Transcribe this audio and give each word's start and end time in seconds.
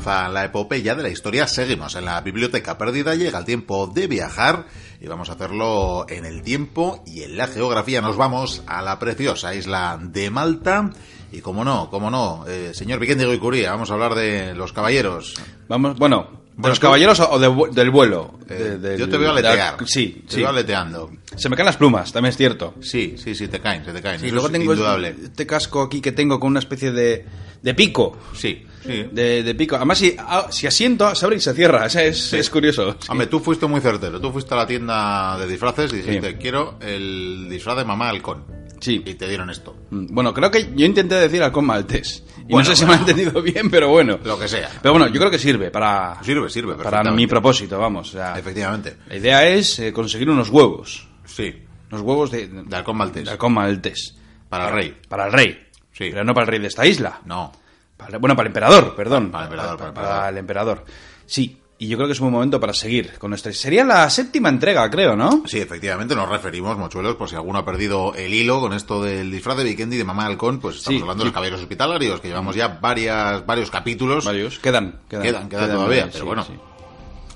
avanza 0.00 0.28
la 0.30 0.44
epopeya 0.44 0.94
de 0.94 1.02
la 1.02 1.08
historia, 1.10 1.46
seguimos 1.46 1.94
en 1.94 2.04
la 2.06 2.20
biblioteca 2.20 2.78
perdida, 2.78 3.14
llega 3.14 3.38
el 3.38 3.44
tiempo 3.44 3.86
de 3.86 4.06
viajar 4.06 4.66
y 5.00 5.06
vamos 5.06 5.28
a 5.30 5.32
hacerlo 5.34 6.06
en 6.08 6.24
el 6.24 6.42
tiempo 6.42 7.02
y 7.06 7.22
en 7.22 7.36
la 7.36 7.46
geografía. 7.46 8.00
Nos 8.00 8.16
vamos 8.16 8.62
a 8.66 8.82
la 8.82 8.98
preciosa 8.98 9.54
isla 9.54 9.98
de 10.02 10.30
Malta 10.30 10.90
y 11.32 11.40
como 11.40 11.64
no, 11.64 11.90
como 11.90 12.10
no, 12.10 12.44
eh, 12.48 12.70
señor 12.74 12.98
Vicente 12.98 13.26
Goicuría, 13.26 13.70
vamos 13.72 13.90
a 13.90 13.94
hablar 13.94 14.14
de 14.14 14.54
los 14.54 14.72
caballeros. 14.72 15.34
Vamos, 15.68 15.96
bueno, 15.98 16.40
¿de 16.56 16.68
los 16.68 16.80
caballeros 16.80 17.20
o 17.20 17.38
de 17.38 17.72
del 17.74 17.90
vuelo? 17.90 18.38
Eh, 18.48 18.54
De- 18.54 18.78
del- 18.78 18.98
yo 18.98 19.08
te 19.08 19.16
veo 19.18 19.32
la- 19.32 19.38
aletear. 19.40 19.76
sí, 19.86 20.24
te 20.26 20.34
sí. 20.34 20.40
veo 20.40 20.48
aleteando. 20.48 21.10
Se 21.36 21.48
me 21.48 21.56
caen 21.56 21.66
las 21.66 21.76
plumas, 21.76 22.10
también 22.12 22.30
es 22.30 22.36
cierto. 22.36 22.74
Sí, 22.80 23.16
sí, 23.22 23.34
sí, 23.34 23.48
te 23.48 23.60
caen, 23.60 23.84
se 23.84 23.92
te 23.92 24.00
caen. 24.02 24.18
Sí, 24.18 24.26
Eso 24.26 24.34
luego 24.34 24.48
es 24.48 24.52
tengo 24.52 24.72
indudable. 24.72 25.14
este 25.24 25.46
casco 25.46 25.82
aquí 25.82 26.00
que 26.00 26.12
tengo 26.12 26.40
con 26.40 26.48
una 26.50 26.58
especie 26.60 26.90
de, 26.90 27.24
de 27.62 27.74
pico. 27.74 28.16
Sí, 28.34 28.66
sí. 28.84 29.06
De, 29.12 29.42
de 29.42 29.54
pico. 29.54 29.76
Además, 29.76 29.98
si, 29.98 30.14
ah, 30.18 30.46
si 30.50 30.66
asiento, 30.66 31.14
se 31.14 31.24
abre 31.24 31.36
y 31.36 31.40
se 31.40 31.54
cierra. 31.54 31.86
Es, 31.86 32.32
es 32.32 32.50
curioso. 32.50 32.96
Sí. 33.00 33.08
Hombre, 33.10 33.26
tú 33.26 33.40
fuiste 33.40 33.66
muy 33.66 33.80
certero. 33.80 34.20
Tú 34.20 34.30
fuiste 34.32 34.54
a 34.54 34.58
la 34.58 34.66
tienda 34.66 35.36
de 35.38 35.46
disfraces 35.46 35.92
y 35.92 35.96
dijiste, 35.96 36.30
Sí. 36.32 36.36
quiero 36.40 36.78
el 36.80 37.46
disfraz 37.48 37.76
de 37.76 37.84
mamá 37.84 38.08
halcón. 38.08 38.44
Sí. 38.80 39.02
Y 39.04 39.14
te 39.14 39.28
dieron 39.28 39.50
esto. 39.50 39.76
Mm, 39.90 40.06
Bueno, 40.14 40.32
creo 40.32 40.50
que 40.50 40.70
yo 40.74 40.86
intenté 40.86 41.14
decir 41.16 41.42
halcón 41.42 41.66
maltés. 41.66 42.24
Y 42.38 42.52
Bueno, 42.52 42.68
no 42.70 42.74
sé 42.74 42.76
si 42.80 42.86
me 42.86 42.94
han 42.94 43.00
entendido 43.00 43.42
bien, 43.42 43.70
pero 43.70 43.88
bueno. 43.90 44.18
Lo 44.24 44.38
que 44.38 44.48
sea. 44.48 44.70
Pero 44.80 44.94
bueno, 44.94 45.06
yo 45.08 45.18
creo 45.20 45.30
que 45.30 45.38
sirve 45.38 45.70
para, 45.70 46.16
Sirve, 46.24 46.48
sirve. 46.48 46.74
para 46.76 47.02
mi 47.12 47.26
propósito, 47.26 47.78
vamos. 47.78 48.08
o 48.08 48.12
sea, 48.12 48.38
Efectivamente. 48.38 48.96
la 49.08 49.16
idea 49.16 49.46
es 49.46 49.78
eh, 49.80 49.92
conseguir 49.92 50.30
unos 50.30 50.48
huevos. 50.48 51.06
Sí. 51.26 51.54
Unos 51.90 52.02
huevos 52.02 52.30
de, 52.30 52.46
De 52.48 52.76
halcón 52.76 52.96
maltés. 52.96 53.24
de 53.26 53.30
halcón 53.32 53.52
maltés. 53.52 54.16
Para 54.48 54.68
el 54.68 54.74
rey. 54.74 54.96
Para 55.08 55.26
el 55.26 55.32
rey. 55.32 55.50
Sí. 55.92 56.08
Pero 56.10 56.24
no 56.24 56.32
para 56.32 56.44
el 56.46 56.50
rey 56.52 56.60
de 56.60 56.68
esta 56.68 56.86
isla. 56.86 57.20
No. 57.26 57.52
Para- 58.00 58.18
bueno, 58.18 58.34
para 58.36 58.46
el 58.46 58.50
emperador, 58.50 58.94
perdón. 58.96 59.30
Para 59.30 59.44
el 59.46 59.50
emperador, 59.52 59.94
para 59.94 60.28
el 60.28 60.38
emperador. 60.38 60.84
Sí, 61.26 61.58
y 61.78 61.88
yo 61.88 61.96
creo 61.96 62.08
que 62.08 62.12
es 62.12 62.20
un 62.20 62.26
buen 62.26 62.34
momento 62.34 62.60
para 62.60 62.74
seguir 62.74 63.16
con 63.18 63.30
nuestra... 63.30 63.52
Sería 63.52 63.84
la 63.84 64.10
séptima 64.10 64.48
entrega, 64.50 64.90
creo, 64.90 65.16
¿no? 65.16 65.44
Sí, 65.46 65.58
efectivamente, 65.60 66.14
nos 66.14 66.28
referimos, 66.28 66.76
mochuelos, 66.76 67.14
por 67.16 67.28
si 67.30 67.36
alguno 67.36 67.58
ha 67.60 67.64
perdido 67.64 68.14
el 68.14 68.34
hilo 68.34 68.60
con 68.60 68.72
esto 68.74 69.02
del 69.02 69.30
disfraz 69.30 69.56
de 69.56 69.64
Vikendi 69.64 69.96
y 69.96 69.98
de 70.00 70.04
mamá 70.04 70.26
halcón, 70.26 70.60
pues 70.60 70.76
estamos 70.76 70.98
Sí. 70.98 71.02
hablando 71.02 71.22
de 71.24 71.28
los 71.28 71.34
caballeros 71.34 71.60
hospitalarios, 71.62 72.20
que 72.20 72.28
llevamos 72.28 72.54
ya 72.54 72.68
varias, 72.68 73.46
varios 73.46 73.70
capítulos. 73.70 74.24
Varios. 74.26 74.58
Quedan, 74.58 75.00
quedan. 75.08 75.22
Quedan, 75.22 75.48
quedan 75.48 75.70
todavía, 75.70 76.08
pero 76.12 76.26
bueno. 76.26 76.44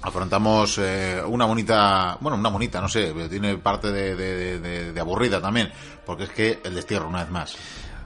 Afrontamos 0.02 0.76
eh, 0.82 1.22
una 1.26 1.46
bonita, 1.46 2.18
bueno, 2.20 2.36
una 2.36 2.50
bonita, 2.50 2.78
no 2.82 2.88
sé, 2.90 3.14
tiene 3.30 3.56
parte 3.56 3.90
de, 3.90 4.14
de- 4.14 4.58
de- 4.60 4.92
de 4.92 5.00
aburrida 5.00 5.40
también, 5.40 5.72
porque 6.04 6.24
es 6.24 6.30
que 6.30 6.58
el 6.62 6.74
destierro, 6.74 7.08
una 7.08 7.20
vez 7.22 7.30
más. 7.30 7.56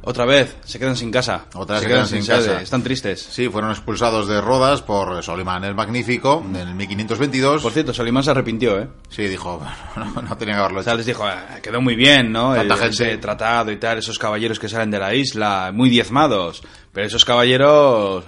Otra 0.08 0.24
vez, 0.24 0.56
se 0.64 0.78
quedan 0.78 0.96
sin 0.96 1.10
casa. 1.10 1.44
Otra 1.54 1.74
vez 1.74 1.82
se 1.82 1.88
quedan 1.90 2.06
sin 2.06 2.22
sede, 2.22 2.46
casa. 2.46 2.62
Están 2.62 2.82
tristes. 2.82 3.20
Sí, 3.30 3.46
fueron 3.50 3.70
expulsados 3.70 4.26
de 4.26 4.40
Rodas 4.40 4.80
por 4.80 5.22
Solimán 5.22 5.64
el 5.64 5.74
Magnífico 5.74 6.42
en 6.48 6.56
el 6.56 6.74
1522. 6.74 7.62
Por 7.62 7.72
cierto, 7.72 7.92
Solimán 7.92 8.24
se 8.24 8.30
arrepintió, 8.30 8.80
¿eh? 8.80 8.88
Sí, 9.10 9.24
dijo, 9.28 9.62
no, 9.96 10.22
no 10.22 10.36
tenía 10.38 10.54
que 10.54 10.60
haberlo 10.60 10.78
O 10.78 10.80
hecho. 10.80 10.84
sea, 10.90 10.94
les 10.94 11.04
dijo, 11.04 11.26
"Ah, 11.26 11.58
quedó 11.62 11.82
muy 11.82 11.94
bien, 11.94 12.32
¿no? 12.32 12.54
El, 12.54 12.66
Tanta 12.68 12.84
gente. 12.86 13.04
ese 13.10 13.18
tratado 13.18 13.70
y 13.70 13.76
tal, 13.76 13.98
esos 13.98 14.18
caballeros 14.18 14.58
que 14.58 14.70
salen 14.70 14.90
de 14.90 14.98
la 14.98 15.14
isla, 15.14 15.72
muy 15.74 15.90
diezmados. 15.90 16.62
Pero 16.90 17.06
esos 17.06 17.26
caballeros 17.26 18.24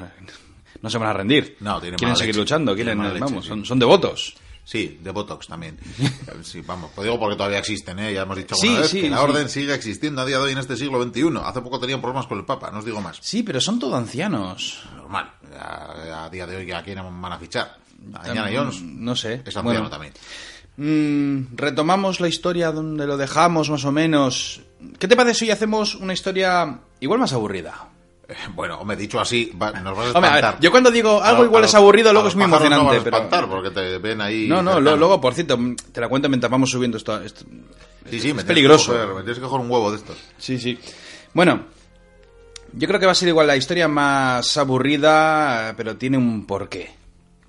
no 0.82 0.90
se 0.90 0.98
van 0.98 1.08
a 1.08 1.12
rendir. 1.14 1.56
No, 1.60 1.80
tienen 1.80 1.96
Quieren 1.98 2.14
seguir 2.16 2.34
leche. 2.34 2.40
luchando, 2.42 2.74
Tienen 2.74 2.98
quieren, 2.98 3.14
leche, 3.14 3.24
vamos, 3.24 3.44
sí. 3.44 3.48
son, 3.48 3.64
son 3.64 3.78
devotos. 3.78 4.34
Sí, 4.64 5.00
de 5.02 5.10
Botox 5.10 5.46
también. 5.48 5.78
Sí, 6.42 6.60
vamos, 6.62 6.90
pues 6.94 7.04
digo 7.06 7.18
porque 7.18 7.36
todavía 7.36 7.58
existen, 7.58 7.98
¿eh? 7.98 8.12
Ya 8.14 8.22
hemos 8.22 8.36
dicho 8.36 8.54
Sí, 8.54 8.74
vez 8.76 8.88
sí, 8.90 9.00
que 9.02 9.10
la 9.10 9.20
orden 9.22 9.48
sigue 9.48 9.74
existiendo 9.74 10.22
a 10.22 10.24
día 10.26 10.36
de 10.38 10.44
hoy 10.44 10.52
en 10.52 10.58
este 10.58 10.76
siglo 10.76 11.02
XXI. 11.02 11.22
Hace 11.44 11.60
poco 11.60 11.78
tenían 11.80 12.00
problemas 12.00 12.26
con 12.26 12.38
el 12.38 12.44
Papa, 12.44 12.70
no 12.70 12.78
os 12.78 12.84
digo 12.84 13.00
más. 13.00 13.18
Sí, 13.20 13.42
pero 13.42 13.60
son 13.60 13.78
todo 13.78 13.96
ancianos. 13.96 14.82
Normal, 14.96 15.30
a, 15.58 16.24
a 16.26 16.30
día 16.30 16.46
de 16.46 16.56
hoy 16.56 16.66
ya 16.66 16.82
quién 16.82 16.98
van 17.20 17.32
a 17.32 17.38
fichar. 17.38 17.78
A 18.14 18.28
Indiana 18.28 18.50
Jones 18.54 18.80
No 18.82 19.14
sé. 19.16 19.34
es 19.44 19.56
anciano 19.56 19.64
Bueno, 19.64 19.90
también. 19.90 20.12
mm, 20.76 21.56
retomamos 21.56 22.20
la 22.20 22.28
historia 22.28 22.72
donde 22.72 23.06
lo 23.06 23.16
dejamos, 23.16 23.68
más 23.70 23.84
o 23.84 23.92
menos. 23.92 24.62
¿Qué 24.98 25.06
te 25.08 25.16
parece 25.16 25.40
si 25.46 25.50
hacemos 25.50 25.94
una 25.96 26.12
historia 26.14 26.80
igual 27.00 27.20
más 27.20 27.32
aburrida? 27.32 27.89
Bueno, 28.54 28.78
hombre, 28.80 28.96
dicho 28.96 29.20
así, 29.20 29.52
va- 29.60 29.72
nos 29.72 29.96
vas 29.96 30.06
a 30.06 30.18
Hombre, 30.18 30.30
a 30.30 30.34
espantar. 30.36 30.54
ver, 30.54 30.62
yo 30.62 30.70
cuando 30.70 30.90
digo 30.90 31.22
algo 31.22 31.42
A- 31.42 31.44
igual 31.46 31.62
a 31.62 31.66
es 31.66 31.74
aburrido, 31.74 32.12
luego 32.12 32.28
es 32.28 32.34
muy 32.36 32.44
emocionante. 32.44 32.84
No 32.84 32.90
vas 32.90 33.00
a 33.00 33.04
pero... 33.04 33.16
espantar 33.16 33.48
porque 33.48 33.70
te 33.70 33.98
ven 33.98 34.20
ahí. 34.20 34.46
No, 34.48 34.62
no, 34.62 34.80
lo- 34.80 34.96
luego, 34.96 35.20
por 35.20 35.34
cierto, 35.34 35.58
te 35.92 36.00
la 36.00 36.08
cuento 36.08 36.28
mientras 36.28 36.50
vamos 36.50 36.70
subiendo 36.70 36.96
esto. 36.96 37.20
esto- 37.22 37.44
Sí, 38.08 38.18
sí, 38.20 38.32
me 38.32 38.40
es 38.40 38.46
peligroso. 38.46 38.92
coger- 38.92 39.08
me 39.14 39.20
tienes 39.22 39.38
que 39.38 39.42
coger 39.44 39.60
un 39.60 39.70
huevo 39.70 39.90
de 39.90 39.98
estos. 39.98 40.16
Sí, 40.38 40.58
sí. 40.58 40.78
Bueno, 41.34 41.66
yo 42.72 42.88
creo 42.88 42.98
que 43.00 43.06
va 43.06 43.12
a 43.12 43.14
ser 43.16 43.28
igual 43.28 43.46
la 43.46 43.56
historia 43.56 43.88
más 43.88 44.56
aburrida, 44.56 45.74
pero 45.76 45.96
tiene 45.96 46.16
un 46.16 46.46
porqué. 46.46 46.90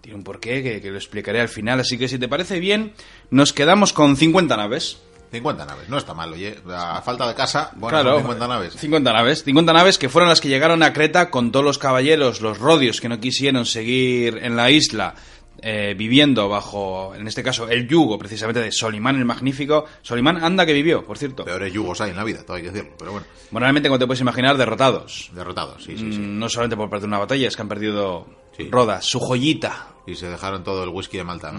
Tiene 0.01 0.17
un 0.17 0.23
porqué 0.23 0.63
que, 0.63 0.81
que 0.81 0.89
lo 0.91 0.97
explicaré 0.97 1.39
al 1.41 1.49
final, 1.49 1.79
así 1.79 1.97
que 1.97 2.07
si 2.07 2.17
te 2.17 2.27
parece 2.27 2.59
bien, 2.59 2.93
nos 3.29 3.53
quedamos 3.53 3.93
con 3.93 4.17
50 4.17 4.57
naves. 4.57 4.97
50 5.31 5.65
naves, 5.65 5.87
no 5.89 5.97
está 5.97 6.13
mal, 6.13 6.33
oye. 6.33 6.57
A 6.69 7.01
falta 7.01 7.27
de 7.27 7.33
casa, 7.33 7.71
bueno, 7.75 7.89
claro, 7.97 8.11
son 8.15 8.21
50 8.23 8.47
naves. 8.47 8.73
50 8.75 9.13
naves. 9.13 9.43
50 9.43 9.73
naves 9.73 9.97
que 9.97 10.09
fueron 10.09 10.27
las 10.29 10.41
que 10.41 10.49
llegaron 10.49 10.83
a 10.83 10.91
Creta 10.93 11.29
con 11.29 11.51
todos 11.51 11.63
los 11.65 11.77
caballeros, 11.77 12.41
los 12.41 12.57
rodios 12.59 12.99
que 12.99 13.07
no 13.09 13.19
quisieron 13.19 13.65
seguir 13.65 14.39
en 14.43 14.55
la 14.55 14.69
isla. 14.71 15.15
eh, 15.63 15.93
viviendo 15.95 16.49
bajo, 16.49 17.13
en 17.13 17.27
este 17.27 17.43
caso, 17.43 17.69
el 17.69 17.87
yugo 17.87 18.17
precisamente 18.17 18.59
de 18.61 18.71
Solimán 18.71 19.17
el 19.17 19.25
Magnífico. 19.25 19.85
Solimán 20.01 20.43
anda 20.43 20.65
que 20.65 20.73
vivió, 20.73 21.03
por 21.05 21.19
cierto. 21.19 21.45
Peores 21.45 21.71
yugos 21.71 22.01
hay 22.01 22.09
en 22.09 22.15
la 22.15 22.23
vida, 22.23 22.43
todo 22.43 22.57
hay 22.57 22.63
que 22.63 22.71
decirlo. 22.71 22.95
Pero 22.97 23.11
bueno, 23.11 23.27
Moralmente, 23.51 23.87
como 23.87 23.99
te 23.99 24.07
puedes 24.07 24.21
imaginar, 24.21 24.57
derrotados. 24.57 25.29
derrotados, 25.35 25.83
sí, 25.83 25.95
sí, 25.97 26.13
sí. 26.13 26.19
Mm, 26.19 26.39
No 26.39 26.49
solamente 26.49 26.75
por 26.77 26.99
de 26.99 27.05
una 27.05 27.19
batalla, 27.19 27.47
es 27.47 27.55
que 27.55 27.61
han 27.61 27.67
perdido 27.69 28.25
Sí. 28.57 28.69
Rodas, 28.71 29.05
su 29.05 29.19
joyita. 29.19 29.89
Y 30.07 30.15
se 30.15 30.27
dejaron 30.29 30.63
todo 30.63 30.83
el 30.83 30.89
whisky 30.89 31.17
de 31.17 31.23
Malta. 31.25 31.51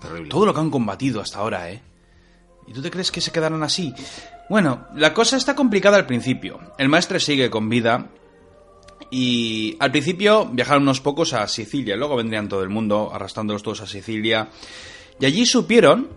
Terrible. 0.00 0.26
Mm. 0.26 0.28
Todo 0.28 0.46
lo 0.46 0.52
que 0.52 0.60
han 0.60 0.70
combatido 0.70 1.20
hasta 1.20 1.38
ahora, 1.38 1.70
¿eh? 1.70 1.80
¿Y 2.66 2.72
tú 2.72 2.82
te 2.82 2.90
crees 2.90 3.10
que 3.10 3.20
se 3.20 3.30
quedaron 3.30 3.62
así? 3.62 3.94
Bueno, 4.48 4.86
la 4.94 5.14
cosa 5.14 5.36
está 5.36 5.54
complicada 5.54 5.96
al 5.96 6.06
principio. 6.06 6.60
El 6.78 6.88
maestre 6.88 7.20
sigue 7.20 7.50
con 7.50 7.68
vida. 7.68 8.10
Y 9.10 9.76
al 9.78 9.90
principio 9.92 10.46
viajaron 10.46 10.82
unos 10.82 11.00
pocos 11.00 11.32
a 11.32 11.46
Sicilia. 11.46 11.96
Luego 11.96 12.16
vendrían 12.16 12.48
todo 12.48 12.62
el 12.62 12.68
mundo 12.68 13.10
arrastrándolos 13.12 13.62
todos 13.62 13.82
a 13.82 13.86
Sicilia. 13.86 14.48
Y 15.20 15.26
allí 15.26 15.46
supieron, 15.46 16.08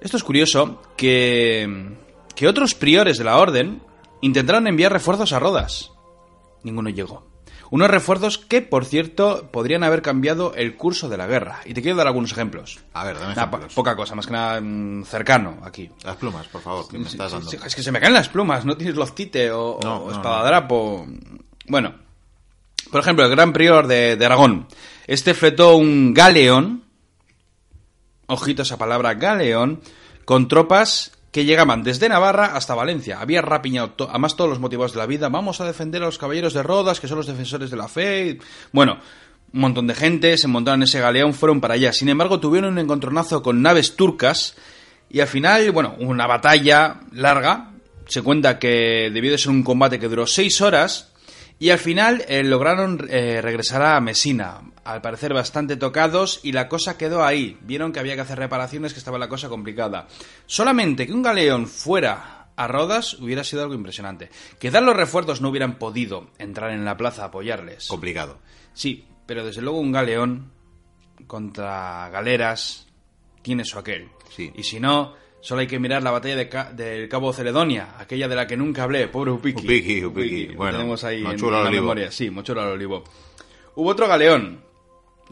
esto 0.00 0.16
es 0.16 0.24
curioso, 0.24 0.82
que, 0.96 1.96
que 2.34 2.48
otros 2.48 2.74
priores 2.74 3.18
de 3.18 3.24
la 3.24 3.38
orden 3.38 3.82
intentaron 4.20 4.66
enviar 4.66 4.92
refuerzos 4.92 5.32
a 5.32 5.38
Rodas. 5.38 5.92
Ninguno 6.62 6.90
llegó. 6.90 7.31
Unos 7.72 7.88
refuerzos 7.90 8.36
que, 8.36 8.60
por 8.60 8.84
cierto, 8.84 9.48
podrían 9.50 9.82
haber 9.82 10.02
cambiado 10.02 10.52
el 10.54 10.76
curso 10.76 11.08
de 11.08 11.16
la 11.16 11.26
guerra. 11.26 11.60
Y 11.64 11.72
te 11.72 11.80
quiero 11.80 11.96
dar 11.96 12.06
algunos 12.06 12.30
ejemplos. 12.30 12.80
A 12.92 13.02
ver, 13.04 13.18
dame 13.18 13.34
po- 13.50 13.66
poca 13.74 13.96
cosa, 13.96 14.14
más 14.14 14.26
que 14.26 14.32
nada 14.34 14.60
mm, 14.60 15.04
cercano 15.04 15.56
aquí. 15.64 15.90
Las 16.04 16.16
plumas, 16.16 16.46
por 16.48 16.60
favor, 16.60 16.86
que 16.86 16.98
me 16.98 17.08
estás 17.08 17.32
dando. 17.32 17.50
Es 17.50 17.74
que 17.74 17.82
se 17.82 17.90
me 17.90 17.98
caen 17.98 18.12
las 18.12 18.28
plumas, 18.28 18.66
no 18.66 18.76
tienes 18.76 18.94
loctite 18.94 19.50
o, 19.52 19.80
No, 19.82 20.02
o 20.02 20.10
no, 20.10 20.12
espadadrapo. 20.14 21.06
Bueno, 21.66 21.94
por 22.90 23.00
ejemplo, 23.00 23.24
el 23.24 23.30
gran 23.30 23.54
prior 23.54 23.86
de, 23.86 24.16
de 24.16 24.26
Aragón. 24.26 24.68
Este 25.06 25.32
fletó 25.32 25.76
un 25.76 26.12
galeón, 26.12 26.84
ojito 28.26 28.62
esa 28.62 28.76
palabra, 28.76 29.14
galeón, 29.14 29.80
con 30.26 30.46
tropas 30.46 31.12
que 31.32 31.44
llegaban 31.44 31.82
desde 31.82 32.08
Navarra 32.08 32.54
hasta 32.54 32.74
Valencia. 32.76 33.18
Había 33.20 33.42
rapiñado 33.42 33.90
to- 33.90 34.08
además 34.08 34.36
todos 34.36 34.50
los 34.50 34.60
motivos 34.60 34.92
de 34.92 34.98
la 34.98 35.06
vida. 35.06 35.28
Vamos 35.28 35.60
a 35.60 35.66
defender 35.66 36.02
a 36.02 36.06
los 36.06 36.18
caballeros 36.18 36.52
de 36.54 36.62
Rodas, 36.62 37.00
que 37.00 37.08
son 37.08 37.16
los 37.16 37.26
defensores 37.26 37.70
de 37.70 37.76
la 37.76 37.88
fe. 37.88 38.38
Bueno, 38.70 38.98
un 39.54 39.60
montón 39.60 39.86
de 39.86 39.94
gente 39.94 40.36
se 40.38 40.46
montaron 40.46 40.80
en 40.80 40.84
ese 40.84 41.00
galeón, 41.00 41.34
fueron 41.34 41.60
para 41.60 41.74
allá. 41.74 41.92
Sin 41.92 42.08
embargo, 42.10 42.38
tuvieron 42.38 42.72
un 42.74 42.78
encontronazo 42.78 43.42
con 43.42 43.62
naves 43.62 43.96
turcas 43.96 44.54
y 45.10 45.20
al 45.20 45.26
final, 45.28 45.70
bueno, 45.72 45.96
una 45.98 46.26
batalla 46.26 47.00
larga. 47.12 47.70
Se 48.06 48.20
cuenta 48.22 48.58
que 48.58 49.10
debió 49.12 49.30
de 49.30 49.38
ser 49.38 49.50
un 49.50 49.62
combate 49.62 49.98
que 49.98 50.08
duró 50.08 50.26
seis 50.26 50.60
horas. 50.60 51.08
Y 51.58 51.70
al 51.70 51.78
final 51.78 52.24
eh, 52.28 52.42
lograron 52.42 53.06
eh, 53.08 53.40
regresar 53.40 53.82
a 53.82 54.00
Mesina, 54.00 54.60
al 54.84 55.00
parecer 55.00 55.32
bastante 55.34 55.76
tocados, 55.76 56.40
y 56.42 56.52
la 56.52 56.68
cosa 56.68 56.96
quedó 56.98 57.24
ahí. 57.24 57.56
Vieron 57.62 57.92
que 57.92 58.00
había 58.00 58.14
que 58.14 58.22
hacer 58.22 58.38
reparaciones, 58.38 58.92
que 58.92 58.98
estaba 58.98 59.18
la 59.18 59.28
cosa 59.28 59.48
complicada. 59.48 60.08
Solamente 60.46 61.06
que 61.06 61.12
un 61.12 61.22
galeón 61.22 61.66
fuera 61.66 62.48
a 62.56 62.68
Rodas 62.68 63.14
hubiera 63.14 63.44
sido 63.44 63.62
algo 63.62 63.74
impresionante. 63.74 64.28
Quizás 64.58 64.82
los 64.82 64.96
refuerzos 64.96 65.40
no 65.40 65.48
hubieran 65.48 65.78
podido 65.78 66.30
entrar 66.38 66.70
en 66.72 66.84
la 66.84 66.96
plaza 66.96 67.22
a 67.22 67.26
apoyarles. 67.26 67.86
Complicado. 67.88 68.38
Sí, 68.74 69.04
pero 69.26 69.44
desde 69.44 69.62
luego 69.62 69.78
un 69.80 69.92
galeón 69.92 70.50
contra 71.26 72.08
galeras 72.10 72.86
tiene 73.42 73.64
su 73.64 73.78
aquel. 73.78 74.08
Sí. 74.34 74.50
Y 74.54 74.62
si 74.64 74.80
no, 74.80 75.14
solo 75.40 75.60
hay 75.60 75.66
que 75.66 75.78
mirar 75.78 76.02
la 76.02 76.10
batalla 76.10 76.36
de 76.36 76.48
Ca- 76.48 76.72
del 76.72 77.08
Cabo 77.08 77.32
Celedonia, 77.32 77.94
aquella 77.98 78.28
de 78.28 78.36
la 78.36 78.46
que 78.46 78.56
nunca 78.56 78.82
hablé, 78.84 79.08
pobre 79.08 79.30
Upiki. 79.30 79.64
Upiki, 79.64 80.04
Upiki. 80.04 80.46
Bueno, 80.54 80.78
tenemos 80.78 81.04
ahí 81.04 81.18
en, 81.18 81.24
la 81.24 81.30
olivo. 81.30 81.70
memoria. 81.70 82.10
Sí, 82.10 82.30
Mochuelo 82.30 82.62
al 82.62 82.68
olivo. 82.68 83.04
Hubo 83.74 83.88
otro 83.90 84.06
galeón. 84.08 84.60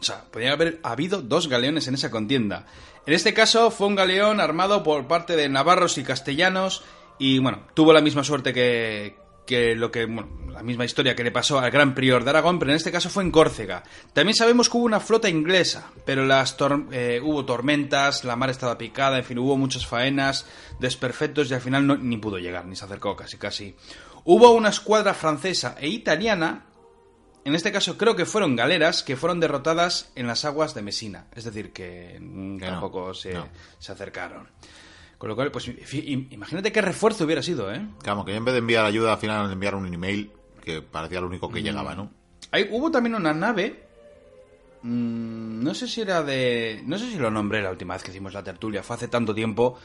O 0.01 0.03
sea, 0.03 0.23
podría 0.31 0.53
haber 0.53 0.79
habido 0.81 1.21
dos 1.21 1.47
galeones 1.47 1.87
en 1.87 1.93
esa 1.93 2.09
contienda. 2.09 2.65
En 3.05 3.13
este 3.13 3.35
caso 3.35 3.69
fue 3.69 3.85
un 3.85 3.95
galeón 3.95 4.41
armado 4.41 4.81
por 4.81 5.07
parte 5.07 5.35
de 5.35 5.47
navarros 5.47 5.99
y 5.99 6.03
castellanos 6.03 6.83
y 7.19 7.37
bueno, 7.37 7.59
tuvo 7.75 7.93
la 7.93 8.01
misma 8.01 8.23
suerte 8.23 8.51
que, 8.51 9.15
que 9.45 9.75
lo 9.75 9.91
que 9.91 10.05
bueno, 10.05 10.27
la 10.51 10.63
misma 10.63 10.85
historia 10.85 11.15
que 11.15 11.23
le 11.23 11.31
pasó 11.31 11.59
al 11.59 11.69
gran 11.69 11.93
prior 11.93 12.23
de 12.23 12.31
Aragón, 12.31 12.57
pero 12.57 12.71
en 12.71 12.77
este 12.77 12.91
caso 12.91 13.11
fue 13.11 13.21
en 13.21 13.29
Córcega. 13.29 13.83
También 14.13 14.35
sabemos 14.35 14.69
que 14.69 14.77
hubo 14.77 14.85
una 14.85 14.99
flota 14.99 15.29
inglesa, 15.29 15.91
pero 16.03 16.25
las 16.25 16.55
eh, 16.91 17.21
hubo 17.23 17.45
tormentas, 17.45 18.23
la 18.23 18.35
mar 18.35 18.49
estaba 18.49 18.79
picada, 18.79 19.19
en 19.19 19.23
fin, 19.23 19.37
hubo 19.37 19.55
muchas 19.55 19.85
faenas, 19.85 20.47
desperfectos 20.79 21.51
y 21.51 21.53
al 21.53 21.61
final 21.61 21.99
ni 22.07 22.17
pudo 22.17 22.39
llegar, 22.39 22.65
ni 22.65 22.75
se 22.75 22.85
acercó 22.85 23.15
casi 23.15 23.37
casi. 23.37 23.75
Hubo 24.23 24.51
una 24.51 24.69
escuadra 24.69 25.13
francesa 25.13 25.75
e 25.79 25.89
italiana, 25.89 26.65
en 27.43 27.55
este 27.55 27.71
caso 27.71 27.97
creo 27.97 28.15
que 28.15 28.25
fueron 28.25 28.55
galeras, 28.55 29.03
que 29.03 29.15
fueron 29.15 29.39
derrotadas 29.39 30.11
en 30.15 30.27
las 30.27 30.45
aguas 30.45 30.73
de 30.73 30.81
Mesina, 30.81 31.27
es 31.35 31.43
decir, 31.43 31.71
que, 31.71 32.19
tampoco 32.59 33.13
se, 33.13 33.35
se 33.79 33.91
acercaron. 33.91 34.47
Con 35.21 35.29
lo 35.29 35.35
cual, 35.35 35.51
pues 35.51 35.69
imagínate 35.93 36.71
qué 36.71 36.81
refuerzo 36.81 37.25
hubiera 37.25 37.43
sido, 37.43 37.71
¿eh? 37.71 37.85
Claro, 38.01 38.25
que 38.25 38.33
en 38.33 38.43
vez 38.43 38.53
de 38.53 38.57
enviar 38.57 38.85
ayuda, 38.85 39.13
al 39.13 39.19
final 39.19 39.51
enviar 39.51 39.75
un 39.75 39.93
email 39.93 40.31
que 40.63 40.81
parecía 40.81 41.21
lo 41.21 41.27
único 41.27 41.47
que 41.47 41.61
mm. 41.61 41.63
llegaba, 41.63 41.93
¿no? 41.93 42.11
Hay, 42.49 42.67
hubo 42.71 42.89
también 42.89 43.13
una 43.13 43.31
nave. 43.31 43.83
Mm, 44.81 45.63
no 45.63 45.75
sé 45.75 45.87
si 45.87 46.01
era 46.01 46.23
de. 46.23 46.81
No 46.85 46.97
sé 46.97 47.07
si 47.11 47.17
lo 47.17 47.29
nombré 47.29 47.61
la 47.61 47.69
última 47.69 47.93
vez 47.93 48.01
que 48.01 48.09
hicimos 48.09 48.33
la 48.33 48.43
tertulia, 48.43 48.81
fue 48.81 48.95
hace 48.95 49.07
tanto 49.09 49.35
tiempo. 49.35 49.77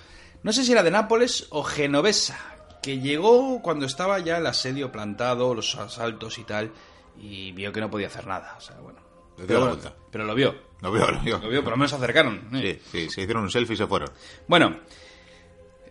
No 0.43 0.55
sé 0.55 0.64
si 0.64 0.73
era 0.73 0.82
de 0.82 0.91
Nápoles 0.91 1.49
o 1.50 1.62
Genovesa, 1.62 2.38
que 2.82 3.00
llegó 3.00 3.61
cuando 3.61 3.85
estaba 3.85 4.19
ya 4.20 4.38
el 4.38 4.47
asedio 4.47 4.91
plantado, 4.91 5.55
los 5.55 5.75
asaltos 5.75 6.38
y 6.38 6.44
tal, 6.44 6.73
y 7.19 7.53
vio 7.53 7.73
que 7.73 7.81
no 7.81 7.91
podía 7.91 8.07
hacer 8.07 8.27
nada. 8.27 8.55
O 8.57 8.61
sea, 8.61 8.77
bueno. 8.81 9.01
Pero, 9.37 9.79
pero, 10.11 10.25
lo 10.25 10.35
vio. 10.35 10.55
Lo 10.81 10.91
vio, 10.91 11.11
lo 11.11 11.21
vio. 11.21 11.39
Lo 11.39 11.49
vio, 11.49 11.63
por 11.63 11.73
lo 11.73 11.77
menos 11.77 11.91
se 11.91 11.97
acercaron. 11.97 12.49
Sí, 12.53 12.79
sí, 12.91 13.11
se 13.11 13.23
hicieron 13.23 13.43
un 13.43 13.51
selfie 13.51 13.75
y 13.75 13.77
se 13.77 13.87
fueron. 13.87 14.11
Bueno, 14.49 14.77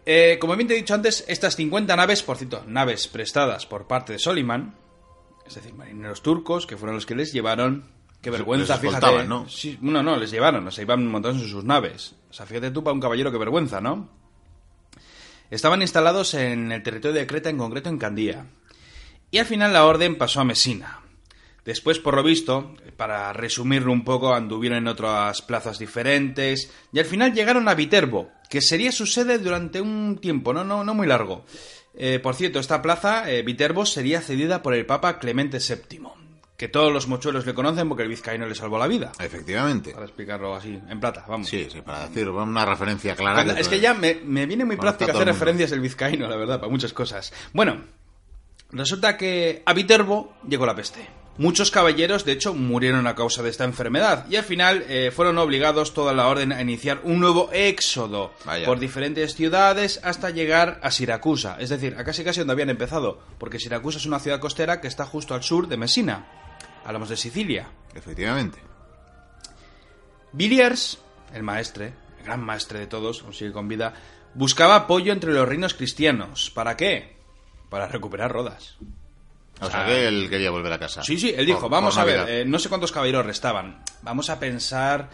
eh, 0.06 0.38
como 0.40 0.56
bien 0.56 0.68
te 0.68 0.76
he 0.76 0.78
dicho 0.78 0.94
antes, 0.94 1.26
estas 1.28 1.56
50 1.56 1.96
naves, 1.96 2.22
por 2.22 2.38
cierto, 2.38 2.64
naves 2.68 3.08
prestadas 3.08 3.66
por 3.66 3.88
parte 3.88 4.14
de 4.14 4.20
Soliman, 4.20 4.76
es 5.48 5.56
decir, 5.56 5.74
marineros 5.74 6.22
turcos, 6.22 6.68
que 6.68 6.78
fueron 6.78 6.96
los 6.96 7.06
que 7.06 7.16
les 7.16 7.34
llevaron. 7.34 7.86
Qué 8.22 8.30
vergüenza, 8.30 8.78
fíjate. 8.78 9.26
¿no? 9.26 9.48
Sí, 9.48 9.78
no, 9.82 10.02
no, 10.02 10.18
les 10.18 10.32
llevaron, 10.32 10.68
o 10.68 10.72
sea, 10.72 10.84
iban 10.84 11.06
montados 11.08 11.38
en 11.38 11.48
sus 11.48 11.64
naves. 11.64 12.16
O 12.30 12.34
sea, 12.34 12.46
fíjate 12.46 12.72
tú 12.72 12.84
para 12.84 12.94
un 12.94 13.00
caballero, 13.00 13.32
qué 13.32 13.38
vergüenza, 13.38 13.82
¿no? 13.82 14.10
Estaban 15.52 15.82
instalados 15.82 16.34
en 16.34 16.72
el 16.72 16.82
territorio 16.82 17.20
de 17.20 17.28
Creta, 17.28 17.50
en 17.50 17.58
concreto 17.58 17.90
en 17.90 18.00
Candía. 18.00 18.48
Y 19.30 19.38
al 19.38 19.46
final 19.46 19.74
la 19.74 19.86
orden 19.86 20.18
pasó 20.18 20.42
a 20.42 20.44
Mesina. 20.44 21.02
Después, 21.66 21.98
por 21.98 22.16
lo 22.16 22.22
visto, 22.22 22.76
para 22.96 23.34
resumirlo 23.34 23.92
un 23.92 24.04
poco, 24.04 24.34
anduvieron 24.36 24.78
en 24.78 24.88
otras 24.88 25.42
plazas 25.42 25.80
diferentes 25.80 26.72
y 26.94 27.00
al 27.00 27.06
final 27.06 27.34
llegaron 27.34 27.68
a 27.68 27.74
Viterbo, 27.74 28.30
que 28.52 28.62
sería 28.62 28.92
su 28.92 29.08
sede 29.08 29.40
durante 29.40 29.82
un 29.82 30.20
tiempo, 30.22 30.54
no, 30.54 30.64
no, 30.64 30.84
no 30.84 30.94
muy 30.94 31.08
largo. 31.08 31.44
Eh, 31.96 32.20
por 32.20 32.36
cierto, 32.36 32.60
esta 32.60 32.84
plaza, 32.84 33.32
eh, 33.32 33.42
Viterbo, 33.42 33.86
sería 33.86 34.22
cedida 34.22 34.62
por 34.62 34.76
el 34.76 34.86
Papa 34.86 35.18
Clemente 35.18 35.58
VII, 35.58 36.02
que 36.56 36.68
todos 36.68 36.94
los 36.94 37.08
mochuelos 37.08 37.48
le 37.48 37.56
conocen 37.56 37.90
porque 37.90 38.04
el 38.04 38.10
vizcaíno 38.10 38.46
le 38.46 38.54
salvó 38.54 38.78
la 38.78 38.86
vida. 38.86 39.14
Efectivamente. 39.20 39.92
Para 39.92 40.06
explicarlo 40.06 40.54
así, 40.54 40.80
en 40.88 41.00
plata, 41.00 41.26
vamos. 41.28 41.48
Sí, 41.48 41.68
sí, 41.72 41.82
para 41.82 42.08
decir 42.08 42.30
una 42.30 42.64
referencia 42.64 43.16
clara. 43.16 43.60
es 43.60 43.68
que 43.68 43.80
ya 43.80 43.96
me, 43.96 44.14
viene 44.46 44.66
muy 44.66 44.76
práctico 44.76 45.12
hacer 45.12 45.26
referencias 45.26 45.72
el 45.72 45.80
vizcaíno, 45.80 46.28
la 46.28 46.36
verdad, 46.36 46.60
para 46.60 46.72
muchas 46.72 46.94
cosas. 46.94 47.34
Bueno, 47.54 47.82
resulta 48.70 49.18
que 49.18 49.64
a 49.66 49.74
Viterbo 49.74 50.36
llegó 50.48 50.68
la 50.68 50.76
peste. 50.76 51.25
Muchos 51.38 51.70
caballeros, 51.70 52.24
de 52.24 52.32
hecho, 52.32 52.54
murieron 52.54 53.08
a 53.08 53.16
causa 53.16 53.44
de 53.44 53.50
esta 53.50 53.66
enfermedad 53.66 54.26
y 54.30 54.38
al 54.38 54.46
final 54.46 54.86
eh, 54.88 55.12
fueron 55.14 55.38
obligados 55.38 55.94
toda 55.94 56.14
la 56.14 56.28
orden 56.28 56.54
a 56.54 56.62
iniciar 56.62 57.02
un 57.04 57.20
nuevo 57.20 57.50
éxodo 57.52 58.34
por 58.66 58.80
diferentes 58.80 59.36
ciudades 59.36 60.00
hasta 60.04 60.30
llegar 60.30 60.80
a 60.82 60.92
Siracusa, 60.92 61.58
es 61.60 61.70
decir, 61.70 61.96
a 61.98 62.06
casi 62.06 62.24
casi 62.24 62.40
donde 62.40 62.54
habían 62.54 62.70
empezado, 62.70 63.20
porque 63.38 63.60
Siracusa 63.60 63.98
es 63.98 64.06
una 64.06 64.20
ciudad 64.20 64.40
costera 64.40 64.80
que 64.80 64.88
está 64.88 65.06
justo 65.06 65.34
al 65.34 65.44
sur 65.44 65.68
de 65.68 65.76
Messina. 65.76 66.26
Hablamos 66.86 67.10
de 67.10 67.18
Sicilia. 67.18 67.68
Efectivamente. 67.96 68.60
Villiers, 70.32 71.00
el 71.34 71.44
maestre, 71.44 71.94
el 72.20 72.26
gran 72.26 72.42
maestre 72.44 72.80
de 72.80 72.88
todos, 72.88 73.24
aún 73.24 73.34
sigue 73.34 73.52
con 73.52 73.68
vida, 73.68 73.94
buscaba 74.34 74.76
apoyo 74.76 75.12
entre 75.12 75.34
los 75.34 75.48
reinos 75.48 75.74
cristianos. 75.74 76.52
¿Para 76.52 76.78
qué? 76.78 77.18
Para 77.70 77.88
recuperar 77.88 78.32
Rodas. 78.32 78.78
O 79.62 79.70
sea, 79.70 79.86
que 79.86 80.08
él 80.08 80.30
quería 80.30 80.52
volver 80.52 80.74
a 80.74 80.80
casa. 80.80 81.04
Sí, 81.04 81.18
sí, 81.18 81.34
él 81.36 81.46
dijo, 81.46 81.70
vamos 81.70 81.98
a 81.98 82.04
ver, 82.04 82.30
eh, 82.30 82.46
no 82.46 82.60
sé 82.60 82.70
cuántos 82.70 82.92
caballeros 82.92 83.26
restaban. 83.26 83.82
Vamos 84.02 84.30
a 84.30 84.40
pensar 84.40 85.10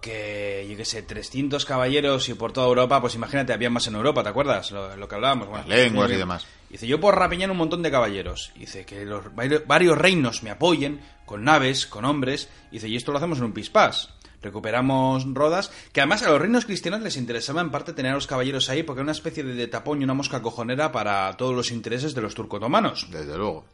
que, 0.00 0.66
yo 0.70 0.76
qué 0.76 0.84
sé, 0.84 1.02
300 1.02 1.64
caballeros 1.64 2.28
y 2.28 2.34
por 2.34 2.52
toda 2.52 2.68
Europa, 2.68 3.00
pues 3.00 3.14
imagínate, 3.14 3.52
había 3.52 3.70
más 3.70 3.86
en 3.86 3.94
Europa, 3.94 4.22
¿te 4.22 4.28
acuerdas? 4.28 4.70
Lo, 4.70 5.08
que 5.08 5.14
hablábamos. 5.14 5.48
Bueno, 5.48 5.64
lenguas 5.66 6.10
y 6.10 6.16
demás. 6.16 6.46
Dice, 6.68 6.86
yo 6.86 7.00
por 7.00 7.16
rapiñar 7.16 7.50
un 7.50 7.56
montón 7.56 7.82
de 7.82 7.90
caballeros. 7.90 8.52
Dice, 8.54 8.84
que 8.84 9.04
los 9.04 9.24
varios 9.34 9.98
reinos 9.98 10.42
me 10.42 10.50
apoyen 10.50 11.00
con 11.24 11.44
naves, 11.44 11.86
con 11.86 12.04
hombres. 12.04 12.48
Dice, 12.70 12.88
y 12.88 12.96
esto 12.96 13.12
lo 13.12 13.18
hacemos 13.18 13.38
en 13.38 13.44
un 13.44 13.52
pispás 13.52 14.10
recuperamos 14.44 15.24
Rodas, 15.34 15.72
que 15.92 16.00
además 16.00 16.22
a 16.22 16.30
los 16.30 16.40
reinos 16.40 16.64
cristianos 16.64 17.00
les 17.00 17.16
interesaba 17.16 17.60
en 17.60 17.70
parte 17.70 17.92
tener 17.92 18.12
a 18.12 18.14
los 18.14 18.26
caballeros 18.26 18.70
ahí 18.70 18.82
porque 18.82 19.00
era 19.00 19.04
una 19.04 19.12
especie 19.12 19.42
de 19.42 19.66
tapón 19.66 20.00
y 20.00 20.04
una 20.04 20.14
mosca 20.14 20.40
cojonera 20.42 20.92
para 20.92 21.36
todos 21.36 21.54
los 21.54 21.70
intereses 21.72 22.14
de 22.14 22.22
los 22.22 22.34
turcotomanos. 22.34 23.08
Desde 23.10 23.36
luego. 23.36 23.64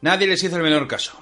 Nadie 0.00 0.26
les 0.26 0.42
hizo 0.42 0.56
el 0.56 0.62
menor 0.62 0.86
caso. 0.86 1.18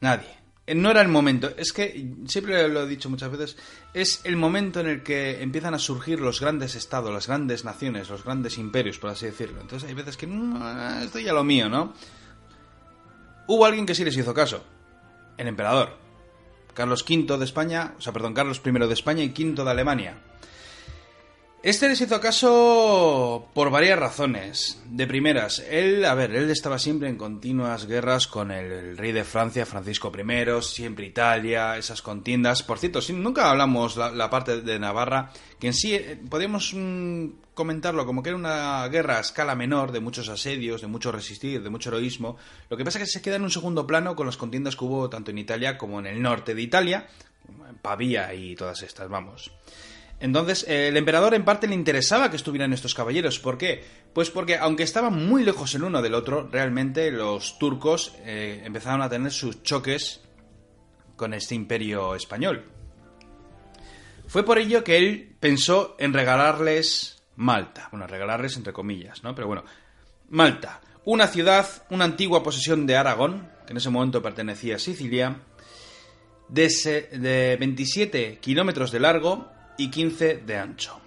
Nadie. 0.00 0.36
Eh, 0.66 0.74
no 0.74 0.90
era 0.90 1.00
el 1.00 1.08
momento. 1.08 1.50
Es 1.56 1.72
que, 1.72 2.12
siempre 2.26 2.68
lo 2.68 2.82
he 2.82 2.88
dicho 2.88 3.08
muchas 3.08 3.30
veces, 3.30 3.56
es 3.94 4.20
el 4.24 4.36
momento 4.36 4.80
en 4.80 4.88
el 4.88 5.02
que 5.02 5.42
empiezan 5.42 5.74
a 5.74 5.78
surgir 5.78 6.20
los 6.20 6.40
grandes 6.40 6.74
estados, 6.74 7.12
las 7.12 7.28
grandes 7.28 7.64
naciones, 7.64 8.10
los 8.10 8.24
grandes 8.24 8.58
imperios, 8.58 8.98
por 8.98 9.10
así 9.10 9.26
decirlo. 9.26 9.60
Entonces 9.60 9.88
hay 9.88 9.94
veces 9.94 10.16
que, 10.16 10.26
mm, 10.26 11.02
esto 11.02 11.20
ya 11.20 11.32
lo 11.32 11.44
mío, 11.44 11.68
¿no? 11.68 11.94
Hubo 13.46 13.64
alguien 13.64 13.86
que 13.86 13.94
sí 13.94 14.04
les 14.04 14.16
hizo 14.16 14.34
caso. 14.34 14.64
El 15.38 15.46
emperador. 15.46 16.05
Carlos 16.76 17.06
V 17.08 17.38
de 17.38 17.44
España, 17.44 17.94
o 17.98 18.02
sea, 18.02 18.12
perdón, 18.12 18.34
Carlos 18.34 18.60
I 18.62 18.70
de 18.70 18.92
España 18.92 19.24
y 19.24 19.30
V 19.30 19.64
de 19.64 19.70
Alemania. 19.70 20.18
Este 21.66 21.88
les 21.88 22.00
hizo 22.00 22.20
caso 22.20 23.48
por 23.52 23.70
varias 23.70 23.98
razones. 23.98 24.80
De 24.88 25.04
primeras, 25.08 25.58
él, 25.68 26.04
a 26.04 26.14
ver, 26.14 26.30
él 26.30 26.48
estaba 26.48 26.78
siempre 26.78 27.08
en 27.08 27.16
continuas 27.16 27.86
guerras 27.86 28.28
con 28.28 28.52
el, 28.52 28.96
rey 28.96 29.10
de 29.10 29.24
Francia, 29.24 29.66
Francisco 29.66 30.12
I, 30.16 30.62
siempre 30.62 31.06
Italia, 31.06 31.76
esas 31.76 32.02
contiendas. 32.02 32.62
Por 32.62 32.78
cierto, 32.78 33.00
nunca 33.14 33.50
hablamos 33.50 33.96
la, 33.96 34.30
parte 34.30 34.62
de 34.62 34.78
Navarra, 34.78 35.32
que 35.58 35.66
en 35.66 35.74
sí 35.74 35.92
eh, 35.96 36.16
podemos 36.30 36.72
mm, 36.72 37.30
comentarlo 37.52 38.06
como 38.06 38.22
que 38.22 38.28
era 38.28 38.38
una 38.38 38.86
guerra 38.86 39.16
a 39.16 39.22
escala 39.22 39.56
menor, 39.56 39.90
de 39.90 39.98
muchos 39.98 40.28
asedios, 40.28 40.82
de 40.82 40.86
mucho 40.86 41.10
resistir, 41.10 41.64
de 41.64 41.70
mucho 41.70 41.88
heroísmo. 41.88 42.36
Lo 42.70 42.76
que 42.76 42.84
pasa 42.84 43.00
es 43.00 43.06
que 43.06 43.10
se 43.10 43.22
queda 43.22 43.34
en 43.34 43.42
un 43.42 43.50
segundo 43.50 43.88
plano 43.88 44.14
con 44.14 44.26
las 44.26 44.36
contiendas 44.36 44.76
que 44.76 44.84
hubo 44.84 45.10
tanto 45.10 45.32
en 45.32 45.38
Italia 45.38 45.76
como 45.76 45.98
en 45.98 46.06
el 46.06 46.22
norte 46.22 46.54
de 46.54 46.62
Italia, 46.62 47.08
Pavía 47.82 48.32
y 48.34 48.54
todas 48.54 48.82
estas, 48.82 49.08
vamos. 49.08 49.50
Entonces, 50.18 50.64
eh, 50.68 50.88
el 50.88 50.96
emperador 50.96 51.34
en 51.34 51.44
parte 51.44 51.66
le 51.66 51.74
interesaba 51.74 52.30
que 52.30 52.36
estuvieran 52.36 52.72
estos 52.72 52.94
caballeros. 52.94 53.38
¿Por 53.38 53.58
qué? 53.58 53.84
Pues 54.12 54.30
porque, 54.30 54.56
aunque 54.56 54.82
estaban 54.82 55.26
muy 55.26 55.44
lejos 55.44 55.74
el 55.74 55.84
uno 55.84 56.00
del 56.00 56.14
otro, 56.14 56.48
realmente 56.50 57.10
los 57.10 57.58
turcos 57.58 58.14
eh, 58.24 58.62
empezaron 58.64 59.02
a 59.02 59.10
tener 59.10 59.30
sus 59.30 59.62
choques 59.62 60.22
con 61.16 61.34
este 61.34 61.54
imperio 61.54 62.14
español. 62.14 62.64
Fue 64.26 64.42
por 64.42 64.58
ello 64.58 64.82
que 64.82 64.96
él 64.96 65.36
pensó 65.38 65.96
en 65.98 66.12
regalarles 66.12 67.22
Malta. 67.36 67.88
Bueno, 67.90 68.06
regalarles 68.06 68.56
entre 68.56 68.72
comillas, 68.72 69.22
¿no? 69.22 69.34
Pero 69.34 69.46
bueno, 69.46 69.64
Malta, 70.30 70.80
una 71.04 71.28
ciudad, 71.28 71.66
una 71.90 72.06
antigua 72.06 72.42
posesión 72.42 72.86
de 72.86 72.96
Aragón, 72.96 73.50
que 73.66 73.72
en 73.72 73.76
ese 73.76 73.90
momento 73.90 74.22
pertenecía 74.22 74.76
a 74.76 74.78
Sicilia, 74.78 75.36
de, 76.48 76.68
de 77.12 77.56
27 77.58 78.38
kilómetros 78.40 78.90
de 78.90 79.00
largo 79.00 79.55
y 79.76 79.90
15 79.90 80.38
de 80.38 80.56
ancho. 80.56 81.00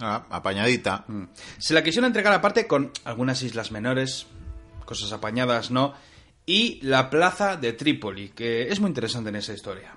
Ah, 0.00 0.24
apañadita. 0.30 1.04
Mm. 1.06 1.24
Se 1.58 1.74
la 1.74 1.84
quisieron 1.84 2.08
entregar 2.08 2.32
aparte 2.32 2.66
con 2.66 2.90
algunas 3.04 3.42
islas 3.42 3.70
menores, 3.70 4.26
cosas 4.84 5.12
apañadas, 5.12 5.70
¿no? 5.70 5.94
Y 6.44 6.80
la 6.82 7.10
plaza 7.10 7.56
de 7.56 7.72
Trípoli, 7.72 8.30
que 8.30 8.68
es 8.68 8.80
muy 8.80 8.88
interesante 8.88 9.30
en 9.30 9.36
esa 9.36 9.52
historia. 9.52 9.94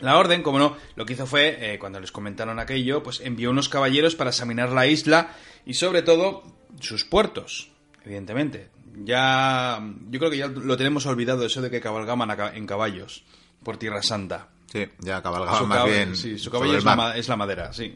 La 0.00 0.18
orden, 0.18 0.42
como 0.42 0.58
no, 0.58 0.76
lo 0.96 1.06
que 1.06 1.12
hizo 1.12 1.26
fue, 1.26 1.74
eh, 1.74 1.78
cuando 1.78 2.00
les 2.00 2.10
comentaron 2.10 2.58
aquello, 2.58 3.02
pues 3.02 3.20
envió 3.20 3.50
unos 3.50 3.68
caballeros 3.68 4.16
para 4.16 4.30
examinar 4.30 4.70
la 4.70 4.86
isla 4.86 5.34
y 5.64 5.74
sobre 5.74 6.02
todo 6.02 6.42
sus 6.80 7.04
puertos, 7.04 7.70
evidentemente. 8.04 8.68
Ya, 9.04 9.80
yo 10.10 10.18
creo 10.18 10.30
que 10.30 10.38
ya 10.38 10.48
lo 10.48 10.76
tenemos 10.76 11.06
olvidado 11.06 11.46
eso 11.46 11.62
de 11.62 11.70
que 11.70 11.80
cabalgaban 11.80 12.30
en 12.54 12.66
caballos 12.66 13.24
por 13.62 13.78
Tierra 13.78 14.02
Santa. 14.02 14.48
Sí, 14.72 14.88
ya 15.00 15.22
cabalgaba 15.22 15.66
más 15.66 15.84
bien. 15.84 16.16
Sí, 16.16 16.38
su 16.38 16.50
caballo 16.50 16.78
es 16.78 16.84
la, 17.28 17.36
madera, 17.36 17.74
sí. 17.74 17.94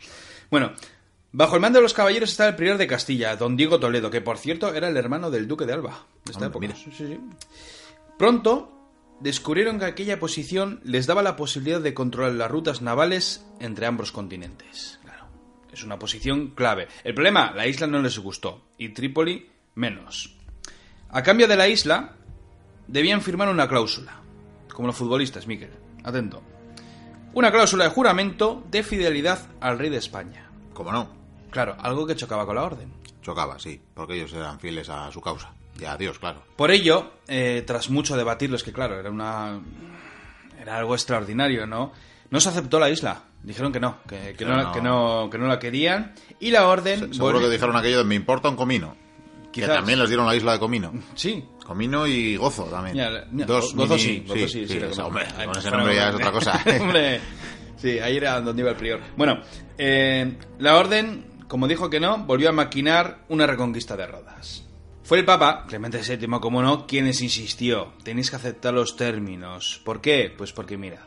bueno, 0.50 0.72
bajo 1.32 1.56
el 1.56 1.60
mando 1.60 1.80
de 1.80 1.82
los 1.82 1.92
caballeros 1.92 2.30
está 2.30 2.48
el 2.48 2.56
prior 2.56 2.78
de 2.78 2.86
Castilla, 2.86 3.36
don 3.36 3.58
Diego 3.58 3.78
Toledo, 3.78 4.10
que 4.10 4.22
por 4.22 4.38
cierto 4.38 4.72
era 4.72 4.88
el 4.88 4.96
hermano 4.96 5.30
del 5.30 5.46
duque 5.46 5.66
de 5.66 5.74
Alba. 5.74 6.06
De 6.24 6.32
esta 6.32 6.46
época. 6.46 6.66
Pronto 8.18 8.72
descubrieron 9.20 9.78
que 9.78 9.84
aquella 9.84 10.18
posición 10.18 10.80
les 10.82 11.06
daba 11.06 11.22
la 11.22 11.36
posibilidad 11.36 11.82
de 11.82 11.92
controlar 11.92 12.32
las 12.32 12.50
rutas 12.50 12.80
navales 12.80 13.44
entre 13.60 13.84
ambos 13.84 14.10
continentes. 14.10 14.98
Claro, 15.02 15.26
es 15.74 15.84
una 15.84 15.98
posición 15.98 16.52
clave. 16.54 16.88
El 17.04 17.12
problema, 17.12 17.52
la 17.54 17.66
isla 17.66 17.86
no 17.86 18.00
les 18.00 18.18
gustó 18.18 18.62
y 18.78 18.94
Trípoli 18.94 19.50
menos. 19.74 20.34
A 21.10 21.22
cambio 21.22 21.46
de 21.48 21.56
la 21.56 21.68
isla, 21.68 22.14
debían 22.88 23.20
firmar 23.20 23.50
una 23.50 23.68
cláusula, 23.68 24.22
como 24.72 24.88
los 24.88 24.96
futbolistas, 24.96 25.46
Miquel. 25.46 25.83
Atento. 26.04 26.42
Una 27.32 27.50
cláusula 27.50 27.84
de 27.84 27.90
juramento 27.90 28.62
de 28.70 28.82
fidelidad 28.82 29.40
al 29.60 29.78
rey 29.78 29.90
de 29.90 29.96
España. 29.96 30.48
¿Cómo 30.72 30.92
no? 30.92 31.08
Claro, 31.50 31.76
algo 31.80 32.06
que 32.06 32.14
chocaba 32.16 32.46
con 32.46 32.54
la 32.56 32.62
orden. 32.62 32.92
Chocaba, 33.22 33.58
sí, 33.58 33.80
porque 33.94 34.14
ellos 34.14 34.32
eran 34.34 34.60
fieles 34.60 34.88
a 34.88 35.10
su 35.10 35.20
causa. 35.20 35.52
Y 35.80 35.84
a 35.84 35.96
Dios, 35.96 36.18
claro. 36.20 36.42
Por 36.56 36.70
ello, 36.70 37.10
eh, 37.26 37.64
tras 37.66 37.90
mucho 37.90 38.16
debatirlo, 38.16 38.56
es 38.56 38.62
que 38.62 38.72
claro, 38.72 38.98
era 39.00 39.10
una. 39.10 39.60
Era 40.60 40.76
algo 40.76 40.94
extraordinario, 40.94 41.66
¿no? 41.66 41.92
No 42.30 42.40
se 42.40 42.48
aceptó 42.48 42.78
la 42.78 42.90
isla. 42.90 43.22
Dijeron 43.42 43.72
que 43.72 43.80
no, 43.80 43.98
que, 44.06 44.34
no, 44.44 44.56
no. 44.62 44.72
que 44.72 44.80
no, 44.80 45.28
que 45.30 45.38
no 45.38 45.46
la 45.48 45.58
querían. 45.58 46.14
Y 46.40 46.50
la 46.50 46.68
orden. 46.68 47.12
Seguro 47.12 47.34
volvió- 47.34 47.48
que 47.48 47.52
dijeron 47.54 47.76
aquello 47.76 47.98
de 47.98 48.04
me 48.04 48.14
importa 48.14 48.48
un 48.48 48.56
comino. 48.56 48.96
Que 49.60 49.66
también 49.66 49.98
les 49.98 50.08
dieron 50.08 50.26
la 50.26 50.34
isla 50.34 50.52
de 50.52 50.58
comino. 50.58 50.92
Sí. 51.14 51.44
Comino 51.64 52.06
y 52.06 52.36
Gozo 52.36 52.64
también. 52.64 52.96
Dos 53.46 53.74
Gozo 53.74 53.94
mini- 53.94 53.98
sí, 54.02 54.24
Gozo 54.26 54.34
sí, 54.40 54.48
sí, 54.48 54.68
sí, 54.68 54.80
lo 54.80 54.86
ese 54.86 55.00
conozco. 55.00 55.06
hombre, 55.06 55.26
Ay, 55.38 55.46
con 55.46 55.58
ese 55.58 55.70
nombre 55.70 55.94
ya 55.94 56.08
es 56.10 56.14
otra 56.16 56.32
cosa. 56.32 56.62
Hombre, 56.80 57.20
sí, 57.76 57.98
ahí 58.00 58.16
era 58.16 58.40
donde 58.40 58.62
iba 58.62 58.70
el 58.70 58.76
prior. 58.76 59.00
Bueno, 59.16 59.40
eh, 59.78 60.36
la 60.58 60.76
orden, 60.76 61.26
como 61.48 61.66
dijo 61.68 61.88
que 61.88 62.00
no, 62.00 62.18
volvió 62.18 62.48
a 62.50 62.52
maquinar 62.52 63.24
una 63.28 63.46
reconquista 63.46 63.96
de 63.96 64.06
Rodas. 64.06 64.64
Fue 65.04 65.18
el 65.18 65.24
Papa, 65.24 65.64
Clemente 65.68 66.00
VII, 66.00 66.28
como 66.40 66.62
no, 66.62 66.86
quien 66.86 67.04
les 67.06 67.20
insistió. 67.22 67.92
Tenéis 68.02 68.30
que 68.30 68.36
aceptar 68.36 68.72
los 68.74 68.96
términos. 68.96 69.80
¿Por 69.84 70.00
qué? 70.00 70.32
Pues 70.36 70.52
porque, 70.52 70.76
mirad, 70.78 71.00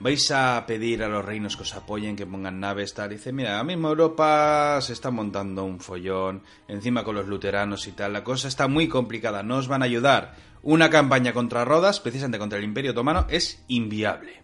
vais 0.00 0.30
a 0.30 0.64
pedir 0.66 1.04
a 1.04 1.08
los 1.08 1.24
reinos 1.24 1.56
que 1.56 1.62
os 1.62 1.74
apoyen, 1.74 2.16
que 2.16 2.26
pongan 2.26 2.58
naves, 2.58 2.94
tal. 2.94 3.12
Y 3.12 3.16
dice, 3.16 3.32
mira, 3.32 3.52
ahora 3.52 3.64
mismo 3.64 3.88
Europa 3.88 4.80
se 4.80 4.94
está 4.94 5.10
montando 5.10 5.64
un 5.64 5.78
follón, 5.78 6.42
encima 6.66 7.04
con 7.04 7.14
los 7.14 7.26
luteranos 7.26 7.86
y 7.86 7.92
tal. 7.92 8.14
La 8.14 8.24
cosa 8.24 8.48
está 8.48 8.66
muy 8.66 8.88
complicada, 8.88 9.42
no 9.42 9.58
os 9.58 9.68
van 9.68 9.82
a 9.82 9.84
ayudar. 9.84 10.34
Una 10.62 10.90
campaña 10.90 11.32
contra 11.32 11.64
Rodas, 11.64 12.00
precisamente 12.00 12.38
contra 12.38 12.58
el 12.58 12.64
Imperio 12.64 12.92
Otomano, 12.92 13.26
es 13.28 13.62
inviable. 13.68 14.42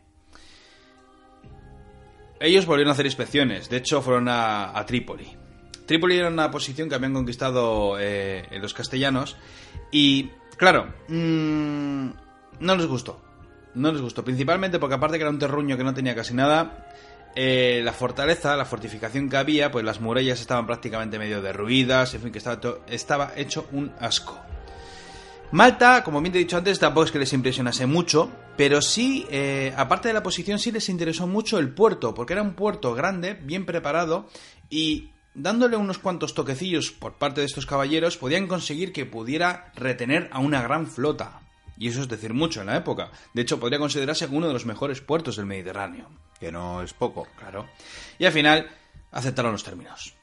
Ellos 2.38 2.66
volvieron 2.66 2.90
a 2.90 2.92
hacer 2.92 3.06
inspecciones, 3.06 3.70
de 3.70 3.78
hecho 3.78 4.02
fueron 4.02 4.28
a, 4.28 4.84
Trípoli. 4.86 5.26
Trípoli 5.86 6.18
era 6.18 6.28
una 6.28 6.50
posición 6.50 6.88
que 6.88 6.94
habían 6.94 7.14
conquistado 7.14 7.96
eh, 7.98 8.46
los 8.60 8.74
castellanos 8.74 9.36
y, 9.90 10.30
claro, 10.58 10.92
mm, 11.08 12.08
no 12.60 12.76
les 12.76 12.86
gustó. 12.86 13.25
No 13.76 13.92
les 13.92 14.00
gustó, 14.00 14.24
principalmente 14.24 14.78
porque 14.78 14.94
aparte 14.94 15.18
que 15.18 15.22
era 15.22 15.30
un 15.30 15.38
terruño 15.38 15.76
que 15.76 15.84
no 15.84 15.92
tenía 15.92 16.14
casi 16.14 16.32
nada, 16.32 16.88
eh, 17.34 17.82
la 17.84 17.92
fortaleza, 17.92 18.56
la 18.56 18.64
fortificación 18.64 19.28
que 19.28 19.36
había, 19.36 19.70
pues 19.70 19.84
las 19.84 20.00
murallas 20.00 20.40
estaban 20.40 20.66
prácticamente 20.66 21.18
medio 21.18 21.42
derruidas, 21.42 22.14
en 22.14 22.22
fin, 22.22 22.32
que 22.32 22.38
estaba, 22.38 22.58
estaba 22.88 23.32
hecho 23.36 23.66
un 23.72 23.92
asco. 24.00 24.40
Malta, 25.52 26.02
como 26.02 26.22
bien 26.22 26.32
te 26.32 26.38
he 26.38 26.42
dicho 26.42 26.56
antes, 26.56 26.78
tampoco 26.78 27.04
es 27.04 27.12
que 27.12 27.18
les 27.18 27.34
impresionase 27.34 27.84
mucho, 27.84 28.30
pero 28.56 28.80
sí, 28.80 29.26
eh, 29.30 29.74
aparte 29.76 30.08
de 30.08 30.14
la 30.14 30.22
posición, 30.22 30.58
sí 30.58 30.72
les 30.72 30.88
interesó 30.88 31.26
mucho 31.26 31.58
el 31.58 31.68
puerto, 31.68 32.14
porque 32.14 32.32
era 32.32 32.42
un 32.42 32.54
puerto 32.54 32.94
grande, 32.94 33.34
bien 33.34 33.66
preparado, 33.66 34.26
y 34.70 35.10
dándole 35.34 35.76
unos 35.76 35.98
cuantos 35.98 36.32
toquecillos 36.32 36.92
por 36.92 37.18
parte 37.18 37.42
de 37.42 37.46
estos 37.46 37.66
caballeros, 37.66 38.16
podían 38.16 38.46
conseguir 38.46 38.94
que 38.94 39.04
pudiera 39.04 39.70
retener 39.76 40.30
a 40.32 40.38
una 40.38 40.62
gran 40.62 40.86
flota. 40.86 41.42
Y 41.78 41.88
eso 41.88 42.00
es 42.02 42.08
decir 42.08 42.32
mucho 42.32 42.60
en 42.60 42.66
la 42.68 42.76
época. 42.76 43.10
De 43.34 43.42
hecho, 43.42 43.60
podría 43.60 43.78
considerarse 43.78 44.26
uno 44.30 44.46
de 44.46 44.52
los 44.52 44.64
mejores 44.66 45.00
puertos 45.00 45.36
del 45.36 45.46
Mediterráneo. 45.46 46.08
Que 46.40 46.50
no 46.50 46.82
es 46.82 46.92
poco. 46.94 47.26
Claro. 47.38 47.66
Y 48.18 48.24
al 48.24 48.32
final 48.32 48.66
aceptaron 49.12 49.52
los 49.52 49.62
términos. 49.64 50.14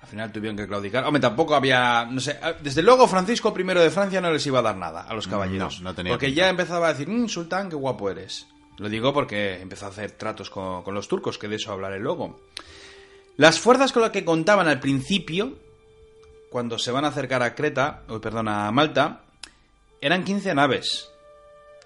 Al 0.00 0.08
final 0.08 0.32
tuvieron 0.32 0.56
que 0.56 0.66
claudicar. 0.66 1.04
Hombre, 1.04 1.20
tampoco 1.20 1.54
había. 1.54 2.04
No 2.06 2.20
sé. 2.20 2.38
Desde 2.60 2.82
luego, 2.82 3.06
Francisco 3.06 3.54
I 3.56 3.62
de 3.62 3.90
Francia 3.90 4.20
no 4.20 4.32
les 4.32 4.44
iba 4.46 4.58
a 4.58 4.62
dar 4.62 4.76
nada 4.76 5.02
a 5.02 5.14
los 5.14 5.28
caballeros. 5.28 5.80
No, 5.80 5.90
no 5.90 5.94
tenía 5.94 6.12
porque 6.12 6.26
pinta. 6.26 6.40
ya 6.42 6.48
empezaba 6.48 6.88
a 6.88 6.92
decir, 6.92 7.08
"Mm, 7.08 7.28
sultán, 7.28 7.68
qué 7.70 7.76
guapo 7.76 8.10
eres. 8.10 8.48
Lo 8.78 8.88
digo 8.88 9.12
porque 9.14 9.60
empezó 9.60 9.86
a 9.86 9.90
hacer 9.90 10.10
tratos 10.12 10.50
con, 10.50 10.82
con 10.82 10.94
los 10.94 11.06
turcos, 11.06 11.38
que 11.38 11.46
de 11.46 11.56
eso 11.56 11.70
hablaré 11.72 12.00
luego. 12.00 12.40
Las 13.36 13.60
fuerzas 13.60 13.92
con 13.92 14.02
las 14.02 14.10
que 14.10 14.24
contaban 14.24 14.66
al 14.66 14.80
principio, 14.80 15.56
cuando 16.50 16.78
se 16.78 16.90
van 16.90 17.04
a 17.04 17.08
acercar 17.08 17.42
a 17.42 17.54
Creta, 17.54 18.02
o 18.08 18.20
perdón, 18.20 18.48
a 18.48 18.70
Malta, 18.72 19.22
eran 20.02 20.24
15 20.24 20.54
naves. 20.54 21.08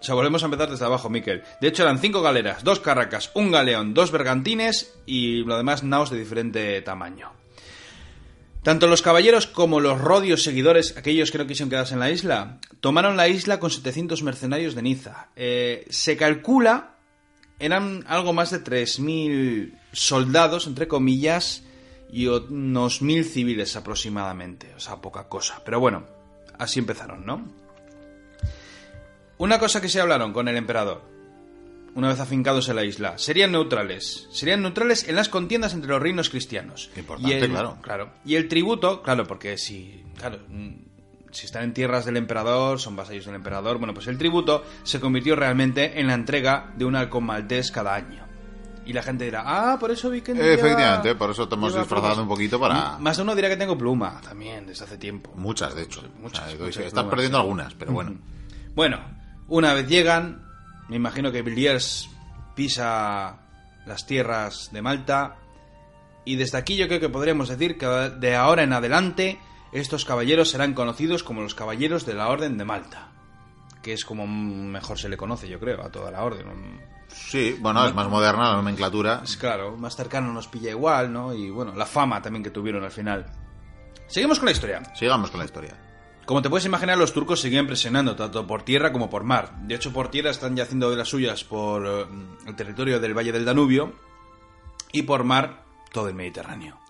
O 0.01 0.05
sea, 0.05 0.15
volvemos 0.15 0.43
a 0.43 0.47
empezar 0.47 0.71
desde 0.71 0.85
abajo, 0.85 1.09
Miquel. 1.09 1.43
De 1.61 1.69
hecho, 1.69 1.83
eran 1.83 1.99
cinco 1.99 2.23
galeras, 2.23 2.65
dos 2.65 2.81
carracas, 2.81 3.31
un 3.35 3.51
galeón, 3.51 3.95
dos 3.95 4.11
bergantines 4.11 4.95
y 5.07 5.45
lo 5.45 5.57
demás 5.57 5.85
naos 5.85 6.11
de 6.11 6.19
diferente 6.19 6.81
tamaño. 6.83 7.33
Tanto 8.63 8.89
los 8.89 9.01
caballeros 9.01 9.47
como 9.47 9.79
los 9.79 10.01
rodios 10.01 10.43
seguidores, 10.43 10.97
aquellos 10.97 11.31
que 11.31 11.39
no 11.39 11.47
quisieron 11.47 11.71
quedarse 11.71 11.95
en 11.95 12.01
la 12.01 12.11
isla, 12.11 12.59
tomaron 12.81 13.17
la 13.17 13.29
isla 13.29 13.61
con 13.61 13.71
700 13.71 14.23
mercenarios 14.25 14.75
de 14.75 14.83
Niza. 14.83 15.29
Eh, 15.37 15.87
se 15.89 16.17
calcula, 16.17 16.97
eran 17.61 18.05
algo 18.09 18.33
más 18.33 18.51
de 18.51 18.65
3.000 18.65 19.73
soldados, 19.93 20.67
entre 20.67 20.89
comillas, 20.89 21.63
y 22.11 22.27
unos 22.27 23.03
1.000 23.03 23.25
civiles 23.25 23.77
aproximadamente. 23.77 24.75
O 24.77 24.81
sea, 24.81 24.97
poca 24.97 25.29
cosa. 25.29 25.63
Pero 25.65 25.79
bueno, 25.79 26.05
así 26.59 26.81
empezaron, 26.81 27.25
¿no? 27.25 27.66
Una 29.38 29.59
cosa 29.59 29.81
que 29.81 29.88
se 29.88 30.00
hablaron 30.00 30.33
con 30.33 30.49
el 30.49 30.57
emperador, 30.57 31.02
una 31.95 32.09
vez 32.09 32.21
afincados 32.21 32.69
en 32.69 32.76
la 32.76 32.85
isla, 32.85 33.19
serían 33.19 33.52
neutrales. 33.52 34.28
Serían 34.31 34.62
neutrales 34.62 35.09
en 35.09 35.16
las 35.16 35.28
contiendas 35.28 35.75
entre 35.75 35.90
los 35.90 36.00
reinos 36.00 36.31
cristianos. 36.31 36.90
Importante, 36.97 37.38
y 37.38 37.43
el, 37.43 37.50
claro. 37.50 37.78
Claro. 37.83 38.11
Y 38.25 38.35
el 38.37 38.49
tributo, 38.49 39.02
claro, 39.02 39.26
porque 39.26 39.59
si, 39.59 40.05
claro, 40.19 40.38
mm, 40.49 40.71
si 41.33 41.47
están 41.47 41.64
en 41.64 41.75
tierras 41.75 42.05
del 42.07 42.16
emperador, 42.16 42.81
son 42.81 42.97
vasallos 42.97 43.26
del 43.26 43.35
emperador, 43.35 43.78
bueno, 43.78 43.93
pues 43.95 44.07
el 44.07 44.16
tributo 44.19 44.64
se 44.85 45.00
convirtió 45.00 45.37
realmente 45.37 46.00
en 46.00 46.07
la 46.07 46.14
entrega 46.14 46.73
de 46.76 46.85
un 46.87 46.97
halcón 46.97 47.25
maltés 47.25 47.71
cada 47.71 47.95
año. 47.95 48.25
Y 48.87 48.93
la 48.93 49.02
gente 49.02 49.25
dirá, 49.25 49.43
ah, 49.45 49.78
por 49.81 49.90
eso 49.90 50.09
vi 50.11 50.21
que... 50.23 50.31
Efectivamente, 50.33 51.14
por 51.16 51.31
eso 51.31 51.49
te 51.49 51.57
hemos 51.57 51.75
disfrazado 51.75 52.14
plumas". 52.14 52.19
un 52.23 52.28
poquito 52.28 52.61
para- 52.61 52.97
Más 52.99 53.16
de 53.16 53.23
uno 53.25 53.35
dirá 53.35 53.49
que 53.49 53.57
tengo 53.57 53.76
pluma, 53.76 54.21
también, 54.23 54.64
desde 54.66 54.85
hace 54.85 54.97
tiempo. 54.97 55.33
Muchas, 55.35 55.75
de 55.75 55.83
hecho. 55.83 56.02
Muchas, 56.21 56.45
O 56.47 56.50
sea, 56.50 56.59
muchas 56.59 56.76
estás 56.76 56.93
plumas. 56.93 57.11
perdiendo 57.11 57.38
algunas, 57.38 57.75
pero 57.75 57.93
bueno. 57.93 58.16
Bueno, 58.76 59.00
una 59.49 59.75
vez 59.75 59.88
llegan, 59.88 60.45
me 60.88 60.97
imagino 60.97 61.33
que 61.33 61.43
Villiers 61.43 62.09
pisa 62.55 63.38
las 63.87 64.07
tierras 64.07 64.71
de 64.73 64.83
Malta 64.83 65.37
y 66.25 66.37
desde 66.37 66.59
aquí 66.59 66.76
yo 66.76 66.88
creo 66.88 67.00
que 67.00 67.09
podríamos 67.09 67.49
decir 67.49 67.79
que 67.79 67.87
de 67.87 68.35
ahora 68.35 68.65
en 68.65 68.73
adelante 68.73 69.38
estos 69.73 70.05
caballeros 70.05 70.50
serán 70.50 70.75
conocidos 70.75 71.23
como 71.23 71.43
los 71.43 71.55
caballeros 71.55 72.05
de 72.07 72.15
la 72.15 72.29
Orden 72.29 72.59
de 72.59 72.65
Malta, 72.65 73.09
que 73.83 73.93
es 73.93 74.05
como 74.05 74.26
mejor 74.26 74.99
se 74.99 75.09
le 75.09 75.17
conoce 75.17 75.49
yo 75.49 75.61
creo 75.61 75.83
a 75.83 75.91
toda 75.91 76.11
la 76.11 76.25
orden. 76.25 76.81
Sí, 77.09 77.57
bueno, 77.61 77.87
es 77.87 77.95
más 77.95 78.09
moderna 78.09 78.50
la 78.50 78.57
nomenclatura. 78.57 79.21
Es 79.23 79.37
claro, 79.37 79.76
más 79.76 79.95
cercano 79.97 80.33
nos 80.33 80.49
pilla 80.49 80.71
igual, 80.71 81.12
¿no? 81.12 81.33
Y 81.33 81.50
bueno, 81.50 81.75
la 81.75 81.87
fama 81.87 82.21
también 82.21 82.43
que 82.43 82.50
tuvieron 82.50 82.85
al 82.85 82.91
final. 82.91 83.26
Seguimos 84.07 84.38
con 84.38 84.47
la 84.47 84.53
historia. 84.53 84.83
Sigamos 84.95 85.31
con 85.31 85.38
la 85.38 85.47
historia. 85.47 85.75
Como 86.26 86.42
te 86.42 86.50
puedes 86.50 86.66
imaginar, 86.66 86.99
los 86.99 87.12
turcos 87.12 87.40
seguían 87.40 87.68
presionando 87.68 88.16
tanto 88.16 88.45
por 88.49 88.64
tierra 88.64 88.92
como 88.92 89.09
por 89.09 89.23
mar. 89.23 89.56
De 89.62 89.76
hecho, 89.76 89.92
por 89.92 90.11
tierra 90.11 90.30
están 90.30 90.56
ya 90.56 90.64
haciendo 90.64 90.90
de 90.90 90.97
las 90.97 91.09
suyas 91.09 91.45
por 91.45 91.87
eh, 91.87 92.04
el 92.47 92.56
territorio 92.56 92.99
del 92.99 93.16
Valle 93.16 93.30
del 93.30 93.45
Danubio 93.45 93.95
y 94.90 95.02
por 95.02 95.23
mar 95.23 95.62
todo 95.92 96.09
el 96.09 96.16
Mediterráneo. 96.16 96.80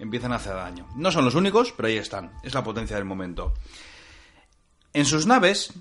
Empiezan 0.00 0.32
a 0.32 0.36
hacer 0.36 0.54
daño. 0.54 0.88
No 0.96 1.12
son 1.12 1.24
los 1.24 1.36
únicos, 1.36 1.72
pero 1.72 1.86
ahí 1.86 1.98
están. 1.98 2.32
Es 2.42 2.52
la 2.52 2.64
potencia 2.64 2.96
del 2.96 3.04
momento. 3.04 3.54
En 4.92 5.04
sus 5.04 5.24
naves, 5.24 5.72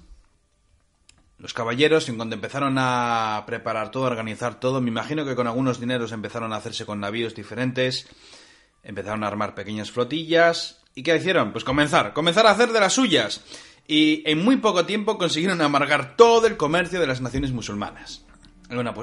los 1.39 1.55
caballeros, 1.55 2.09
en 2.09 2.17
cuanto 2.17 2.35
empezaron 2.35 2.75
a 2.77 3.43
preparar 3.47 3.89
todo, 3.89 4.05
a 4.05 4.09
organizar 4.09 4.59
todo, 4.59 4.81
me 4.81 4.89
imagino 4.89 5.25
que 5.25 5.35
con 5.35 5.47
algunos 5.47 5.79
dineros 5.79 6.11
empezaron 6.11 6.53
a 6.53 6.57
hacerse 6.57 6.85
con 6.85 6.99
navíos 6.99 7.33
diferentes, 7.33 8.07
empezaron 8.83 9.23
a 9.23 9.27
armar 9.27 9.55
pequeñas 9.55 9.89
flotillas. 9.89 10.83
¿Y 11.00 11.01
qué 11.01 11.15
hicieron? 11.15 11.53
Pues 11.53 11.63
comenzar, 11.63 12.12
comenzar 12.12 12.46
a 12.46 12.51
hacer 12.51 12.74
de 12.74 12.79
las 12.82 12.91
suyas. 12.91 13.41
Y 13.88 14.22
en 14.29 14.44
muy 14.44 14.58
poco 14.58 14.86
tiempo 14.86 15.18
consiguieron 15.18 15.62
amargar 15.62 16.18
todo 16.18 16.46
el 16.46 16.58
comercio 16.58 17.00
de 17.00 17.08
las 17.08 17.22
naciones 17.22 17.53
musulmanas. 17.53 18.25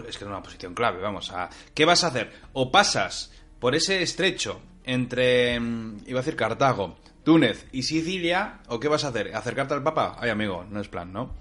Es 0.07 0.19
que 0.19 0.25
era 0.25 0.31
una 0.31 0.43
posición 0.43 0.75
clave, 0.75 1.00
vamos 1.00 1.33
a... 1.33 1.49
¿Qué 1.73 1.87
vas 1.87 2.05
a 2.05 2.09
hacer? 2.09 2.35
O 2.53 2.71
pasas 2.71 3.33
por 3.59 3.75
ese 3.75 4.03
estrecho 4.03 4.61
entre, 4.85 5.59
mm, 5.59 6.00
iba 6.07 6.21
a 6.21 6.23
decir 6.23 6.37
Cartago, 6.37 6.99
Túnez 7.25 7.67
y 7.73 7.85
Sicilia, 7.85 8.61
o 8.69 8.79
qué 8.79 8.88
vas 8.88 9.05
a 9.05 9.09
hacer? 9.09 9.35
¿Acercarte 9.35 9.73
al 9.73 9.83
Papa? 9.83 10.19
Ay, 10.21 10.29
amigo, 10.29 10.67
no 10.69 10.83
es 10.83 10.88
plan, 10.88 11.15
¿no? 11.15 11.33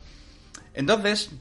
Entonces, 0.74 1.32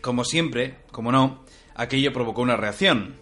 como 0.00 0.24
siempre, 0.24 0.78
como 0.90 1.12
no, 1.12 1.44
aquello 1.76 2.12
provocó 2.12 2.42
una 2.42 2.56
reacción. 2.56 3.14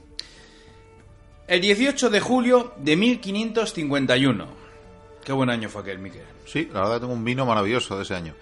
El 1.47 1.61
18 1.61 2.09
de 2.09 2.21
julio 2.21 2.73
de 2.79 2.97
1551. 2.97 4.60
Qué 5.25 5.33
buen 5.33 5.51
año 5.51 5.69
fue 5.69 5.83
aquel, 5.83 5.99
Miquel. 5.99 6.25
Sí, 6.47 6.69
la 6.73 6.81
verdad 6.81 7.01
tengo 7.01 7.13
un 7.13 7.25
vino 7.25 7.45
maravilloso 7.47 7.97
de 7.97 8.03
ese 8.03 8.15
año. 8.15 8.35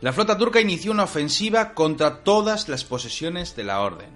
La 0.00 0.12
flota 0.12 0.36
turca 0.36 0.60
inició 0.60 0.92
una 0.92 1.04
ofensiva 1.04 1.72
contra 1.74 2.22
todas 2.24 2.68
las 2.68 2.84
posesiones 2.84 3.54
de 3.56 3.64
la 3.64 3.80
orden. 3.80 4.08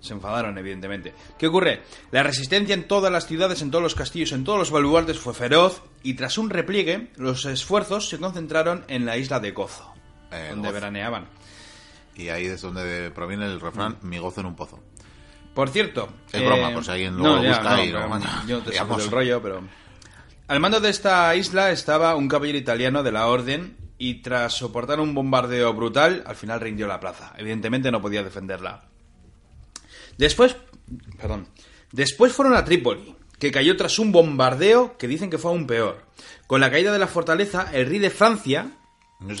Se 0.00 0.14
enfadaron, 0.14 0.56
evidentemente. 0.56 1.12
¿Qué 1.38 1.46
ocurre? 1.46 1.82
La 2.10 2.22
resistencia 2.22 2.74
en 2.74 2.88
todas 2.88 3.12
las 3.12 3.26
ciudades, 3.26 3.60
en 3.60 3.70
todos 3.70 3.82
los 3.82 3.94
castillos, 3.94 4.32
en 4.32 4.44
todos 4.44 4.58
los 4.58 4.70
baluartes 4.70 5.18
fue 5.18 5.34
feroz 5.34 5.82
y 6.02 6.14
tras 6.14 6.38
un 6.38 6.48
repliegue, 6.48 7.10
los 7.16 7.44
esfuerzos 7.44 8.08
se 8.08 8.18
concentraron 8.18 8.84
en 8.88 9.04
la 9.04 9.18
isla 9.18 9.40
de 9.40 9.50
Gozo, 9.52 9.92
Eh, 10.32 10.46
donde 10.50 10.68
Gozo. 10.68 10.72
veraneaban. 10.74 11.26
Y 12.16 12.28
ahí 12.30 12.46
es 12.46 12.62
donde 12.62 13.10
proviene 13.10 13.44
el 13.46 13.60
refrán, 13.60 13.98
Mm. 14.00 14.08
mi 14.08 14.18
gozo 14.18 14.40
en 14.40 14.46
un 14.46 14.56
pozo. 14.56 14.80
Por 15.54 15.68
cierto. 15.68 16.08
Es 16.32 16.44
broma, 16.44 16.72
por 16.72 16.84
si 16.84 16.90
alguien 16.92 17.16
luego 17.16 17.36
lo 17.36 17.48
busca 17.48 17.82
y 17.84 17.88
lo 17.90 17.98
pero 17.98 18.08
manda. 18.08 18.44
Yo 18.46 18.58
no 18.58 18.64
te 18.64 18.70
del 19.02 19.10
rollo, 19.10 19.42
pero. 19.42 19.62
Al 20.50 20.58
mando 20.58 20.80
de 20.80 20.90
esta 20.90 21.32
isla 21.36 21.70
estaba 21.70 22.16
un 22.16 22.26
caballero 22.26 22.58
italiano 22.58 23.04
de 23.04 23.12
la 23.12 23.28
Orden 23.28 23.76
y 23.98 24.14
tras 24.14 24.54
soportar 24.54 24.98
un 24.98 25.14
bombardeo 25.14 25.72
brutal, 25.74 26.24
al 26.26 26.34
final 26.34 26.58
rindió 26.58 26.88
la 26.88 26.98
plaza. 26.98 27.32
Evidentemente 27.38 27.92
no 27.92 28.02
podía 28.02 28.24
defenderla. 28.24 28.82
Después. 30.18 30.56
Perdón. 31.18 31.46
Después 31.92 32.32
fueron 32.32 32.56
a 32.56 32.64
Trípoli, 32.64 33.14
que 33.38 33.52
cayó 33.52 33.76
tras 33.76 34.00
un 34.00 34.10
bombardeo 34.10 34.98
que 34.98 35.06
dicen 35.06 35.30
que 35.30 35.38
fue 35.38 35.52
aún 35.52 35.68
peor. 35.68 36.04
Con 36.48 36.60
la 36.60 36.72
caída 36.72 36.92
de 36.92 36.98
la 36.98 37.06
fortaleza, 37.06 37.70
el 37.72 37.86
rey 37.86 38.00
de 38.00 38.10
Francia. 38.10 38.72
No 39.20 39.36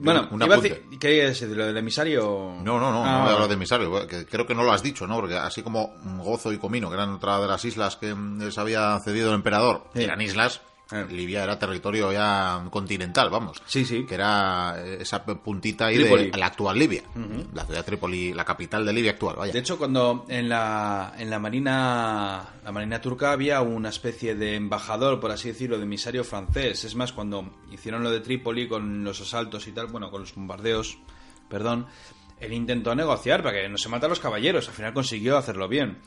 Bueno, 0.00 0.28
un 0.30 0.42
iba 0.42 0.54
a 0.54 0.58
decir- 0.58 0.84
¿qué 0.92 0.98
quería 0.98 1.24
decir? 1.26 1.48
¿Lo 1.48 1.66
del 1.66 1.76
emisario? 1.76 2.54
No, 2.62 2.80
no, 2.80 2.90
no, 2.90 3.04
Ah, 3.04 3.12
no 3.12 3.20
voy 3.24 3.30
a 3.30 3.32
hablar 3.34 3.48
de 3.48 3.54
emisario, 3.54 4.06
que 4.08 4.24
creo 4.24 4.46
que 4.46 4.54
no 4.54 4.62
lo 4.62 4.72
has 4.72 4.82
dicho, 4.82 5.06
¿no? 5.06 5.16
Porque 5.16 5.36
así 5.36 5.62
como 5.62 5.94
Gozo 6.18 6.50
y 6.52 6.58
Comino, 6.58 6.88
que 6.88 6.94
eran 6.94 7.10
otra 7.14 7.38
de 7.40 7.46
las 7.46 7.62
islas 7.64 7.96
que 7.96 8.14
mm, 8.14 8.42
les 8.42 8.56
había 8.56 8.98
cedido 9.04 9.28
el 9.28 9.34
emperador, 9.34 9.84
Sí. 9.94 10.04
eran 10.04 10.20
islas, 10.22 10.56
Eh. 10.56 10.71
Libia 11.10 11.44
era 11.44 11.58
territorio 11.58 12.12
ya 12.12 12.66
continental, 12.70 13.30
vamos. 13.30 13.62
Sí, 13.66 13.84
sí. 13.84 14.04
Que 14.04 14.14
era 14.14 14.74
eh, 14.78 14.98
esa 15.00 15.24
puntita 15.24 15.86
ahí 15.86 15.98
de 15.98 16.32
la 16.36 16.46
actual 16.46 16.78
Libia. 16.78 17.02
La 17.54 17.64
ciudad 17.64 17.80
de 17.80 17.84
Trípoli, 17.84 18.32
la 18.32 18.44
capital 18.44 18.84
de 18.84 18.92
Libia 18.92 19.12
actual, 19.12 19.36
vaya. 19.36 19.52
De 19.52 19.58
hecho, 19.58 19.78
cuando 19.78 20.26
en 20.28 20.48
la, 20.48 21.14
en 21.18 21.30
la 21.30 21.38
marina 21.38 22.52
la 22.64 22.72
marina 22.72 23.00
turca 23.00 23.32
había 23.32 23.60
una 23.60 23.88
especie 23.88 24.34
de 24.34 24.54
embajador, 24.54 25.18
por 25.18 25.32
así 25.32 25.48
decirlo, 25.48 25.78
de 25.78 25.84
emisario 25.84 26.22
francés. 26.24 26.84
Es 26.84 26.94
más, 26.94 27.12
cuando 27.12 27.58
hicieron 27.72 28.02
lo 28.02 28.10
de 28.10 28.20
Trípoli 28.20 28.68
con 28.68 29.02
los 29.02 29.20
asaltos 29.20 29.66
y 29.66 29.72
tal, 29.72 29.86
bueno, 29.88 30.10
con 30.10 30.20
los 30.20 30.34
bombardeos, 30.34 30.98
perdón, 31.48 31.86
él 32.38 32.52
intentó 32.52 32.94
negociar 32.94 33.42
para 33.42 33.60
que 33.60 33.68
no 33.68 33.78
se 33.78 33.88
mataran 33.88 34.10
los 34.10 34.20
caballeros. 34.20 34.68
Al 34.68 34.74
final 34.74 34.94
consiguió 34.94 35.36
hacerlo 35.36 35.68
bien. 35.68 35.98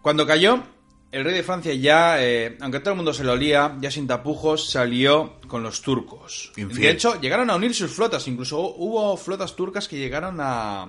Cuando 0.00 0.26
cayó, 0.26 0.62
el 1.10 1.24
rey 1.24 1.34
de 1.34 1.42
Francia 1.42 1.72
ya, 1.74 2.22
eh, 2.22 2.56
aunque 2.60 2.80
todo 2.80 2.90
el 2.90 2.96
mundo 2.96 3.12
se 3.14 3.24
lo 3.24 3.32
olía, 3.32 3.76
ya 3.80 3.90
sin 3.90 4.06
tapujos, 4.06 4.70
salió 4.70 5.40
con 5.48 5.62
los 5.62 5.80
turcos. 5.82 6.52
Infiel. 6.56 6.80
De 6.82 6.90
hecho, 6.90 7.20
llegaron 7.20 7.48
a 7.50 7.56
unir 7.56 7.74
sus 7.74 7.90
flotas. 7.92 8.26
Incluso 8.28 8.60
hubo 8.60 9.16
flotas 9.16 9.56
turcas 9.56 9.88
que 9.88 9.96
llegaron 9.98 10.38
a, 10.40 10.88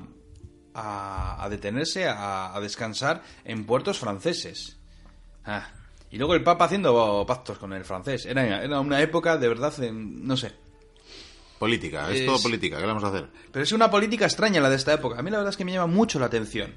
a, 0.74 1.44
a 1.44 1.50
detenerse, 1.50 2.08
a, 2.08 2.54
a 2.56 2.60
descansar 2.60 3.24
en 3.46 3.66
puertos 3.66 3.98
franceses. 3.98 4.78
Ah, 5.46 5.70
Y 6.12 6.18
luego 6.18 6.34
el 6.36 6.44
Papa 6.44 6.66
haciendo 6.66 7.24
pactos 7.28 7.58
con 7.58 7.72
el 7.74 7.86
francés. 7.86 8.26
Era, 8.26 8.64
era 8.64 8.80
una 8.80 9.02
época 9.02 9.38
de 9.38 9.48
verdad, 9.48 9.74
no 9.92 10.36
sé. 10.36 10.52
Política, 11.58 12.10
es, 12.12 12.22
Es- 12.22 12.26
todo 12.26 12.42
política, 12.42 12.78
¿qué 12.78 12.86
vamos 12.86 13.04
a 13.04 13.08
hacer? 13.08 13.28
Pero 13.52 13.64
es 13.64 13.72
una 13.72 13.90
política 13.92 14.26
extraña 14.26 14.62
la 14.62 14.70
de 14.70 14.76
esta 14.78 14.94
época. 14.94 15.20
A 15.20 15.22
mí 15.22 15.30
la 15.30 15.38
verdad 15.38 15.52
es 15.52 15.58
que 15.58 15.66
me 15.66 15.74
llama 15.74 15.88
mucho 15.94 16.20
la 16.20 16.28
atención. 16.28 16.74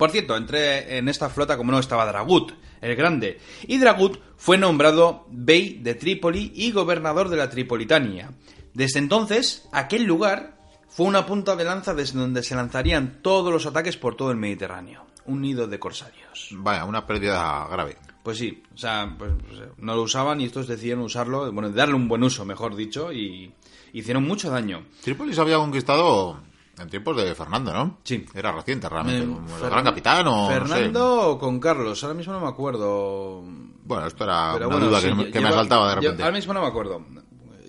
Por 0.00 0.10
cierto, 0.10 0.34
entré 0.34 0.96
en 0.96 1.10
esta 1.10 1.28
flota 1.28 1.58
como 1.58 1.72
no 1.72 1.78
estaba 1.78 2.06
Dragut, 2.06 2.52
el 2.80 2.96
grande. 2.96 3.38
Y 3.64 3.76
Dragut 3.76 4.18
fue 4.38 4.56
nombrado 4.56 5.26
bey 5.28 5.74
de 5.82 5.94
Trípoli 5.94 6.52
y 6.54 6.72
gobernador 6.72 7.28
de 7.28 7.36
la 7.36 7.50
Tripolitania. 7.50 8.30
Desde 8.72 8.98
entonces, 8.98 9.68
aquel 9.72 10.04
lugar 10.04 10.56
fue 10.88 11.04
una 11.04 11.26
punta 11.26 11.54
de 11.54 11.64
lanza 11.64 11.92
desde 11.92 12.18
donde 12.18 12.42
se 12.42 12.54
lanzarían 12.54 13.18
todos 13.20 13.52
los 13.52 13.66
ataques 13.66 13.98
por 13.98 14.14
todo 14.14 14.30
el 14.30 14.38
Mediterráneo. 14.38 15.04
Un 15.26 15.42
nido 15.42 15.66
de 15.66 15.78
corsarios. 15.78 16.48
Vaya, 16.52 16.86
una 16.86 17.06
pérdida 17.06 17.68
grave. 17.70 17.98
Pues 18.22 18.38
sí, 18.38 18.62
o 18.74 18.78
sea, 18.78 19.14
pues, 19.18 19.32
pues, 19.46 19.60
no 19.76 19.94
lo 19.96 20.00
usaban 20.00 20.40
y 20.40 20.46
estos 20.46 20.66
decidieron 20.66 21.04
usarlo, 21.04 21.52
bueno, 21.52 21.68
darle 21.68 21.96
un 21.96 22.08
buen 22.08 22.22
uso, 22.22 22.46
mejor 22.46 22.74
dicho, 22.74 23.12
y 23.12 23.52
hicieron 23.92 24.24
mucho 24.24 24.48
daño. 24.48 24.82
Trípoli 25.04 25.34
se 25.34 25.42
había 25.42 25.58
conquistado 25.58 26.40
en 26.80 26.88
tiempos 26.90 27.16
de 27.16 27.34
Fernando, 27.34 27.72
¿no? 27.72 27.98
Sí. 28.04 28.24
Era 28.34 28.52
reciente 28.52 28.88
realmente. 28.88 29.22
Eh, 29.24 29.26
como 29.26 29.56
el 29.64 29.70
gran 29.70 29.84
capitán 29.84 30.26
o. 30.26 30.30
no 30.30 30.48
sé. 30.48 30.54
Fernando 30.60 31.30
o 31.30 31.38
con 31.38 31.60
Carlos, 31.60 32.02
ahora 32.02 32.14
mismo 32.14 32.32
no 32.32 32.40
me 32.40 32.48
acuerdo. 32.48 33.42
Bueno, 33.84 34.06
esto 34.06 34.24
era 34.24 34.50
Pero 34.54 34.68
una 34.68 34.76
bueno, 34.76 34.90
duda 34.90 35.00
sí, 35.00 35.08
que, 35.08 35.14
me- 35.14 35.30
que 35.30 35.38
asaltaba 35.38 35.88
de 35.90 35.94
repente. 35.96 36.22
Ahora 36.22 36.34
mismo 36.36 36.54
no 36.54 36.60
me 36.62 36.66
acuerdo. 36.68 37.04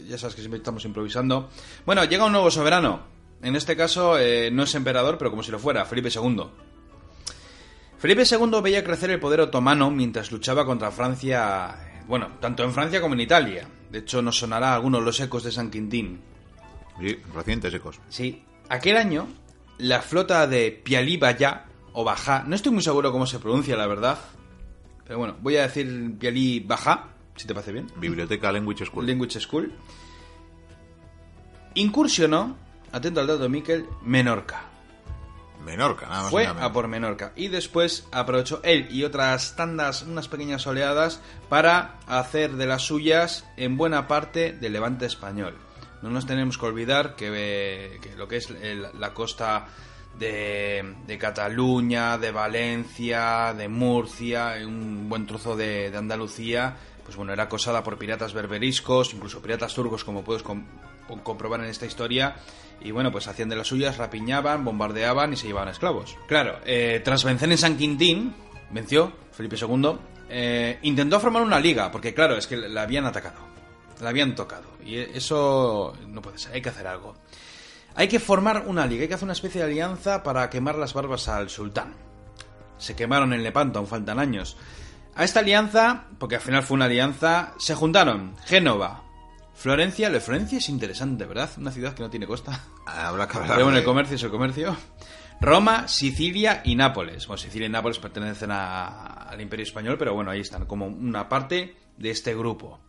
Ya 0.07 0.17
sabes 0.17 0.35
que 0.35 0.41
siempre 0.41 0.57
estamos 0.57 0.83
improvisando. 0.85 1.49
Bueno, 1.85 2.03
llega 2.05 2.25
un 2.25 2.31
nuevo 2.33 2.51
soberano. 2.51 3.01
En 3.41 3.55
este 3.55 3.75
caso 3.75 4.19
eh, 4.19 4.49
no 4.51 4.63
es 4.63 4.75
emperador, 4.75 5.17
pero 5.17 5.31
como 5.31 5.41
si 5.41 5.51
lo 5.51 5.57
fuera, 5.59 5.83
Felipe 5.85 6.09
II. 6.13 6.43
Felipe 7.97 8.23
II 8.29 8.61
veía 8.61 8.83
crecer 8.83 9.11
el 9.11 9.19
poder 9.19 9.41
otomano 9.41 9.91
mientras 9.91 10.31
luchaba 10.31 10.65
contra 10.65 10.91
Francia, 10.91 12.03
bueno, 12.07 12.27
tanto 12.39 12.63
en 12.63 12.71
Francia 12.73 12.99
como 13.01 13.13
en 13.13 13.21
Italia. 13.21 13.67
De 13.91 13.99
hecho, 13.99 14.21
nos 14.21 14.37
sonará 14.39 14.71
a 14.71 14.75
algunos 14.75 15.03
los 15.03 15.19
ecos 15.19 15.43
de 15.43 15.51
San 15.51 15.69
Quintín. 15.69 16.21
Sí, 16.99 17.17
recientes 17.33 17.73
ecos. 17.73 17.99
Sí, 18.09 18.43
aquel 18.71 18.95
año 18.97 19.27
la 19.77 20.01
flota 20.01 20.47
de 20.47 20.71
Pialí 20.71 21.19
o 21.93 22.03
Bajá, 22.03 22.43
no 22.47 22.55
estoy 22.55 22.71
muy 22.71 22.81
seguro 22.81 23.11
cómo 23.11 23.25
se 23.25 23.39
pronuncia 23.39 23.75
la 23.75 23.85
verdad, 23.85 24.17
pero 25.05 25.19
bueno, 25.19 25.35
voy 25.41 25.57
a 25.57 25.63
decir 25.63 26.17
Pialí 26.17 26.61
Bajá, 26.61 27.09
si 27.35 27.47
te 27.47 27.53
parece 27.53 27.73
bien. 27.73 27.87
Biblioteca 27.97 28.51
Language 28.51 28.85
School. 28.85 29.05
Language 29.05 29.39
School. 29.41 29.73
Incursionó, 31.73 32.55
atento 32.91 33.19
al 33.19 33.27
dato 33.27 33.49
Miquel, 33.49 33.87
Menorca. 34.03 34.63
Menorca, 35.65 36.07
nada 36.07 36.21
más. 36.23 36.31
Fue 36.31 36.45
nada 36.45 36.65
a 36.65 36.71
por 36.71 36.87
Menorca 36.87 37.33
y 37.35 37.49
después 37.49 38.07
aprovechó 38.11 38.61
él 38.63 38.87
y 38.89 39.03
otras 39.03 39.55
tandas, 39.57 40.03
unas 40.03 40.27
pequeñas 40.29 40.65
oleadas, 40.65 41.21
para 41.49 41.99
hacer 42.07 42.53
de 42.53 42.67
las 42.67 42.83
suyas 42.83 43.45
en 43.57 43.75
buena 43.77 44.07
parte 44.07 44.53
del 44.53 44.73
levante 44.73 45.05
español. 45.05 45.57
No 46.01 46.09
nos 46.09 46.25
tenemos 46.25 46.57
que 46.57 46.65
olvidar 46.65 47.15
que, 47.15 47.29
eh, 47.31 47.99
lo 48.17 48.27
que 48.27 48.37
es 48.37 48.49
el- 48.49 48.87
la 48.99 49.13
costa 49.13 49.67
de, 50.17 51.17
Cataluña, 51.19 52.17
de 52.17 52.31
Valencia, 52.31 53.53
de 53.53 53.67
Murcia, 53.67 54.53
un 54.65 55.07
buen 55.09 55.25
trozo 55.25 55.55
de, 55.55 55.89
de 55.91 55.97
Andalucía, 55.97 56.75
pues 57.03 57.15
bueno, 57.15 57.33
era 57.33 57.43
acosada 57.43 57.83
por 57.83 57.97
piratas 57.97 58.33
berberiscos, 58.33 59.13
incluso 59.13 59.41
piratas 59.41 59.73
turcos, 59.73 60.03
como 60.03 60.23
puedes 60.23 60.43
com- 60.43 60.65
com- 61.07 61.19
comprobar 61.21 61.61
en 61.61 61.67
esta 61.67 61.85
historia. 61.85 62.35
Y 62.83 62.91
bueno, 62.91 63.11
pues 63.11 63.27
hacían 63.27 63.49
de 63.49 63.55
las 63.55 63.67
suyas, 63.67 63.97
rapiñaban, 63.97 64.65
bombardeaban 64.65 65.33
y 65.33 65.37
se 65.37 65.47
llevaban 65.47 65.69
esclavos. 65.69 66.17
Claro, 66.27 66.57
eh, 66.65 66.99
tras 67.03 67.23
vencer 67.23 67.51
en 67.51 67.57
San 67.57 67.77
Quintín, 67.77 68.33
venció 68.71 69.13
Felipe 69.31 69.55
II, 69.55 69.97
eh, 70.29 70.79
intentó 70.81 71.19
formar 71.19 71.43
una 71.43 71.59
liga, 71.59 71.91
porque 71.91 72.13
claro, 72.13 72.35
es 72.37 72.47
que 72.47 72.57
la 72.57 72.81
habían 72.83 73.05
atacado, 73.05 73.39
la 74.01 74.09
habían 74.09 74.35
tocado. 74.35 74.65
Y 74.83 74.97
eso 74.97 75.93
no 76.07 76.21
puede 76.21 76.37
ser, 76.37 76.53
hay 76.53 76.61
que 76.61 76.69
hacer 76.69 76.87
algo. 76.87 77.15
Hay 77.95 78.07
que 78.07 78.19
formar 78.19 78.63
una 78.67 78.85
liga, 78.85 79.01
hay 79.03 79.07
que 79.07 79.13
hacer 79.15 79.25
una 79.25 79.33
especie 79.33 79.61
de 79.61 79.67
alianza 79.67 80.23
para 80.23 80.49
quemar 80.49 80.75
las 80.75 80.93
barbas 80.93 81.27
al 81.27 81.49
sultán. 81.49 81.93
Se 82.77 82.95
quemaron 82.95 83.33
en 83.33 83.43
Lepanto, 83.43 83.79
aún 83.79 83.87
faltan 83.87 84.17
años. 84.19 84.57
A 85.15 85.23
esta 85.25 85.41
alianza, 85.41 86.05
porque 86.17 86.35
al 86.35 86.41
final 86.41 86.63
fue 86.63 86.75
una 86.75 86.85
alianza, 86.85 87.53
se 87.59 87.75
juntaron 87.75 88.35
Génova, 88.45 89.03
Florencia. 89.53 90.07
Lo 90.07 90.15
de 90.15 90.21
Florencia 90.21 90.57
es 90.57 90.69
interesante, 90.69 91.25
¿verdad? 91.25 91.49
Una 91.57 91.69
ciudad 91.71 91.93
que 91.93 92.01
no 92.01 92.09
tiene 92.09 92.25
costa. 92.25 92.63
Habrá 92.87 93.27
que 93.27 93.37
hablar 93.37 93.51
Pero 93.55 93.65
bueno, 93.65 93.77
el 93.77 93.83
comercio 93.83 94.15
es 94.15 94.23
el 94.23 94.31
comercio. 94.31 94.75
Roma, 95.41 95.87
Sicilia 95.87 96.61
y 96.63 96.75
Nápoles. 96.75 97.27
Bueno, 97.27 97.39
Sicilia 97.41 97.67
y 97.67 97.69
Nápoles 97.71 97.99
pertenecen 97.99 98.51
a- 98.51 99.23
al 99.27 99.41
Imperio 99.41 99.63
Español, 99.63 99.97
pero 99.97 100.13
bueno, 100.13 100.31
ahí 100.31 100.39
están, 100.39 100.65
como 100.65 100.85
una 100.87 101.27
parte 101.27 101.75
de 101.97 102.09
este 102.09 102.33
grupo. 102.35 102.79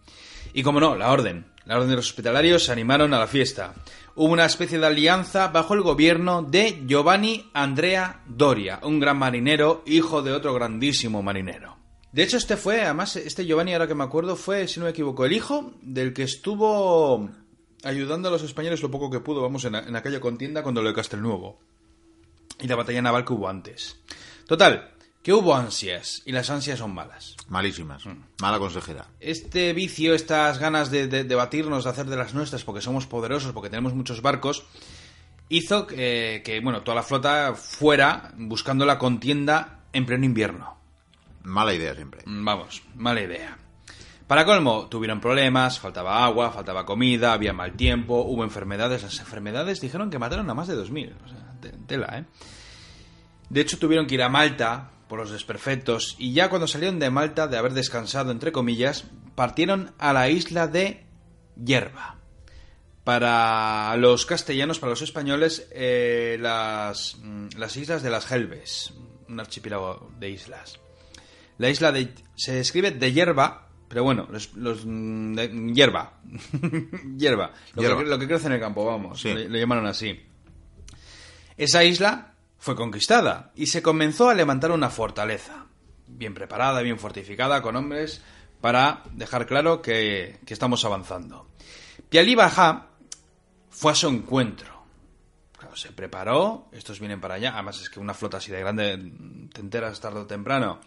Y 0.53 0.63
como 0.63 0.81
no, 0.81 0.97
la 0.97 1.11
orden. 1.11 1.47
La 1.65 1.77
orden 1.77 1.91
de 1.91 1.97
los 1.97 2.07
hospitalarios 2.07 2.65
se 2.65 2.73
animaron 2.73 3.15
a 3.15 3.19
la 3.19 3.27
fiesta. 3.27 3.75
Hubo 4.15 4.33
una 4.33 4.45
especie 4.45 4.79
de 4.79 4.87
alianza 4.87 5.49
bajo 5.49 5.75
el 5.75 5.83
gobierno 5.83 6.43
de 6.43 6.83
Giovanni 6.87 7.51
Andrea 7.55 8.23
Doria, 8.27 8.81
un 8.83 9.01
gran 9.01 9.19
marinero, 9.19 9.83
hijo 9.87 10.23
de 10.23 10.33
otro 10.33 10.53
grandísimo 10.53 11.23
marinero. 11.23 11.77
De 12.13 12.23
hecho, 12.23 12.37
este 12.37 12.59
fue, 12.59 12.83
además, 12.83 13.17
este 13.17 13.47
Giovanni, 13.47 13.73
ahora 13.73 13.87
que 13.87 13.95
me 13.95 14.05
acuerdo, 14.05 14.37
fue, 14.37 14.69
si 14.69 14.81
no 14.81 14.85
me 14.85 14.91
equivoco, 14.91 15.25
el 15.25 15.33
hijo 15.33 15.73
del 15.81 16.13
que 16.13 16.25
estuvo 16.25 17.31
ayudando 17.85 18.29
a 18.29 18.33
los 18.33 18.43
españoles 18.43 18.83
lo 18.83 18.91
poco 18.91 19.11
que 19.11 19.21
pudo, 19.21 19.41
vamos, 19.41 19.65
en, 19.65 19.75
aquella 19.75 20.21
contienda 20.21 20.63
cuando 20.63 20.83
lo 20.83 20.89
de 20.89 20.95
Castelnuovo. 20.95 21.59
Y 22.61 22.69
la 22.69 22.77
batalla 22.77 23.01
naval 23.01 23.25
que 23.25 23.33
hubo 23.33 23.49
antes. 23.49 23.99
Total, 24.47 24.92
que 25.23 25.33
hubo 25.33 25.55
ansias, 25.55 26.23
y 26.27 26.33
las 26.33 26.51
ansias 26.51 26.79
son 26.81 26.93
malas. 26.95 27.37
Malísimas. 27.49 28.05
Mm. 28.07 28.17
Mala 28.41 28.59
consejera. 28.59 29.07
Este 29.21 29.73
vicio, 29.73 30.15
estas 30.15 30.59
ganas 30.59 30.91
de, 30.91 31.07
de, 31.07 31.25
de 31.25 31.35
batirnos, 31.35 31.85
de 31.85 31.91
hacer 31.91 32.07
de 32.07 32.17
las 32.17 32.35
nuestras, 32.35 32.65
porque 32.65 32.81
somos 32.81 33.07
poderosos, 33.07 33.53
porque 33.53 33.71
tenemos 33.71 33.95
muchos 33.95 34.21
barcos, 34.23 34.65
hizo 35.49 35.87
que, 35.87 36.43
que, 36.45 36.61
bueno, 36.61 36.83
toda 36.83 36.97
la 36.97 37.03
flota 37.03 37.55
fuera 37.55 38.33
buscando 38.37 38.85
la 38.85 38.99
contienda 38.99 39.81
en 39.93 40.07
pleno 40.07 40.25
invierno. 40.25 40.77
Mala 41.45 41.75
idea 41.75 41.95
siempre. 41.95 42.23
Mm, 42.25 42.45
Vamos, 42.45 42.83
mala 42.97 43.21
idea. 43.21 43.59
Para 44.27 44.45
colmo, 44.47 44.87
tuvieron 44.89 45.21
problemas, 45.21 45.79
faltaba 45.79 46.25
agua, 46.25 46.51
faltaba 46.53 46.87
comida, 46.87 47.33
había 47.35 47.53
mal 47.53 47.73
tiempo, 47.75 48.23
hubo 48.23 48.45
enfermedades. 48.45 49.03
Las 49.03 49.19
enfermedades 49.21 49.81
dijeron 49.81 50.09
que 50.09 50.19
mataron 50.19 50.49
a 50.49 50.55
más 50.55 50.69
de 50.69 50.77
2.000. 50.77 51.13
O 51.25 51.29
sea, 51.29 51.55
te- 51.61 51.71
tela, 51.87 52.19
¿eh? 52.19 52.25
De 53.51 53.61
hecho, 53.61 53.79
tuvieron 53.79 54.07
que 54.07 54.15
ir 54.15 54.23
a 54.23 54.31
Malta 54.31 54.92
por 55.13 55.19
los 55.21 55.31
desperfectos 55.31 56.17
y 56.19 56.33
ya 56.33 56.49
cuando 56.49 56.67
salieron 56.67 56.99
de 56.99 57.11
Malta, 57.11 57.47
de 57.47 57.59
haber 57.59 57.75
descansado, 57.75 58.33
entre 58.33 58.51
comillas, 58.51 59.05
partieron 59.35 59.93
a 59.99 60.15
la 60.15 60.31
isla 60.31 60.69
de 60.69 61.05
Yerba. 61.63 62.17
Para 63.05 63.95
los 63.99 64.25
castellanos, 64.25 64.79
para 64.79 64.89
los 64.89 65.03
españoles, 65.03 65.69
eh, 65.73 66.39
las, 66.41 67.19
mm, 67.23 67.49
las 67.59 67.77
islas 67.77 68.03
de 68.03 68.09
las 68.09 68.33
Helves, 68.33 68.95
un 69.29 69.39
archipiélago 69.39 70.11
de 70.19 70.31
islas. 70.31 70.81
La 71.59 71.69
isla 71.69 71.93
de, 71.93 72.09
se 72.35 72.59
escribe 72.61 72.91
de 72.91 73.13
Yerba, 73.13 73.69
pero 73.89 74.05
bueno, 74.05 74.27
los, 74.31 74.55
los 74.55 74.87
mm, 74.87 75.35
de- 75.35 75.73
hierba, 75.75 76.21
hierba, 77.19 77.53
lo. 77.75 77.99
Que, 77.99 78.05
lo 78.07 78.19
que 78.19 78.27
crece 78.29 78.47
en 78.47 78.55
el 78.55 78.61
campo, 78.61 78.87
vamos, 78.87 79.21
Sí. 79.21 79.35
le 79.35 79.61
llamaron 79.61 79.85
así. 79.85 80.19
Esa 81.59 81.85
isla 81.85 82.32
fue 82.63 82.77
conquistada 82.77 83.51
y 83.57 83.67
se 83.67 83.83
comenzó 83.83 84.31
a 84.31 84.35
levantar 84.35 84.71
una 84.71 84.89
fortaleza, 84.89 85.67
bien 86.07 86.33
preparada, 86.33 86.81
bien 86.81 86.97
fortificada, 86.97 87.61
con 87.61 87.75
hombres, 87.75 88.23
para 88.61 89.03
dejar 89.11 89.47
claro 89.47 89.83
que, 89.83 90.39
que 90.47 90.55
estamos 90.55 90.85
avanzando. 90.85 91.49
Pialí 92.09 92.37
Bajá 92.37 92.87
fue 93.69 93.91
a 93.91 93.97
su 93.97 94.07
encuentro. 94.07 94.85
Claro, 95.59 95.75
se 95.75 95.91
preparó, 95.91 96.69
estos 96.71 97.01
vienen 97.01 97.21
para 97.21 97.35
allá, 97.35 97.55
además 97.55 97.81
es 97.81 97.91
que 97.91 97.99
una 97.99 98.15
flota 98.15 98.37
así 98.37 98.53
de 98.53 98.61
grande 98.61 98.97
te 99.53 99.61
enteras 99.61 100.01
tarde 100.01 100.21
o 100.21 100.27
temprano. 100.27 100.79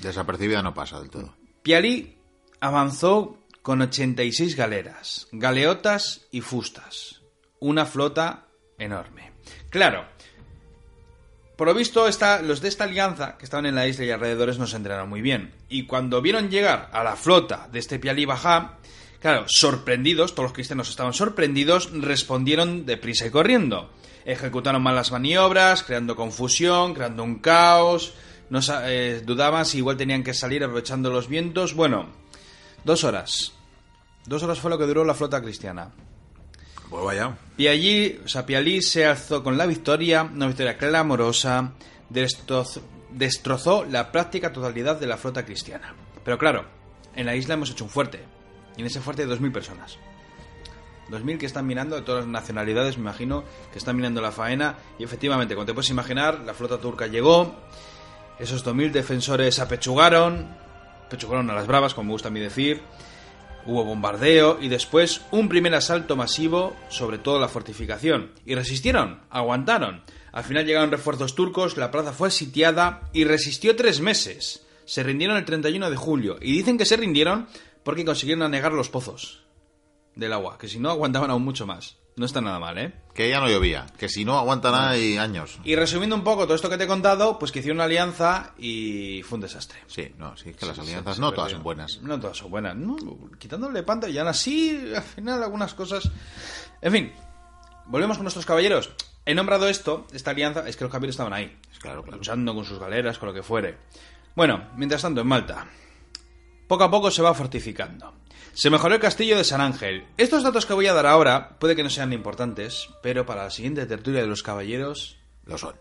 Desapercibida 0.00 0.62
no 0.62 0.72
pasa 0.72 1.00
del 1.00 1.10
todo. 1.10 1.34
Pialí 1.64 2.16
avanzó 2.60 3.40
con 3.60 3.82
86 3.82 4.54
galeras, 4.54 5.26
galeotas 5.32 6.28
y 6.30 6.42
fustas. 6.42 7.22
Una 7.58 7.86
flota 7.86 8.46
enorme. 8.78 9.32
Claro, 9.68 10.13
por 11.56 11.68
lo 11.68 11.74
visto, 11.74 12.06
los 12.42 12.60
de 12.60 12.68
esta 12.68 12.84
alianza 12.84 13.36
que 13.38 13.44
estaban 13.44 13.66
en 13.66 13.76
la 13.76 13.86
isla 13.86 14.04
y 14.04 14.10
alrededores 14.10 14.58
no 14.58 14.66
se 14.66 14.76
enteraron 14.76 15.08
muy 15.08 15.22
bien. 15.22 15.52
Y 15.68 15.86
cuando 15.86 16.20
vieron 16.20 16.50
llegar 16.50 16.90
a 16.92 17.04
la 17.04 17.14
flota 17.14 17.68
de 17.70 17.78
este 17.78 18.00
Pialí 18.00 18.24
Bajá, 18.24 18.78
claro, 19.20 19.44
sorprendidos, 19.46 20.32
todos 20.32 20.46
los 20.46 20.52
cristianos 20.52 20.90
estaban 20.90 21.12
sorprendidos, 21.12 21.90
respondieron 21.92 22.86
deprisa 22.86 23.26
y 23.26 23.30
corriendo. 23.30 23.90
Ejecutaron 24.24 24.82
mal 24.82 24.96
las 24.96 25.12
maniobras, 25.12 25.84
creando 25.84 26.16
confusión, 26.16 26.92
creando 26.94 27.22
un 27.22 27.38
caos. 27.38 28.14
No 28.50 28.60
eh, 28.84 29.22
dudaban 29.24 29.64
si 29.64 29.78
igual 29.78 29.96
tenían 29.96 30.24
que 30.24 30.34
salir 30.34 30.64
aprovechando 30.64 31.10
los 31.10 31.28
vientos. 31.28 31.74
Bueno, 31.74 32.08
dos 32.84 33.04
horas. 33.04 33.52
Dos 34.26 34.42
horas 34.42 34.58
fue 34.58 34.70
lo 34.70 34.78
que 34.78 34.86
duró 34.86 35.04
la 35.04 35.14
flota 35.14 35.40
cristiana. 35.40 35.90
Pues 36.90 37.04
vaya. 37.04 37.36
Pialí, 37.56 38.82
se 38.82 39.06
alzó 39.06 39.42
con 39.42 39.56
la 39.56 39.66
victoria, 39.66 40.22
una 40.22 40.46
victoria 40.46 40.76
clamorosa, 40.76 41.72
destroz- 42.10 42.80
destrozó 43.10 43.84
la 43.84 44.10
práctica 44.12 44.52
totalidad 44.52 44.98
de 44.98 45.06
la 45.06 45.16
flota 45.16 45.44
cristiana. 45.44 45.94
Pero 46.24 46.38
claro, 46.38 46.64
en 47.14 47.26
la 47.26 47.34
isla 47.36 47.54
hemos 47.54 47.70
hecho 47.70 47.84
un 47.84 47.90
fuerte, 47.90 48.20
y 48.76 48.80
en 48.80 48.86
ese 48.86 49.00
fuerte 49.00 49.22
hay 49.22 49.28
2.000 49.28 49.52
personas. 49.52 49.98
2.000 51.10 51.38
que 51.38 51.46
están 51.46 51.66
minando, 51.66 51.96
de 51.96 52.02
todas 52.02 52.24
las 52.24 52.30
nacionalidades, 52.32 52.96
me 52.96 53.02
imagino, 53.02 53.44
que 53.72 53.78
están 53.78 53.96
minando 53.96 54.20
la 54.20 54.32
faena, 54.32 54.76
y 54.98 55.04
efectivamente, 55.04 55.54
como 55.54 55.66
te 55.66 55.74
puedes 55.74 55.90
imaginar, 55.90 56.40
la 56.40 56.54
flota 56.54 56.78
turca 56.78 57.06
llegó, 57.06 57.54
esos 58.38 58.64
2.000 58.64 58.90
defensores 58.90 59.58
apechugaron, 59.58 60.48
apechugaron 61.06 61.50
a 61.50 61.54
las 61.54 61.66
bravas, 61.66 61.94
como 61.94 62.06
me 62.06 62.12
gusta 62.12 62.28
a 62.28 62.30
mí 62.32 62.40
decir, 62.40 62.80
Hubo 63.66 63.84
bombardeo 63.84 64.58
y 64.60 64.68
después 64.68 65.22
un 65.30 65.48
primer 65.48 65.74
asalto 65.74 66.16
masivo 66.16 66.76
sobre 66.88 67.18
toda 67.18 67.40
la 67.40 67.48
fortificación. 67.48 68.32
Y 68.44 68.54
resistieron, 68.54 69.22
aguantaron. 69.30 70.02
Al 70.32 70.44
final 70.44 70.66
llegaron 70.66 70.90
refuerzos 70.90 71.34
turcos, 71.34 71.76
la 71.76 71.90
plaza 71.90 72.12
fue 72.12 72.30
sitiada 72.30 73.08
y 73.12 73.24
resistió 73.24 73.74
tres 73.76 74.00
meses. 74.00 74.66
Se 74.84 75.02
rindieron 75.02 75.36
el 75.36 75.44
31 75.44 75.90
de 75.90 75.96
julio. 75.96 76.36
Y 76.40 76.52
dicen 76.52 76.76
que 76.76 76.84
se 76.84 76.96
rindieron 76.96 77.46
porque 77.82 78.04
consiguieron 78.04 78.42
anegar 78.42 78.72
los 78.72 78.90
pozos 78.90 79.44
del 80.14 80.32
agua, 80.32 80.58
que 80.58 80.68
si 80.68 80.78
no 80.78 80.90
aguantaban 80.90 81.30
aún 81.30 81.42
mucho 81.42 81.66
más. 81.66 81.96
No 82.16 82.26
está 82.26 82.40
nada 82.40 82.60
mal, 82.60 82.78
¿eh? 82.78 82.92
Que 83.12 83.28
ya 83.28 83.40
no 83.40 83.48
llovía. 83.48 83.86
Que 83.98 84.08
si 84.08 84.24
no 84.24 84.38
aguantan 84.38 84.74
hay 84.74 85.16
años. 85.16 85.58
Y 85.64 85.74
resumiendo 85.74 86.14
un 86.14 86.22
poco 86.22 86.44
todo 86.44 86.54
esto 86.54 86.70
que 86.70 86.78
te 86.78 86.84
he 86.84 86.86
contado, 86.86 87.38
pues 87.40 87.50
que 87.50 87.58
hicieron 87.58 87.78
una 87.78 87.84
alianza 87.84 88.52
y 88.56 89.22
fue 89.24 89.36
un 89.36 89.42
desastre. 89.42 89.78
Sí, 89.88 90.12
no, 90.16 90.36
sí, 90.36 90.54
que 90.54 90.64
las 90.64 90.78
alianzas 90.78 91.18
no 91.18 91.32
todas 91.32 91.50
son 91.50 91.64
buenas. 91.64 92.00
No 92.02 92.20
todas 92.20 92.36
son 92.36 92.50
buenas. 92.50 92.76
No, 92.76 92.96
quitándole 93.38 93.82
panta 93.82 94.08
y 94.08 94.16
aún 94.18 94.28
así, 94.28 94.92
al 94.94 95.02
final, 95.02 95.42
algunas 95.42 95.74
cosas. 95.74 96.08
En 96.80 96.92
fin, 96.92 97.12
volvemos 97.86 98.16
con 98.16 98.24
nuestros 98.24 98.46
caballeros. 98.46 98.90
He 99.26 99.34
nombrado 99.34 99.68
esto, 99.68 100.06
esta 100.12 100.30
alianza, 100.30 100.68
es 100.68 100.76
que 100.76 100.84
los 100.84 100.92
caballeros 100.92 101.14
estaban 101.14 101.32
ahí. 101.32 101.56
Claro, 101.80 102.02
claro. 102.02 102.18
Luchando 102.18 102.54
con 102.54 102.64
sus 102.64 102.78
galeras, 102.78 103.18
con 103.18 103.28
lo 103.28 103.34
que 103.34 103.42
fuere. 103.42 103.78
Bueno, 104.36 104.70
mientras 104.76 105.02
tanto, 105.02 105.20
en 105.20 105.26
Malta. 105.26 105.66
Poco 106.68 106.84
a 106.84 106.90
poco 106.90 107.10
se 107.10 107.22
va 107.22 107.34
fortificando. 107.34 108.14
Se 108.54 108.70
mejoró 108.70 108.94
el 108.94 109.00
castillo 109.00 109.36
de 109.36 109.44
San 109.44 109.60
Ángel. 109.60 110.06
Estos 110.16 110.42
datos 110.42 110.64
que 110.66 110.72
voy 110.74 110.86
a 110.86 110.92
dar 110.94 111.06
ahora 111.06 111.56
puede 111.58 111.74
que 111.76 111.82
no 111.82 111.90
sean 111.90 112.12
importantes, 112.12 112.88
pero 113.02 113.26
para 113.26 113.44
la 113.44 113.50
siguiente 113.50 113.84
tertulia 113.86 114.20
de 114.20 114.26
los 114.26 114.42
caballeros, 114.42 115.16
Lo 115.44 115.58
son. 115.58 115.74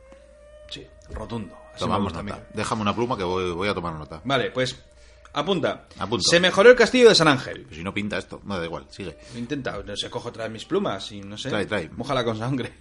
sí, 0.70 0.86
rotundo. 1.12 1.56
Así 1.72 1.80
Tomamos 1.80 2.14
nota. 2.14 2.48
Déjame 2.54 2.82
una 2.82 2.96
pluma 2.96 3.18
que 3.18 3.24
voy, 3.24 3.52
voy 3.52 3.68
a 3.70 3.74
tomar 3.74 3.94
nota. 3.94 4.22
Vale, 4.26 4.52
pues 4.52 4.80
apunta. 5.34 5.88
Apunto. 5.98 6.24
Se 6.30 6.40
mejoró 6.40 6.70
el 6.72 6.76
castillo 6.76 7.10
de 7.10 7.16
San 7.16 7.28
Ángel. 7.28 7.66
Si 7.72 7.84
no 7.84 7.94
pinta 7.94 8.18
esto, 8.18 8.42
no 8.44 8.60
da 8.60 8.66
igual, 8.66 8.86
sigue. 8.90 9.18
Intenta, 9.36 9.82
no 9.84 9.96
sé, 9.96 10.10
cojo 10.10 10.30
otra 10.30 10.44
vez 10.44 10.54
mis 10.54 10.66
plumas 10.66 11.12
y 11.12 11.22
no 11.22 11.38
sé. 11.38 11.50
Trae, 11.50 11.66
trae. 11.66 11.90
Mójala 11.90 12.24
con 12.24 12.38
sangre. 12.38 12.74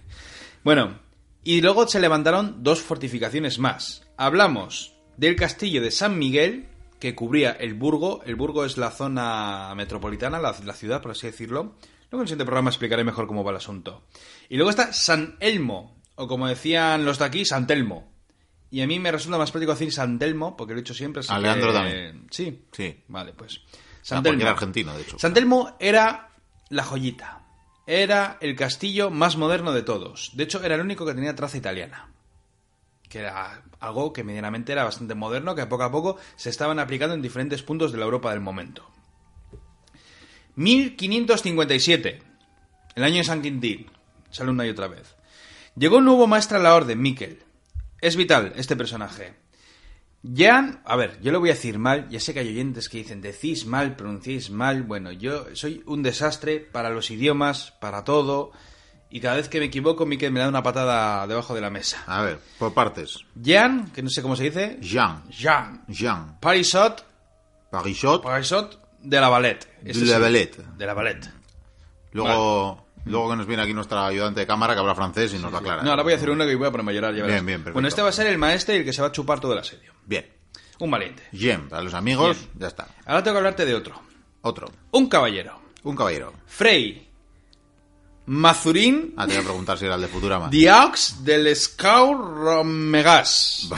Bueno, 0.63 0.99
y 1.43 1.61
luego 1.61 1.87
se 1.87 1.99
levantaron 1.99 2.63
dos 2.63 2.81
fortificaciones 2.81 3.59
más. 3.59 4.03
Hablamos 4.17 4.93
del 5.17 5.35
castillo 5.35 5.81
de 5.81 5.91
San 5.91 6.17
Miguel, 6.17 6.69
que 7.03 7.15
cubría 7.15 7.51
el 7.51 7.73
Burgo. 7.73 8.21
El 8.25 8.35
Burgo 8.35 8.63
es 8.63 8.77
la 8.77 8.89
zona 8.89 9.73
metropolitana, 9.75 10.39
la, 10.39 10.55
la 10.63 10.73
ciudad, 10.73 11.01
por 11.01 11.11
así 11.11 11.27
decirlo. 11.27 11.75
Luego 12.09 12.13
en 12.13 12.21
el 12.21 12.27
siguiente 12.27 12.45
programa 12.45 12.69
explicaré 12.69 13.03
mejor 13.03 13.27
cómo 13.27 13.43
va 13.43 13.51
el 13.51 13.57
asunto. 13.57 14.05
Y 14.47 14.55
luego 14.55 14.69
está 14.69 14.93
San 14.93 15.35
Elmo, 15.41 16.01
o 16.15 16.27
como 16.29 16.47
decían 16.47 17.03
los 17.03 17.19
de 17.19 17.25
aquí, 17.25 17.43
San 17.43 17.67
Telmo. 17.67 18.09
Y 18.71 18.79
a 18.81 18.87
mí 18.87 18.99
me 18.99 19.11
resulta 19.11 19.37
más 19.37 19.51
práctico 19.51 19.73
decir 19.73 19.91
San 19.91 20.17
Telmo, 20.17 20.55
porque 20.55 20.71
lo 20.73 20.79
he 20.79 20.81
dicho 20.83 20.93
siempre. 20.93 21.21
A 21.27 21.35
que- 21.35 21.41
Leandro 21.41 21.73
también. 21.73 22.27
Sí. 22.31 22.65
Sí. 22.71 23.03
Vale, 23.09 23.33
pues. 23.33 23.59
San 24.01 24.19
porque 24.19 24.29
Telmo. 24.29 24.41
era 24.43 24.51
argentino, 24.51 24.95
de 24.95 25.01
hecho. 25.01 25.19
San 25.19 25.33
Telmo 25.33 25.75
era 25.81 26.29
la 26.69 26.83
joyita. 26.83 27.43
Era 27.85 28.37
el 28.39 28.55
castillo 28.55 29.09
más 29.09 29.35
moderno 29.35 29.73
de 29.73 29.83
todos. 29.83 30.31
De 30.35 30.45
hecho, 30.45 30.63
era 30.63 30.75
el 30.75 30.81
único 30.81 31.05
que 31.05 31.13
tenía 31.13 31.35
traza 31.35 31.57
italiana. 31.57 32.09
Que 33.13 33.19
era 33.19 33.61
algo 33.79 34.11
que 34.11 34.23
medianamente 34.23 34.71
era 34.71 34.85
bastante 34.85 35.13
moderno, 35.13 35.53
que 35.53 35.67
poco 35.67 35.83
a 35.83 35.91
poco 35.91 36.17
se 36.35 36.49
estaban 36.49 36.79
aplicando 36.79 37.13
en 37.13 37.21
diferentes 37.21 37.61
puntos 37.61 37.91
de 37.91 37.99
la 37.99 38.05
Europa 38.05 38.31
del 38.31 38.39
momento. 38.39 38.89
1557. 40.55 42.23
El 42.95 43.03
año 43.03 43.17
de 43.17 43.23
San 43.23 43.43
Quintín. 43.43 43.85
Sale 44.31 44.49
una 44.49 44.65
y 44.65 44.71
otra 44.71 44.87
vez. 44.87 45.15
Llegó 45.75 45.97
un 45.97 46.05
nuevo 46.05 46.25
maestro 46.25 46.57
a 46.57 46.61
la 46.61 46.73
orden, 46.73 47.03
Miquel. 47.03 47.43
Es 48.01 48.15
vital 48.15 48.51
este 48.55 48.75
personaje. 48.75 49.35
Jan, 50.23 50.81
a 50.83 50.95
ver, 50.95 51.21
yo 51.21 51.31
lo 51.31 51.39
voy 51.39 51.51
a 51.51 51.53
decir 51.53 51.77
mal, 51.77 52.09
ya 52.09 52.19
sé 52.19 52.33
que 52.33 52.39
hay 52.39 52.47
oyentes 52.47 52.89
que 52.89 52.97
dicen 52.97 53.21
decís 53.21 53.67
mal, 53.67 53.95
pronunciáis 53.95 54.49
mal, 54.49 54.81
bueno, 54.81 55.11
yo 55.11 55.55
soy 55.55 55.83
un 55.85 56.01
desastre 56.01 56.61
para 56.61 56.89
los 56.89 57.11
idiomas, 57.11 57.73
para 57.79 58.03
todo, 58.03 58.53
y 59.15 59.19
cada 59.19 59.35
vez 59.35 59.47
que 59.47 59.59
me 59.59 59.65
equivoco, 59.65 60.05
Miquel 60.07 60.31
me 60.31 60.39
da 60.39 60.49
una 60.49 60.63
patada 60.63 61.25
debajo 61.27 61.53
de 61.53 61.61
la 61.61 61.69
mesa. 61.69 62.03
A 62.07 62.23
ver, 62.23 62.39
por 62.57 62.73
partes. 62.73 63.19
Jan, 63.41 63.91
que 63.91 64.01
no 64.01 64.09
sé 64.09 64.23
cómo 64.23 64.35
se 64.35 64.43
dice, 64.45 64.79
Jean. 64.81 65.23
Jan, 65.31 65.85
Jean. 65.87 66.39
Parisot, 66.39 67.05
Parisot. 67.71 68.23
Parisot 68.23 68.79
de 68.99 69.21
la 69.21 69.29
Valette. 69.29 69.67
Ese 69.85 69.99
De 69.99 70.05
sí, 70.07 70.11
la 70.11 70.17
Valette. 70.17 70.57
De 70.77 70.85
la 70.87 70.93
Valette. 70.95 71.29
Luego, 72.11 72.87
luego 73.05 73.29
que 73.29 73.35
nos 73.35 73.45
viene 73.47 73.63
aquí 73.63 73.73
nuestra 73.73 74.05
ayudante 74.07 74.39
de 74.41 74.47
cámara 74.47 74.73
que 74.73 74.79
habla 74.79 74.95
francés 74.95 75.33
y 75.33 75.37
nos 75.39 75.51
lo 75.51 75.57
aclara. 75.59 75.83
No, 75.83 75.91
ahora 75.91 76.03
voy 76.03 76.13
a 76.13 76.15
hacer 76.15 76.29
uno 76.29 76.45
que 76.45 76.55
voy 76.55 76.67
a 76.67 76.71
ponerme 76.71 76.91
a 76.91 76.95
llorar, 76.95 77.13
ya 77.13 77.21
verás. 77.21 77.35
Bien, 77.35 77.45
bien, 77.45 77.59
perfecto. 77.59 77.73
Bueno, 77.73 77.87
este 77.87 78.01
va 78.01 78.09
a 78.09 78.13
ser 78.13 78.27
el 78.27 78.37
maestro 78.37 78.73
y 78.73 78.79
el 78.79 78.85
que 78.85 78.93
se 78.93 79.01
va 79.01 79.09
a 79.09 79.11
chupar 79.11 79.39
todo 79.39 79.53
el 79.53 79.59
asedio. 79.59 79.93
Bien. 80.05 80.25
Un 80.79 80.89
valiente. 80.91 81.23
Jean, 81.31 81.69
para 81.69 81.83
los 81.83 81.93
amigos, 81.93 82.37
Bien. 82.39 82.51
ya 82.61 82.67
está. 82.67 82.87
Ahora 83.05 83.23
tengo 83.23 83.35
que 83.35 83.39
hablarte 83.39 83.65
de 83.65 83.75
otro. 83.75 84.01
Otro. 84.41 84.71
Un 84.91 85.07
caballero. 85.07 85.59
Un 85.83 85.95
caballero. 85.95 86.33
Frey. 86.47 87.09
Mazurín 88.25 89.13
Ah, 89.17 89.27
te 89.27 89.33
voy 89.33 89.41
a 89.41 89.45
preguntar 89.45 89.77
si 89.77 89.85
era 89.85 89.95
el 89.95 90.01
de 90.01 90.07
Futurama. 90.07 90.47
Diaux 90.49 91.23
del 91.23 91.53
Scout 91.55 92.17
Romegas. 92.19 93.69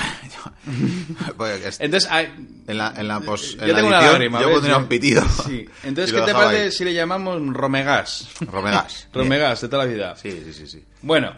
Pues, 1.38 1.64
es- 1.64 1.80
Entonces, 1.80 2.10
en 2.12 2.78
la, 2.78 2.94
en 2.98 3.08
la, 3.08 3.20
pos, 3.20 3.54
en 3.54 3.60
yo 3.60 3.68
la 3.68 3.76
tengo 3.76 3.88
una 3.90 3.98
edición, 4.00 4.14
lágrima. 4.14 4.42
yo 4.42 4.52
pondría 4.52 4.78
un 4.78 4.88
pitido. 4.88 5.24
Sí. 5.46 5.66
Entonces, 5.84 6.14
¿qué 6.16 6.22
te 6.22 6.34
parece 6.34 6.64
ahí. 6.64 6.72
si 6.72 6.86
le 6.86 6.94
llamamos 6.94 7.40
Romegas? 7.54 8.30
Romegas. 8.42 9.08
Romegas, 9.14 9.62
de 9.62 9.68
toda 9.68 9.86
la 9.86 9.92
vida. 9.94 10.16
Sí, 10.16 10.32
sí, 10.44 10.54
sí, 10.54 10.68
sí. 10.68 10.84
Bueno, 11.04 11.34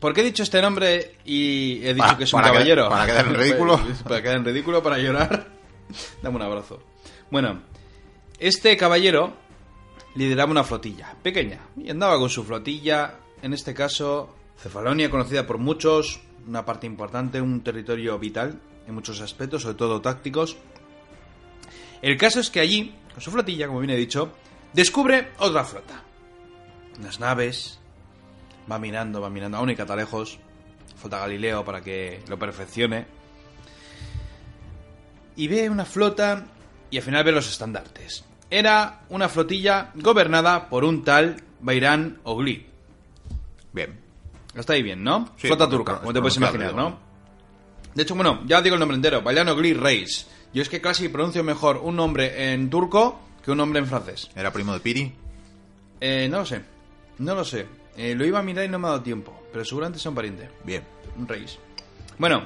¿por 0.00 0.12
qué 0.12 0.20
he 0.20 0.24
dicho 0.24 0.42
este 0.42 0.60
nombre 0.60 1.16
y 1.24 1.80
he 1.82 1.94
dicho 1.94 2.06
Para- 2.06 2.18
que 2.18 2.24
es 2.24 2.32
un 2.34 2.40
para 2.42 2.52
caballero? 2.52 2.88
para 2.90 3.06
quedar 3.06 3.26
en 3.26 3.34
ridículo. 3.34 3.80
para 4.04 4.22
quedar 4.22 4.36
en 4.36 4.44
ridículo, 4.44 4.82
para 4.82 4.98
llorar. 4.98 5.46
Dame 6.22 6.36
un 6.36 6.42
abrazo. 6.42 6.82
Bueno, 7.30 7.62
este 8.38 8.76
caballero 8.76 9.34
lideraba 10.16 10.50
una 10.50 10.64
flotilla 10.64 11.14
pequeña 11.22 11.60
y 11.76 11.90
andaba 11.90 12.18
con 12.18 12.30
su 12.30 12.42
flotilla, 12.42 13.16
en 13.42 13.52
este 13.52 13.74
caso 13.74 14.34
Cefalonia 14.56 15.10
conocida 15.10 15.46
por 15.46 15.58
muchos, 15.58 16.20
una 16.46 16.64
parte 16.64 16.86
importante, 16.86 17.40
un 17.40 17.62
territorio 17.62 18.18
vital 18.18 18.60
en 18.86 18.94
muchos 18.94 19.20
aspectos, 19.20 19.62
sobre 19.62 19.76
todo 19.76 20.00
tácticos. 20.00 20.56
El 22.02 22.16
caso 22.16 22.40
es 22.40 22.50
que 22.50 22.60
allí, 22.60 22.94
con 23.12 23.20
su 23.20 23.30
flotilla, 23.30 23.66
como 23.66 23.80
bien 23.80 23.90
he 23.90 23.96
dicho, 23.96 24.32
descubre 24.72 25.32
otra 25.38 25.64
flota. 25.64 26.02
Unas 26.98 27.20
naves, 27.20 27.78
va 28.70 28.78
mirando, 28.78 29.20
va 29.20 29.28
mirando, 29.28 29.58
aún 29.58 29.68
hay 29.68 29.76
catalejos, 29.76 30.38
falta 30.96 31.18
Galileo 31.18 31.64
para 31.64 31.82
que 31.82 32.22
lo 32.28 32.38
perfeccione. 32.38 33.06
Y 35.36 35.48
ve 35.48 35.68
una 35.68 35.84
flota 35.84 36.46
y 36.90 36.96
al 36.96 37.02
final 37.02 37.24
ve 37.24 37.32
los 37.32 37.50
estandartes. 37.50 38.24
Era 38.50 39.02
una 39.08 39.28
flotilla 39.28 39.90
gobernada 39.94 40.68
por 40.68 40.84
un 40.84 41.02
tal 41.04 41.36
Bairán 41.60 42.18
Ogli. 42.24 42.66
Bien. 43.72 43.98
Está 44.54 44.72
ahí 44.72 44.82
bien, 44.82 45.02
¿no? 45.02 45.34
Sí, 45.36 45.48
flota 45.48 45.68
turca, 45.68 45.98
como 45.98 46.12
te 46.12 46.20
puedes 46.20 46.36
imaginar. 46.36 46.74
¿no? 46.74 46.98
De 47.94 48.02
hecho, 48.02 48.14
bueno, 48.14 48.42
ya 48.46 48.62
digo 48.62 48.74
el 48.74 48.80
nombre 48.80 48.96
entero, 48.96 49.22
Bailán 49.22 49.48
Ogli 49.48 49.74
Reis. 49.74 50.26
Yo 50.52 50.62
es 50.62 50.68
que 50.68 50.80
casi 50.80 51.08
pronuncio 51.08 51.42
mejor 51.44 51.78
un 51.78 51.96
nombre 51.96 52.52
en 52.52 52.70
turco 52.70 53.20
que 53.44 53.50
un 53.50 53.58
nombre 53.58 53.80
en 53.80 53.86
francés. 53.86 54.30
¿Era 54.34 54.52
primo 54.52 54.72
de 54.72 54.80
Piri? 54.80 55.12
Eh, 56.00 56.28
no 56.30 56.38
lo 56.38 56.46
sé, 56.46 56.62
no 57.18 57.34
lo 57.34 57.44
sé. 57.44 57.66
Eh, 57.96 58.14
lo 58.14 58.24
iba 58.24 58.38
a 58.38 58.42
mirar 58.42 58.64
y 58.64 58.68
no 58.68 58.78
me 58.78 58.86
ha 58.86 58.90
dado 58.90 59.02
tiempo, 59.02 59.42
pero 59.52 59.64
seguramente 59.64 59.98
sea 59.98 60.10
un 60.10 60.14
pariente. 60.14 60.50
Bien. 60.64 60.82
Un 61.16 61.26
Reis. 61.26 61.58
Bueno, 62.18 62.42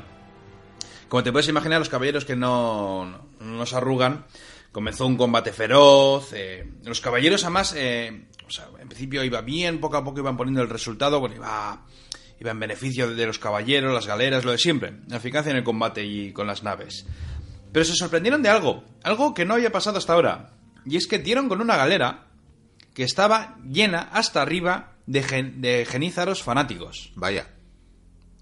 como 1.09 1.23
te 1.23 1.33
puedes 1.33 1.49
imaginar, 1.49 1.81
los 1.81 1.89
caballeros 1.89 2.25
que 2.25 2.37
no, 2.37 3.07
no, 3.07 3.21
no 3.41 3.67
se 3.67 3.77
arrugan, 3.77 4.25
comenzó 4.73 5.07
un 5.07 5.17
combate 5.17 5.53
feroz. 5.53 6.33
eh, 6.33 6.71
los 6.85 7.01
caballeros, 7.01 7.43
además, 7.45 7.75
eh, 7.77 8.27
o 8.47 8.51
sea, 8.51 8.69
en 8.79 8.89
principio 8.89 9.23
iba 9.25 9.41
bien, 9.41 9.81
poco 9.81 9.97
a 9.97 10.05
poco 10.05 10.21
iban 10.21 10.37
poniendo 10.37 10.63
el 10.63 10.69
resultado, 10.69 11.21
bueno, 11.21 11.37
iba, 11.37 11.87
iba 12.41 12.51
en 12.51 12.61
beneficio 12.61 13.15
de, 13.15 13.27
los 13.27 13.39
caballeros, 13.39 13.93
las 13.95 14.07
galeras, 14.07 14.45
lo 14.45 14.53
de 14.53 14.59
siempre. 14.59 14.95
La 15.09 15.17
eficacia 15.19 15.51
en 15.51 15.57
el 15.59 15.65
combate 15.65 16.05
y 16.05 16.33
con 16.33 16.47
las 16.47 16.63
naves. 16.63 17.07
Pero 17.73 17.85
se 17.85 17.95
sorprendieron 17.95 18.43
de 18.43 18.49
algo, 18.49 18.85
algo 19.03 19.33
que 19.35 19.45
no 19.45 19.55
había 19.55 19.71
pasado 19.73 19.99
hasta 19.99 20.13
ahora. 20.15 20.51
Y 20.85 20.97
es 20.97 21.07
que 21.07 21.19
dieron 21.19 21.49
con 21.49 21.61
una 21.61 21.77
galera 21.77 22.27
que 22.95 23.05
estaba 23.05 23.57
llena 23.65 24.09
hasta 24.13 24.43
arriba 24.43 24.95
de, 25.07 25.23
gen- 25.23 25.61
de 25.61 25.87
genízaros 25.87 26.43
fanáticos. 26.43 27.13
Vaya. 27.15 27.47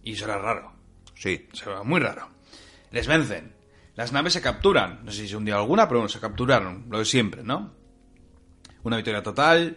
Y 0.02 0.12
eso 0.12 0.24
era 0.24 0.38
raro. 0.38 0.72
Sí. 1.14 1.46
O 1.52 1.56
sea, 1.56 1.82
muy 1.82 2.00
raro. 2.00 2.28
Les 2.90 3.06
vencen. 3.06 3.52
Las 3.98 4.12
naves 4.12 4.32
se 4.32 4.40
capturan. 4.40 5.00
No 5.04 5.10
sé 5.10 5.22
si 5.22 5.28
se 5.28 5.36
hundió 5.36 5.56
alguna, 5.56 5.88
pero 5.88 5.98
bueno, 5.98 6.08
se 6.08 6.20
capturaron. 6.20 6.86
Lo 6.88 7.00
de 7.00 7.04
siempre, 7.04 7.42
¿no? 7.42 7.74
Una 8.84 8.94
victoria 8.94 9.24
total. 9.24 9.76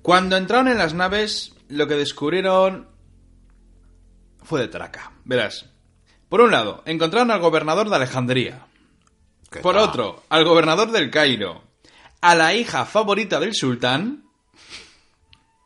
Cuando 0.00 0.38
entraron 0.38 0.68
en 0.68 0.78
las 0.78 0.94
naves, 0.94 1.54
lo 1.68 1.86
que 1.86 1.96
descubrieron 1.96 2.88
fue 4.42 4.62
de 4.62 4.68
traca. 4.68 5.12
Verás. 5.26 5.66
Por 6.30 6.40
un 6.40 6.50
lado, 6.50 6.82
encontraron 6.86 7.30
al 7.30 7.40
gobernador 7.40 7.90
de 7.90 7.96
Alejandría. 7.96 8.68
¿Qué 9.50 9.60
Por 9.60 9.74
tal? 9.74 9.84
otro, 9.84 10.22
al 10.30 10.46
gobernador 10.46 10.90
del 10.90 11.10
Cairo. 11.10 11.62
A 12.22 12.34
la 12.34 12.54
hija 12.54 12.86
favorita 12.86 13.38
del 13.38 13.54
sultán, 13.54 14.24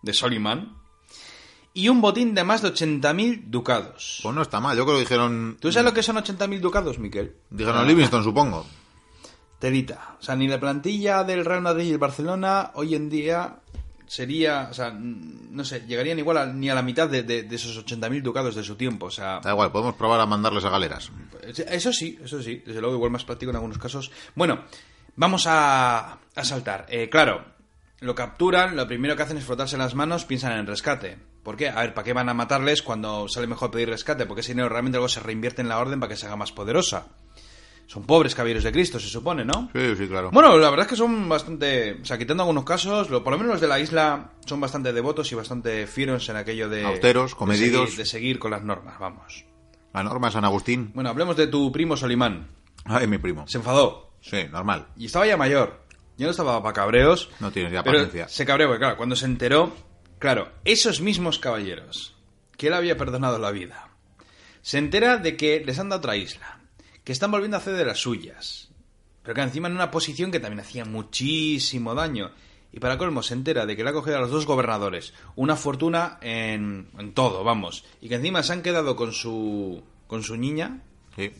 de 0.02 0.12
Soliman. 0.12 0.77
Y 1.78 1.88
un 1.88 2.00
botín 2.00 2.34
de 2.34 2.42
más 2.42 2.60
de 2.62 2.72
80.000 2.72 3.44
ducados. 3.46 4.18
Pues 4.22 4.34
no 4.34 4.42
está 4.42 4.58
mal. 4.58 4.76
Yo 4.76 4.84
creo 4.84 4.96
que 4.96 5.02
dijeron... 5.02 5.56
¿Tú 5.60 5.70
sabes 5.70 5.84
lo 5.84 5.94
que 5.94 6.02
son 6.02 6.16
80.000 6.16 6.58
ducados, 6.60 6.98
Miquel? 6.98 7.36
Dijeron 7.50 7.86
Livingston, 7.86 8.24
supongo. 8.24 8.66
Telita. 9.58 10.16
O 10.20 10.22
sea, 10.22 10.36
ni 10.36 10.46
la 10.48 10.60
plantilla 10.60 11.24
del 11.24 11.44
Real 11.44 11.62
Madrid 11.62 11.86
y 11.86 11.92
el 11.92 11.98
Barcelona 11.98 12.70
hoy 12.74 12.94
en 12.94 13.08
día 13.08 13.56
sería, 14.06 14.68
o 14.70 14.74
sea, 14.74 14.90
no 14.92 15.64
sé, 15.64 15.84
llegarían 15.86 16.18
igual 16.18 16.38
a- 16.38 16.46
ni 16.46 16.70
a 16.70 16.74
la 16.74 16.82
mitad 16.82 17.08
de, 17.08 17.22
de- 17.22 17.42
de 17.42 17.56
esos 17.56 17.84
80.000 17.84 18.22
ducados 18.22 18.54
de 18.54 18.64
su 18.64 18.76
tiempo. 18.76 19.06
O 19.06 19.10
sea, 19.10 19.40
Da 19.40 19.50
igual, 19.50 19.70
podemos 19.72 19.94
probar 19.94 20.20
a 20.20 20.26
mandarles 20.26 20.64
a 20.64 20.70
galeras. 20.70 21.10
eso 21.46 21.92
sí, 21.92 22.18
eso 22.24 22.42
sí, 22.42 22.62
desde 22.66 22.80
luego 22.80 22.96
igual 22.96 23.10
más 23.12 23.24
práctico 23.24 23.50
en 23.50 23.56
algunos 23.56 23.78
casos. 23.78 24.10
Bueno, 24.34 24.64
vamos 25.16 25.44
a, 25.46 26.18
a 26.34 26.44
saltar. 26.44 26.86
Eh, 26.88 27.08
claro, 27.10 27.44
lo 28.00 28.14
capturan, 28.14 28.76
lo 28.76 28.86
primero 28.86 29.14
que 29.16 29.22
hacen 29.24 29.36
es 29.36 29.44
frotarse 29.44 29.76
las 29.76 29.94
manos, 29.94 30.24
piensan 30.24 30.52
en 30.58 30.66
rescate. 30.66 31.18
¿Por 31.48 31.56
qué? 31.56 31.70
A 31.70 31.76
ver, 31.80 31.94
¿para 31.94 32.04
qué 32.04 32.12
van 32.12 32.28
a 32.28 32.34
matarles 32.34 32.82
cuando 32.82 33.26
sale 33.26 33.46
mejor 33.46 33.70
pedir 33.70 33.88
rescate? 33.88 34.26
Porque 34.26 34.42
ese 34.42 34.52
dinero 34.52 34.68
realmente 34.68 34.98
luego 34.98 35.08
se 35.08 35.20
reinvierte 35.20 35.62
en 35.62 35.70
la 35.70 35.78
orden 35.78 35.98
para 35.98 36.10
que 36.10 36.16
se 36.18 36.26
haga 36.26 36.36
más 36.36 36.52
poderosa. 36.52 37.06
Son 37.86 38.02
pobres 38.02 38.34
caballeros 38.34 38.64
de 38.64 38.70
Cristo, 38.70 39.00
se 39.00 39.08
supone, 39.08 39.46
¿no? 39.46 39.70
Sí, 39.74 39.96
sí, 39.96 40.06
claro. 40.08 40.30
Bueno, 40.30 40.58
la 40.58 40.68
verdad 40.68 40.84
es 40.84 40.90
que 40.90 40.96
son 40.96 41.26
bastante, 41.26 42.00
o 42.02 42.04
sea, 42.04 42.18
quitando 42.18 42.42
algunos 42.42 42.64
casos, 42.64 43.08
lo- 43.08 43.24
por 43.24 43.32
lo 43.32 43.38
menos 43.38 43.52
los 43.54 43.60
de 43.62 43.66
la 43.68 43.80
isla 43.80 44.32
son 44.44 44.60
bastante 44.60 44.92
devotos 44.92 45.32
y 45.32 45.36
bastante 45.36 45.86
fieros 45.86 46.28
en 46.28 46.36
aquello 46.36 46.68
de... 46.68 46.84
Austeros, 46.84 47.30
de 47.30 47.36
comedidos. 47.38 47.84
seguir- 47.88 47.96
De 47.96 48.04
seguir, 48.04 48.38
con 48.38 48.50
las 48.50 48.62
normas, 48.62 48.98
vamos. 48.98 49.46
La 49.94 50.02
norma 50.02 50.30
San 50.30 50.44
Agustín. 50.44 50.90
Bueno, 50.94 51.08
hablemos 51.08 51.34
de 51.38 51.46
tu 51.46 51.72
primo 51.72 51.96
Solimán. 51.96 52.48
Ay, 52.84 53.06
mi 53.06 53.16
primo. 53.16 53.48
Se 53.48 53.56
enfadó 53.56 54.12
Sí, 54.20 54.44
normal. 54.52 54.88
y 54.98 55.06
estaba 55.06 55.26
ya 55.26 55.38
mayor. 55.38 55.80
Ya 56.18 56.26
no 56.26 56.32
estaba 56.32 56.62
para 56.62 56.74
cabreos. 56.74 57.30
No 57.40 57.50
tienes 57.50 57.72
ya 57.72 57.82
paciencia. 57.82 58.28
Se 58.28 58.44
cabreó, 58.44 58.66
porque 58.68 58.80
claro, 58.80 58.96
cuando 58.98 59.16
se 59.16 59.24
enteró, 59.24 59.72
claro, 60.18 60.52
esos 60.64 61.00
mismos 61.00 61.38
caballeros 61.38 62.14
que 62.56 62.68
él 62.68 62.74
había 62.74 62.96
perdonado 62.96 63.38
la 63.38 63.50
vida, 63.50 63.88
se 64.62 64.78
entera 64.78 65.18
de 65.18 65.36
que 65.36 65.62
les 65.64 65.78
han 65.78 65.88
dado 65.88 66.00
otra 66.00 66.16
isla, 66.16 66.60
que 67.04 67.12
están 67.12 67.30
volviendo 67.30 67.56
a 67.56 67.60
hacer 67.60 67.74
de 67.74 67.84
las 67.84 67.98
suyas, 67.98 68.70
pero 69.22 69.34
que 69.34 69.42
encima 69.42 69.68
en 69.68 69.74
una 69.74 69.90
posición 69.90 70.30
que 70.30 70.40
también 70.40 70.60
hacía 70.60 70.84
muchísimo 70.84 71.94
daño. 71.94 72.32
Y 72.70 72.80
para 72.80 72.98
colmo 72.98 73.22
se 73.22 73.32
entera 73.32 73.64
de 73.64 73.76
que 73.76 73.84
le 73.84 73.90
ha 73.90 73.94
cogido 73.94 74.18
a 74.18 74.20
los 74.20 74.30
dos 74.30 74.44
gobernadores 74.44 75.14
una 75.36 75.56
fortuna 75.56 76.18
en, 76.20 76.88
en 76.98 77.14
todo, 77.14 77.42
vamos, 77.44 77.84
y 78.00 78.08
que 78.08 78.16
encima 78.16 78.42
se 78.42 78.52
han 78.52 78.62
quedado 78.62 78.94
con 78.94 79.12
su 79.12 79.82
con 80.06 80.22
su 80.22 80.36
niña, 80.36 80.82
Sí. 81.16 81.32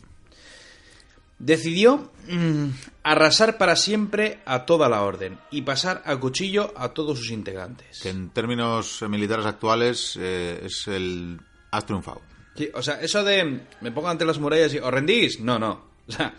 Decidió 1.39 2.11
mm, 2.27 2.67
arrasar 3.03 3.57
para 3.57 3.75
siempre 3.75 4.39
a 4.45 4.65
toda 4.65 4.89
la 4.89 5.01
orden 5.01 5.39
y 5.51 5.63
pasar 5.63 6.03
a 6.05 6.17
cuchillo 6.17 6.73
a 6.75 6.89
todos 6.89 7.17
sus 7.19 7.31
integrantes. 7.31 7.99
Que 8.01 8.09
en 8.09 8.29
términos 8.29 9.01
eh, 9.01 9.07
militares 9.07 9.45
actuales 9.45 10.17
eh, 10.19 10.61
es 10.63 10.87
el... 10.87 11.39
Has 11.71 11.85
triunfado. 11.85 12.21
Sí, 12.55 12.69
o 12.73 12.81
sea, 12.81 12.99
eso 13.01 13.23
de 13.23 13.61
me 13.81 13.91
pongo 13.91 14.09
ante 14.09 14.25
las 14.25 14.39
murallas 14.39 14.73
y 14.73 14.79
os 14.79 14.91
rendís, 14.91 15.39
no, 15.39 15.57
no. 15.59 15.89
O 16.07 16.11
sea, 16.11 16.33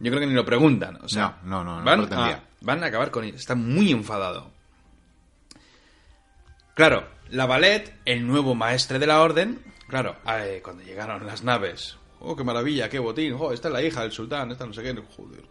yo 0.00 0.10
creo 0.10 0.20
que 0.20 0.26
ni 0.26 0.34
lo 0.34 0.44
preguntan. 0.44 0.98
O 1.02 1.08
sea, 1.08 1.38
No, 1.44 1.62
no, 1.62 1.76
no, 1.76 1.78
no 1.80 1.84
van, 1.84 2.12
a, 2.12 2.42
van 2.60 2.82
a 2.82 2.86
acabar 2.86 3.10
con 3.10 3.24
él. 3.24 3.34
Está 3.36 3.54
muy 3.54 3.92
enfadado. 3.92 4.50
Claro, 6.74 7.06
la 7.30 7.46
Ballet, 7.46 7.94
el 8.04 8.26
nuevo 8.26 8.54
maestre 8.54 8.98
de 8.98 9.06
la 9.06 9.20
orden, 9.20 9.60
claro, 9.88 10.16
eh, 10.26 10.60
cuando 10.64 10.82
llegaron 10.82 11.26
las 11.26 11.44
naves, 11.44 11.96
oh, 12.24 12.36
qué 12.36 12.44
maravilla, 12.44 12.88
qué 12.88 12.98
botín, 12.98 13.36
oh, 13.38 13.52
esta 13.52 13.68
es 13.68 13.74
la 13.74 13.82
hija 13.82 14.02
del 14.02 14.12
sultán, 14.12 14.50
esta 14.50 14.66
no 14.66 14.72
sé 14.72 14.82
qué, 14.82 14.94
joder. 15.16 15.44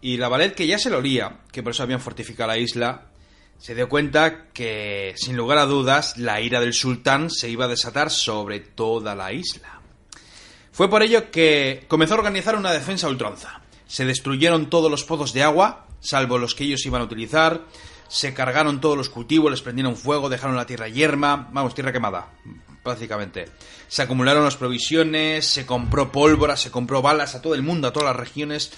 Y 0.00 0.16
la 0.16 0.28
Ballet, 0.28 0.54
que 0.54 0.66
ya 0.66 0.78
se 0.78 0.90
lo 0.90 0.98
olía, 0.98 1.40
que 1.50 1.62
por 1.62 1.72
eso 1.72 1.82
habían 1.82 2.00
fortificado 2.00 2.48
la 2.48 2.58
isla, 2.58 3.10
se 3.58 3.74
dio 3.74 3.88
cuenta 3.88 4.46
que, 4.52 5.14
sin 5.16 5.36
lugar 5.36 5.58
a 5.58 5.66
dudas, 5.66 6.16
la 6.16 6.40
ira 6.40 6.60
del 6.60 6.72
sultán 6.72 7.28
se 7.30 7.50
iba 7.50 7.64
a 7.64 7.68
desatar 7.68 8.10
sobre 8.10 8.60
toda 8.60 9.16
la 9.16 9.32
isla. 9.32 9.80
Fue 10.70 10.88
por 10.88 11.02
ello 11.02 11.32
que 11.32 11.84
comenzó 11.88 12.14
a 12.14 12.18
organizar 12.18 12.54
una 12.54 12.72
defensa 12.72 13.08
ultranza. 13.08 13.60
Se 13.88 14.04
destruyeron 14.04 14.70
todos 14.70 14.90
los 14.90 15.02
pozos 15.02 15.32
de 15.32 15.42
agua, 15.42 15.86
salvo 15.98 16.38
los 16.38 16.54
que 16.54 16.64
ellos 16.64 16.86
iban 16.86 17.00
a 17.02 17.06
utilizar. 17.06 17.66
Se 18.06 18.32
cargaron 18.32 18.80
todos 18.80 18.96
los 18.96 19.08
cultivos, 19.08 19.50
les 19.50 19.60
prendieron 19.60 19.96
fuego, 19.96 20.28
dejaron 20.28 20.54
la 20.54 20.66
tierra 20.66 20.88
yerma, 20.88 21.48
vamos, 21.52 21.74
tierra 21.74 21.92
quemada, 21.92 22.30
prácticamente. 22.88 23.46
Se 23.86 24.02
acumularon 24.02 24.44
las 24.44 24.56
provisiones, 24.56 25.46
se 25.46 25.64
compró 25.66 26.10
pólvora, 26.12 26.56
se 26.56 26.70
compró 26.70 27.02
balas 27.02 27.34
a 27.34 27.42
todo 27.42 27.54
el 27.54 27.62
mundo, 27.62 27.88
a 27.88 27.92
todas 27.92 28.08
las 28.08 28.16
regiones, 28.16 28.70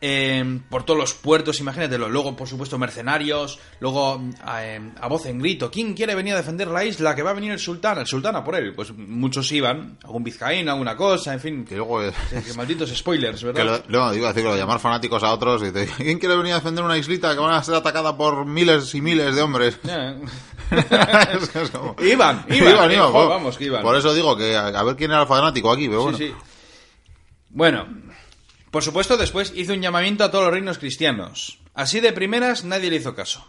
eh, 0.00 0.60
por 0.70 0.84
todos 0.84 0.96
los 1.00 1.12
puertos, 1.14 1.58
imagínatelo. 1.58 2.08
Luego, 2.08 2.36
por 2.36 2.46
supuesto, 2.46 2.78
mercenarios, 2.78 3.58
luego 3.80 4.22
a, 4.44 4.64
eh, 4.64 4.80
a 5.00 5.08
voz 5.08 5.26
en 5.26 5.40
grito, 5.40 5.72
¿quién 5.72 5.94
quiere 5.94 6.14
venir 6.14 6.34
a 6.34 6.36
defender 6.36 6.68
la 6.68 6.84
isla? 6.84 7.16
Que 7.16 7.22
va 7.24 7.30
a 7.30 7.34
venir 7.34 7.50
el 7.50 7.58
sultán, 7.58 7.98
el 7.98 8.06
sultán 8.06 8.36
a 8.36 8.44
por 8.44 8.54
él. 8.54 8.74
Pues 8.76 8.92
muchos 8.96 9.50
iban, 9.50 9.98
algún 10.04 10.22
vizcaíno, 10.22 10.70
alguna 10.70 10.94
cosa, 10.96 11.32
en 11.34 11.40
fin. 11.40 11.64
Que 11.64 11.74
luego... 11.74 12.00
eh, 12.04 12.12
Que- 12.30 12.42
que 12.44 12.54
malditos 12.54 12.90
spoilers, 12.96 13.40
Que 13.40 13.46
¿verdad? 13.46 13.84
lo, 13.88 13.98
no, 14.06 14.14
iba 14.14 14.28
a 14.28 14.32
decirlo, 14.32 14.56
llamar 14.56 14.78
fanáticos 14.78 15.24
a 15.24 15.32
otros 15.32 15.64
y 15.66 15.72
te, 15.72 15.86
¿quién 15.96 16.20
quiere 16.20 16.36
venir 16.36 16.52
a 16.52 16.56
defender 16.56 16.84
una 16.84 16.96
islita 16.96 17.34
que 17.34 17.40
van 17.40 17.54
a 17.54 17.62
ser 17.64 17.74
atacada 17.74 18.16
por 18.16 18.46
miles 18.46 18.94
y 18.94 19.00
miles 19.00 19.34
de 19.34 19.42
hombres? 19.42 19.78
Ya. 19.82 20.16
Es 20.70 21.48
que 21.48 21.62
es 21.62 21.70
como- 21.70 21.96
Iban, 22.00 22.44
iban, 22.48 22.90
jo, 23.12 23.28
vamos, 23.28 23.56
que 23.58 23.64
iban. 23.64 23.82
Por 23.82 23.96
eso 23.96 24.12
digo 24.14 24.36
que 24.36 24.56
a, 24.56 24.66
a 24.68 24.82
ver 24.82 24.96
quién 24.96 25.10
era 25.10 25.22
el 25.22 25.28
fanático 25.28 25.70
aquí, 25.70 25.88
pero 25.88 26.02
bueno. 26.02 26.18
Sí, 26.18 26.28
sí. 26.28 26.34
Bueno, 27.50 27.86
por 28.70 28.82
supuesto, 28.82 29.16
después 29.16 29.52
hizo 29.56 29.72
un 29.72 29.80
llamamiento 29.80 30.24
a 30.24 30.30
todos 30.30 30.44
los 30.44 30.52
reinos 30.52 30.78
cristianos. 30.78 31.58
Así 31.74 32.00
de 32.00 32.12
primeras, 32.12 32.64
nadie 32.64 32.90
le 32.90 32.96
hizo 32.96 33.14
caso. 33.14 33.46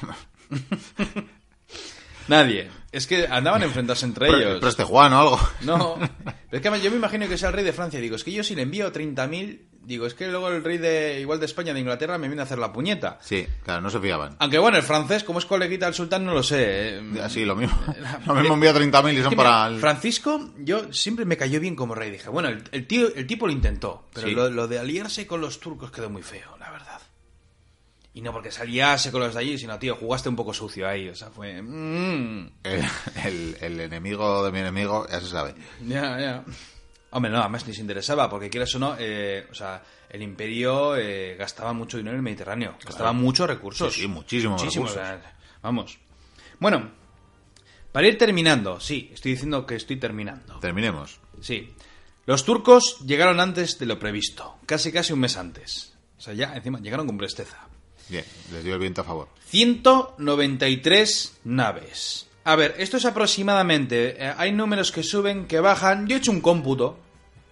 nadie. 2.28 2.70
Es 2.92 3.06
que 3.06 3.26
andaban 3.26 3.62
a 3.62 3.64
enfrentarse 3.64 4.04
entre 4.06 4.28
ellos. 4.28 4.60
Preste 4.60 4.84
Juan 4.84 5.12
o 5.14 5.18
algo. 5.20 5.40
No, 5.62 5.96
pero 6.50 6.56
es 6.58 6.60
que 6.60 6.80
yo 6.84 6.90
me 6.90 6.96
imagino 6.98 7.26
que 7.26 7.38
sea 7.38 7.48
el 7.48 7.54
rey 7.54 7.64
de 7.64 7.72
Francia. 7.72 7.98
Digo, 8.00 8.16
es 8.16 8.22
que 8.24 8.32
yo 8.32 8.44
si 8.44 8.54
le 8.54 8.62
envío 8.62 8.92
30.000 8.92 9.58
digo, 9.84 10.06
es 10.06 10.14
que 10.14 10.28
luego 10.28 10.48
el 10.48 10.62
rey 10.62 10.78
de 10.78 11.18
igual 11.20 11.40
de 11.40 11.46
España, 11.46 11.74
de 11.74 11.80
Inglaterra, 11.80 12.16
me 12.16 12.28
viene 12.28 12.42
a 12.42 12.44
hacer 12.44 12.58
la 12.58 12.72
puñeta. 12.72 13.18
Sí, 13.20 13.44
claro, 13.64 13.80
no 13.80 13.90
se 13.90 13.98
fiaban. 13.98 14.36
Aunque 14.38 14.58
bueno, 14.58 14.76
el 14.76 14.84
francés, 14.84 15.24
como 15.24 15.40
es 15.40 15.44
coleguita 15.44 15.86
del 15.86 15.94
sultán, 15.94 16.24
no 16.24 16.34
lo 16.34 16.42
sé. 16.44 16.98
eh. 16.98 17.02
Así, 17.20 17.44
lo 17.44 17.56
mismo. 17.56 17.76
Lo 18.26 18.34
mismo 18.34 18.54
envía 18.54 18.72
30.000 18.74 19.18
y 19.18 19.22
son 19.22 19.34
para... 19.34 19.66
el- 19.66 19.80
Francisco, 19.80 20.50
yo 20.58 20.92
siempre 20.92 21.24
me 21.24 21.36
cayó 21.36 21.58
bien 21.58 21.74
como 21.74 21.94
rey. 21.96 22.10
Dije, 22.12 22.28
bueno, 22.28 22.48
el, 22.50 22.62
el 22.72 22.86
tío, 22.86 23.12
el 23.14 23.26
tipo 23.26 23.46
lo 23.46 23.52
intentó, 23.52 24.06
pero 24.12 24.28
Sí. 24.28 24.34
lo, 24.34 24.50
lo 24.50 24.68
de 24.68 24.78
aliarse 24.78 25.26
con 25.26 25.40
los 25.40 25.58
turcos 25.58 25.90
quedó 25.90 26.10
muy 26.10 26.22
feo. 26.22 26.56
Y 28.14 28.20
no 28.20 28.30
porque 28.32 28.50
se 28.52 28.62
aliase 28.62 29.10
con 29.10 29.22
los 29.22 29.32
de 29.34 29.40
allí, 29.40 29.58
sino, 29.58 29.78
tío, 29.78 29.96
jugaste 29.96 30.28
un 30.28 30.36
poco 30.36 30.52
sucio 30.52 30.86
ahí. 30.86 31.08
O 31.08 31.14
sea, 31.14 31.30
fue... 31.30 31.62
mm, 31.62 32.50
El, 32.62 32.84
el- 33.24 33.56
el 33.60 33.80
enemigo 33.80 34.44
de 34.44 34.52
mi 34.52 34.58
enemigo, 34.58 35.06
ya 35.10 35.20
se 35.20 35.28
sabe. 35.28 35.54
ya, 35.86 36.20
ya. 36.20 36.44
Hombre, 37.14 37.30
no, 37.30 37.40
además 37.40 37.66
ni 37.66 37.74
se 37.74 37.80
interesaba, 37.82 38.28
porque 38.30 38.48
quieras 38.50 38.74
o 38.74 38.78
no, 38.78 38.96
eh, 38.98 39.46
o 39.50 39.54
sea, 39.54 39.82
el 40.08 40.22
imperio 40.22 40.96
eh, 40.96 41.36
gastaba 41.38 41.72
mucho 41.74 41.96
dinero 41.98 42.14
en 42.14 42.18
el 42.20 42.22
Mediterráneo, 42.22 42.76
gastaba 42.84 43.12
muchos 43.12 43.46
recursos. 43.46 43.92
Sí, 43.92 44.02
sí, 44.02 44.06
muchísimos 44.08 44.60
recursos. 44.62 44.90
o 44.90 44.94
sea, 44.94 45.20
vamos. 45.62 45.98
Bueno, 46.58 46.90
para 47.92 48.08
ir 48.08 48.16
terminando, 48.16 48.80
sí, 48.80 49.10
estoy 49.12 49.32
diciendo 49.32 49.66
que 49.66 49.74
estoy 49.76 49.96
terminando. 49.96 50.58
Terminemos. 50.60 51.18
Sí. 51.42 51.74
Los 52.24 52.44
turcos 52.46 53.00
llegaron 53.04 53.40
antes 53.40 53.78
de 53.78 53.84
lo 53.86 53.98
previsto, 53.98 54.56
casi 54.64 54.90
casi 54.92 55.12
un 55.12 55.20
mes 55.20 55.36
antes. 55.36 55.92
O 56.16 56.20
sea, 56.22 56.32
ya 56.32 56.54
encima 56.56 56.78
llegaron 56.80 57.06
con 57.06 57.18
presteza. 57.18 57.58
Bien, 58.12 58.24
les 58.52 58.62
dio 58.62 58.74
el 58.74 58.78
viento 58.80 59.00
a 59.00 59.04
favor. 59.04 59.28
193 59.46 61.40
naves. 61.44 62.28
A 62.44 62.56
ver, 62.56 62.74
esto 62.78 62.96
es 62.98 63.04
aproximadamente. 63.06 64.16
eh, 64.22 64.34
hay 64.36 64.52
números 64.52 64.92
que 64.92 65.02
suben, 65.02 65.46
que 65.46 65.60
bajan. 65.60 66.06
Yo 66.06 66.16
he 66.16 66.18
hecho 66.18 66.30
un 66.30 66.40
cómputo 66.40 66.98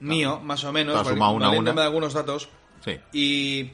mío, 0.00 0.38
más 0.40 0.62
o 0.64 0.72
menos, 0.72 0.94
vali- 0.96 1.10
sumado 1.14 1.32
una 1.32 1.50
una. 1.50 1.72
de 1.72 1.82
algunos 1.82 2.12
datos. 2.12 2.48
Sí. 2.84 2.98
Y. 3.12 3.70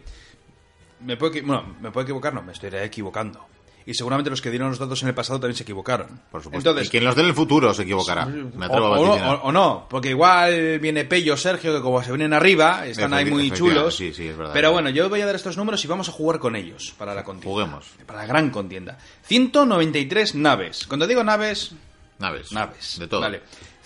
Me 1.00 1.16
puedo, 1.16 1.32
bueno, 1.44 1.76
me 1.80 1.90
puedo 1.90 2.04
equivocar, 2.04 2.32
no, 2.32 2.42
me 2.42 2.52
estaré 2.52 2.84
equivocando. 2.84 3.44
Y 3.88 3.94
seguramente 3.94 4.30
los 4.30 4.42
que 4.42 4.50
dieron 4.50 4.68
los 4.70 4.80
datos 4.80 5.00
en 5.02 5.08
el 5.08 5.14
pasado 5.14 5.38
también 5.38 5.56
se 5.56 5.62
equivocaron. 5.62 6.08
Por 6.32 6.42
supuesto. 6.42 6.70
Entonces, 6.70 6.88
y 6.88 6.90
quien 6.90 7.04
los 7.04 7.14
dé 7.14 7.22
en 7.22 7.28
el 7.28 7.34
futuro 7.34 7.72
se 7.72 7.82
equivocará. 7.84 8.26
Me 8.26 8.66
atrevo 8.66 8.88
o, 8.88 8.94
a 8.94 8.98
o 8.98 9.34
o- 9.36 9.42
o 9.44 9.52
no, 9.52 9.86
porque 9.88 10.10
igual 10.10 10.80
viene 10.80 11.04
Pello, 11.04 11.36
Sergio, 11.36 11.72
que 11.72 11.80
como 11.80 12.02
se 12.02 12.10
vienen 12.10 12.32
arriba, 12.32 12.84
están 12.84 13.14
ahí 13.14 13.24
muy 13.26 13.50
chulos. 13.52 13.96
sí, 13.96 14.12
sí, 14.12 14.26
es 14.26 14.36
verdad. 14.36 14.52
Pero 14.52 14.72
bueno, 14.72 14.90
yo 14.90 15.08
voy 15.08 15.20
a 15.20 15.26
dar 15.26 15.36
estos 15.36 15.56
números 15.56 15.84
y 15.84 15.86
vamos 15.88 16.08
a 16.08 16.12
jugar 16.12 16.40
con 16.40 16.56
ellos 16.56 16.94
para 16.98 17.14
la 17.14 17.22
contienda. 17.22 17.52
Juguemos. 17.52 17.86
Para 18.06 18.18
la 18.22 18.26
gran 18.26 18.50
contienda. 18.50 18.98
193 19.22 20.34
naves. 20.34 20.86
Cuando 20.86 21.06
digo 21.06 21.22
naves, 21.22 21.70
Naves. 22.18 22.50
naves. 22.50 22.98
De 22.98 23.06
todo. 23.06 23.20
Vale. 23.20 23.42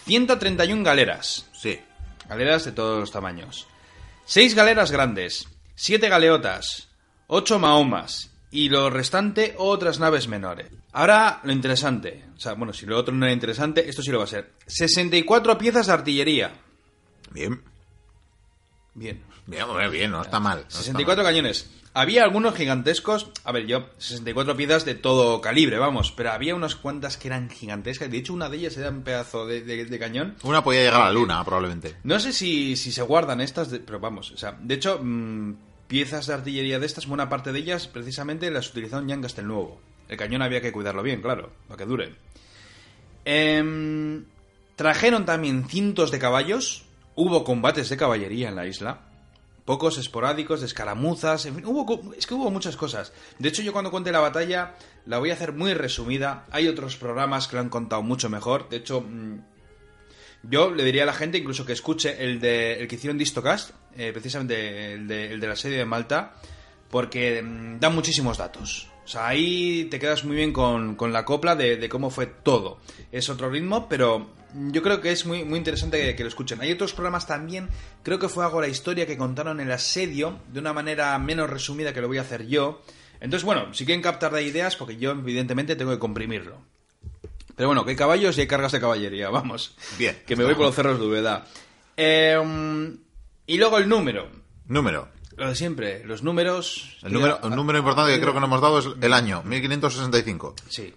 131 0.07 0.83
galeras. 0.83 1.47
Sí. 1.53 1.79
Galeras 2.29 2.65
de 2.65 2.73
todos 2.73 3.01
los 3.01 3.11
tamaños. 3.13 3.67
6 4.25 4.55
galeras 4.55 4.91
grandes. 4.91 5.47
7 5.75 6.09
galeotas. 6.09 6.89
8 7.27 7.59
mahomas. 7.59 8.30
Y 8.53 8.69
lo 8.69 8.91
restante, 8.91 9.55
otras 9.59 10.01
naves 10.01 10.27
menores. 10.27 10.67
Ahora, 10.93 11.41
lo 11.45 11.53
interesante. 11.53 12.25
O 12.37 12.41
sea, 12.41 12.55
bueno, 12.55 12.73
si 12.73 12.85
lo 12.87 12.99
otro 12.99 13.15
no 13.15 13.25
era 13.27 13.33
interesante, 13.33 13.89
esto 13.89 14.03
sí 14.03 14.11
lo 14.11 14.19
va 14.19 14.25
a 14.25 14.29
ser. 14.29 14.53
64 14.67 15.57
piezas 15.57 15.87
de 15.87 15.93
artillería. 15.93 16.53
Bien. 17.31 17.63
Bien. 18.95 19.23
Bien, 19.47 19.67
bien, 19.91 20.11
no 20.11 20.23
está 20.23 20.41
mal. 20.41 20.59
no 20.59 20.63
está 20.69 20.79
64 20.79 21.23
mal. 21.23 21.33
cañones. 21.33 21.71
Había 21.93 22.23
algunos 22.25 22.55
gigantescos. 22.55 23.31
A 23.45 23.51
ver, 23.53 23.67
yo, 23.67 23.89
64 23.99 24.57
piezas 24.57 24.85
de 24.85 24.95
todo 24.95 25.41
calibre, 25.41 25.79
vamos. 25.79 26.13
Pero 26.13 26.31
había 26.33 26.55
unas 26.55 26.77
cuantas 26.77 27.17
que 27.17 27.29
eran 27.29 27.51
gigantescas. 27.51 28.11
De 28.11 28.19
hecho, 28.19 28.33
una 28.33 28.49
de 28.49 28.59
ellas 28.59 28.77
era 28.77 28.91
un 28.91 29.03
pedazo 29.03 29.47
de, 29.47 29.63
de- 29.63 29.85
de 29.87 29.99
cañón. 29.99 30.37
Una 30.45 30.63
podía 30.63 30.83
llegar 30.83 31.03
a 31.03 31.05
la 31.07 31.13
luna, 31.13 31.45
probablemente. 31.45 31.97
No 32.05 32.19
sé 32.21 32.33
si, 32.33 32.77
si 32.77 32.93
se 32.93 33.03
guardan 33.03 33.41
estas, 33.41 33.71
de- 33.71 33.81
pero 33.81 33.99
vamos, 33.99 34.31
o 34.33 34.37
sea, 34.37 34.57
de 34.61 34.75
hecho, 34.75 35.01
mm, 35.03 35.55
piezas 35.91 36.29
de 36.29 36.35
artillería 36.35 36.79
de 36.79 36.87
estas, 36.87 37.09
buena 37.09 37.29
parte 37.29 37.51
de 37.51 37.59
ellas 37.59 37.89
precisamente 37.89 38.49
las 38.53 38.71
utilizaron 38.71 39.09
ya 39.09 39.15
en 39.15 39.23
Castelnuovo. 39.23 39.81
El 40.09 40.17
cañón 40.17 40.41
había 40.41 40.61
que 40.61 40.71
cuidarlo 40.71 41.03
bien, 41.03 41.21
claro, 41.21 41.51
para 41.67 41.79
que 41.79 41.85
dure. 41.85 42.15
Em, 43.25 44.25
trajeron 44.77 45.27
también 45.27 45.69
cientos 45.69 46.13
de 46.13 46.21
caballos, 46.21 46.85
hubo 47.17 47.43
combates 47.43 47.89
de 47.89 47.97
caballería 47.97 48.51
en 48.51 48.55
la 48.55 48.67
isla, 48.67 49.01
pocos 49.65 49.99
esporádicos, 49.99 50.63
escaramuzas, 50.63 51.47
en 51.47 51.57
fin, 51.57 51.67
hubo, 51.67 52.15
es 52.17 52.25
que 52.25 52.35
hubo 52.35 52.53
muchas 52.53 52.77
cosas. 52.77 53.13
De 53.41 53.49
hecho, 53.49 53.63
yo 53.63 53.73
cuando 53.73 53.91
cuente 53.91 54.13
la 54.13 54.21
batalla 54.21 54.77
la 55.07 55.19
voy 55.19 55.31
a 55.31 55.35
hacer 55.35 55.53
muy 55.53 55.75
resumida. 55.75 56.47
Hay 56.53 56.69
otros 56.69 56.97
programas 56.97 57.49
que 57.49 57.57
lo 57.57 57.63
han 57.63 57.69
contado 57.69 58.03
mucho 58.03 58.31
mejor. 58.31 58.69
De 58.69 58.77
hecho, 58.77 59.01
mm, 59.01 59.41
yo 60.43 60.71
le 60.71 60.85
diría 60.85 61.03
a 61.03 61.07
la 61.07 61.13
gente 61.13 61.39
incluso 61.39 61.67
que 61.67 61.73
escuche 61.73 62.23
el 62.25 62.41
de 62.41 62.81
el 62.81 62.89
que 62.89 62.97
hicieron 62.97 63.19
Distocast, 63.19 63.71
eh, 63.97 64.11
precisamente 64.13 64.95
el 64.95 65.07
de, 65.07 65.33
el 65.33 65.41
de 65.41 65.47
la 65.47 65.55
de 65.55 65.85
Malta, 65.85 66.35
porque 66.91 67.43
mm, 67.43 67.79
dan 67.79 67.95
muchísimos 67.95 68.39
datos. 68.39 68.89
O 69.05 69.09
sea, 69.09 69.27
ahí 69.27 69.89
te 69.91 69.99
quedas 69.99 70.25
muy 70.25 70.37
bien 70.37 70.53
con, 70.53 70.95
con 70.95 71.13
la 71.13 71.25
copla 71.25 71.57
de, 71.57 71.89
cómo 71.89 72.11
fue 72.11 72.27
todo. 72.27 72.79
Es 73.11 73.29
otro 73.29 73.51
ritmo, 73.51 73.89
pero 73.89 74.31
yo 74.55 74.83
creo 74.83 75.01
que 75.01 75.11
es 75.11 75.27
muy, 75.27 75.45
muy 75.45 75.59
interesante 75.59 76.15
que, 76.15 76.23
lo 76.23 76.29
escuchen. 76.29 76.61
Hay 76.61 76.71
otros 76.71 76.93
programas 76.93 77.27
también, 77.27 77.69
creo 78.05 78.21
que 78.21 78.29
fue 78.29 78.49
la 78.61 78.69
historia 78.69 79.07
que 79.07 79.17
contaron 79.17 79.59
el 79.61 79.73
asedio 79.73 80.39
de 80.53 80.61
una 80.61 80.73
manera 80.73 81.19
menos 81.19 81.51
resumida 81.51 81.93
que 81.93 82.01
lo 82.01 82.09
voy 82.09 82.19
a 82.19 82.23
hacer 82.23 82.47
yo. 82.47 82.83
Entonces, 83.21 83.45
bueno, 83.45 83.75
si 83.75 83.85
quieren 83.85 84.03
captar 84.03 84.33
de 84.33 84.45
ideas, 84.45 84.77
porque 84.77 84.97
yo 84.97 85.11
evidentemente 85.11 85.75
tengo 85.77 85.91
que 85.91 85.99
comprimirlo. 85.99 86.63
Pero 87.61 87.69
bueno, 87.69 87.85
que 87.85 87.91
hay 87.91 87.97
caballos 87.97 88.39
y 88.39 88.41
hay 88.41 88.47
cargas 88.47 88.73
de 88.73 88.81
caballería, 88.81 89.29
vamos. 89.29 89.77
Bien. 89.99 90.23
Que 90.27 90.35
me 90.35 90.45
voy 90.45 90.55
por 90.55 90.65
los 90.65 90.75
cerros 90.75 90.99
de 90.99 91.05
Úbeda. 91.05 91.45
Eh, 91.95 92.39
y 93.45 93.59
luego 93.59 93.77
el 93.77 93.87
número. 93.87 94.31
Número. 94.65 95.11
Lo 95.37 95.47
de 95.47 95.55
siempre, 95.55 96.03
los 96.07 96.23
números... 96.23 96.97
El 97.03 97.13
número, 97.13 97.39
un 97.43 97.55
número 97.55 97.79
importante 97.79 98.15
que 98.15 98.21
creo 98.23 98.33
que 98.33 98.41
no 98.41 98.47
hemos 98.47 98.63
dado 98.63 98.79
es 98.79 98.87
el 98.99 99.13
año, 99.13 99.43
1565. 99.43 100.55
Sí. 100.71 100.95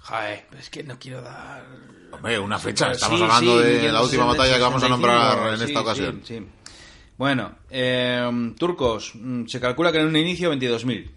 Joder, 0.00 0.44
pero 0.50 0.60
es 0.60 0.70
que 0.70 0.82
no 0.82 0.98
quiero 0.98 1.22
dar... 1.22 1.64
Hombre, 2.10 2.40
una 2.40 2.58
fecha. 2.58 2.90
Estamos 2.90 3.20
sí, 3.20 3.24
hablando 3.24 3.60
de 3.60 3.70
1565, 3.74 3.92
la 3.92 4.02
última 4.02 4.24
batalla 4.24 4.56
que 4.56 4.62
vamos 4.62 4.82
a 4.82 4.88
nombrar 4.88 5.52
en 5.52 5.58
sí, 5.58 5.64
esta 5.66 5.80
ocasión. 5.82 6.22
sí, 6.24 6.36
sí. 6.36 6.46
Bueno, 7.16 7.58
eh, 7.70 8.52
turcos, 8.58 9.12
mm, 9.14 9.46
se 9.46 9.60
calcula 9.60 9.92
que 9.92 10.00
en 10.00 10.06
un 10.06 10.16
inicio 10.16 10.52
22.000. 10.52 11.10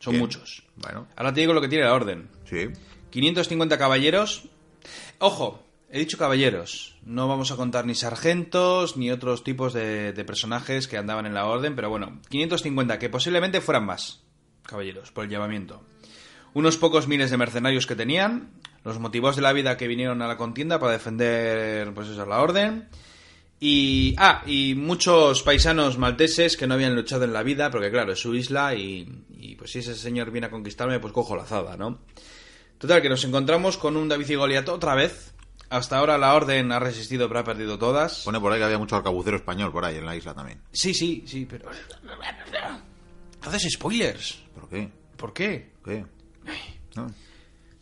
Son 0.00 0.12
Bien. 0.12 0.22
muchos. 0.22 0.64
Bueno, 0.76 1.06
Ahora 1.14 1.32
te 1.32 1.40
digo 1.40 1.52
lo 1.52 1.60
que 1.60 1.68
tiene 1.68 1.84
la 1.84 1.92
orden. 1.92 2.28
Sí. 2.50 2.68
550 3.10 3.78
caballeros. 3.78 4.44
Ojo, 5.18 5.62
he 5.90 5.98
dicho 5.98 6.18
caballeros. 6.18 6.96
No 7.04 7.28
vamos 7.28 7.50
a 7.50 7.56
contar 7.56 7.86
ni 7.86 7.94
sargentos 7.94 8.96
ni 8.96 9.10
otros 9.10 9.44
tipos 9.44 9.72
de, 9.72 10.12
personajes 10.26 10.88
que 10.88 10.96
andaban 10.96 11.26
en 11.26 11.34
la 11.34 11.46
orden, 11.46 11.74
pero 11.74 11.90
bueno, 11.90 12.20
550, 12.28 12.98
que 12.98 13.10
posiblemente 13.10 13.60
fueran 13.60 13.86
más 13.86 14.22
caballeros 14.62 15.10
por 15.10 15.24
el 15.24 15.30
llamamiento. 15.30 15.82
Unos 16.54 16.76
pocos 16.76 17.06
miles 17.06 17.30
de 17.30 17.36
mercenarios 17.36 17.86
que 17.86 17.96
tenían, 17.96 18.50
los 18.84 18.98
motivos 18.98 19.36
de 19.36 19.42
la 19.42 19.52
vida 19.52 19.76
que 19.76 19.88
vinieron 19.88 20.22
a 20.22 20.28
la 20.28 20.36
contienda 20.36 20.78
para 20.78 20.92
defender, 20.92 21.92
pues 21.94 22.08
eso, 22.08 22.26
la 22.26 22.40
orden. 22.40 22.88
Y, 23.62 24.14
ah, 24.16 24.42
y 24.46 24.74
muchos 24.74 25.42
paisanos 25.42 25.98
malteses 25.98 26.56
que 26.56 26.66
no 26.66 26.74
habían 26.74 26.96
luchado 26.96 27.24
en 27.24 27.32
la 27.32 27.42
vida, 27.42 27.70
porque 27.70 27.90
claro, 27.90 28.12
es 28.12 28.18
su 28.18 28.34
isla 28.34 28.74
y, 28.74 29.06
y 29.36 29.54
pues 29.56 29.72
si 29.72 29.80
ese 29.80 29.94
señor 29.94 30.30
viene 30.30 30.46
a 30.46 30.50
conquistarme, 30.50 30.98
pues 30.98 31.12
cojo 31.12 31.36
la 31.36 31.42
azada, 31.42 31.76
¿no? 31.76 31.98
Total, 32.80 33.02
que 33.02 33.10
nos 33.10 33.22
encontramos 33.24 33.76
con 33.76 33.94
un 33.98 34.08
David 34.08 34.30
y 34.30 34.34
Goliat 34.36 34.66
otra 34.70 34.94
vez. 34.94 35.34
Hasta 35.68 35.98
ahora 35.98 36.16
la 36.16 36.34
orden 36.34 36.72
ha 36.72 36.78
resistido, 36.78 37.28
pero 37.28 37.40
ha 37.40 37.44
perdido 37.44 37.78
todas. 37.78 38.22
Pone 38.24 38.40
por 38.40 38.50
ahí 38.50 38.58
que 38.58 38.64
había 38.64 38.78
mucho 38.78 38.96
arcabucero 38.96 39.36
español 39.36 39.70
por 39.70 39.84
ahí 39.84 39.98
en 39.98 40.06
la 40.06 40.16
isla 40.16 40.32
también. 40.32 40.62
Sí, 40.72 40.94
sí, 40.94 41.22
sí, 41.26 41.44
pero... 41.44 41.68
Haces 43.42 43.68
spoilers. 43.74 44.42
¿Por 44.54 44.68
qué? 44.70 44.90
¿Por 45.18 45.34
qué? 45.34 45.72
¿Qué? 45.84 46.06
¿No? 46.96 47.12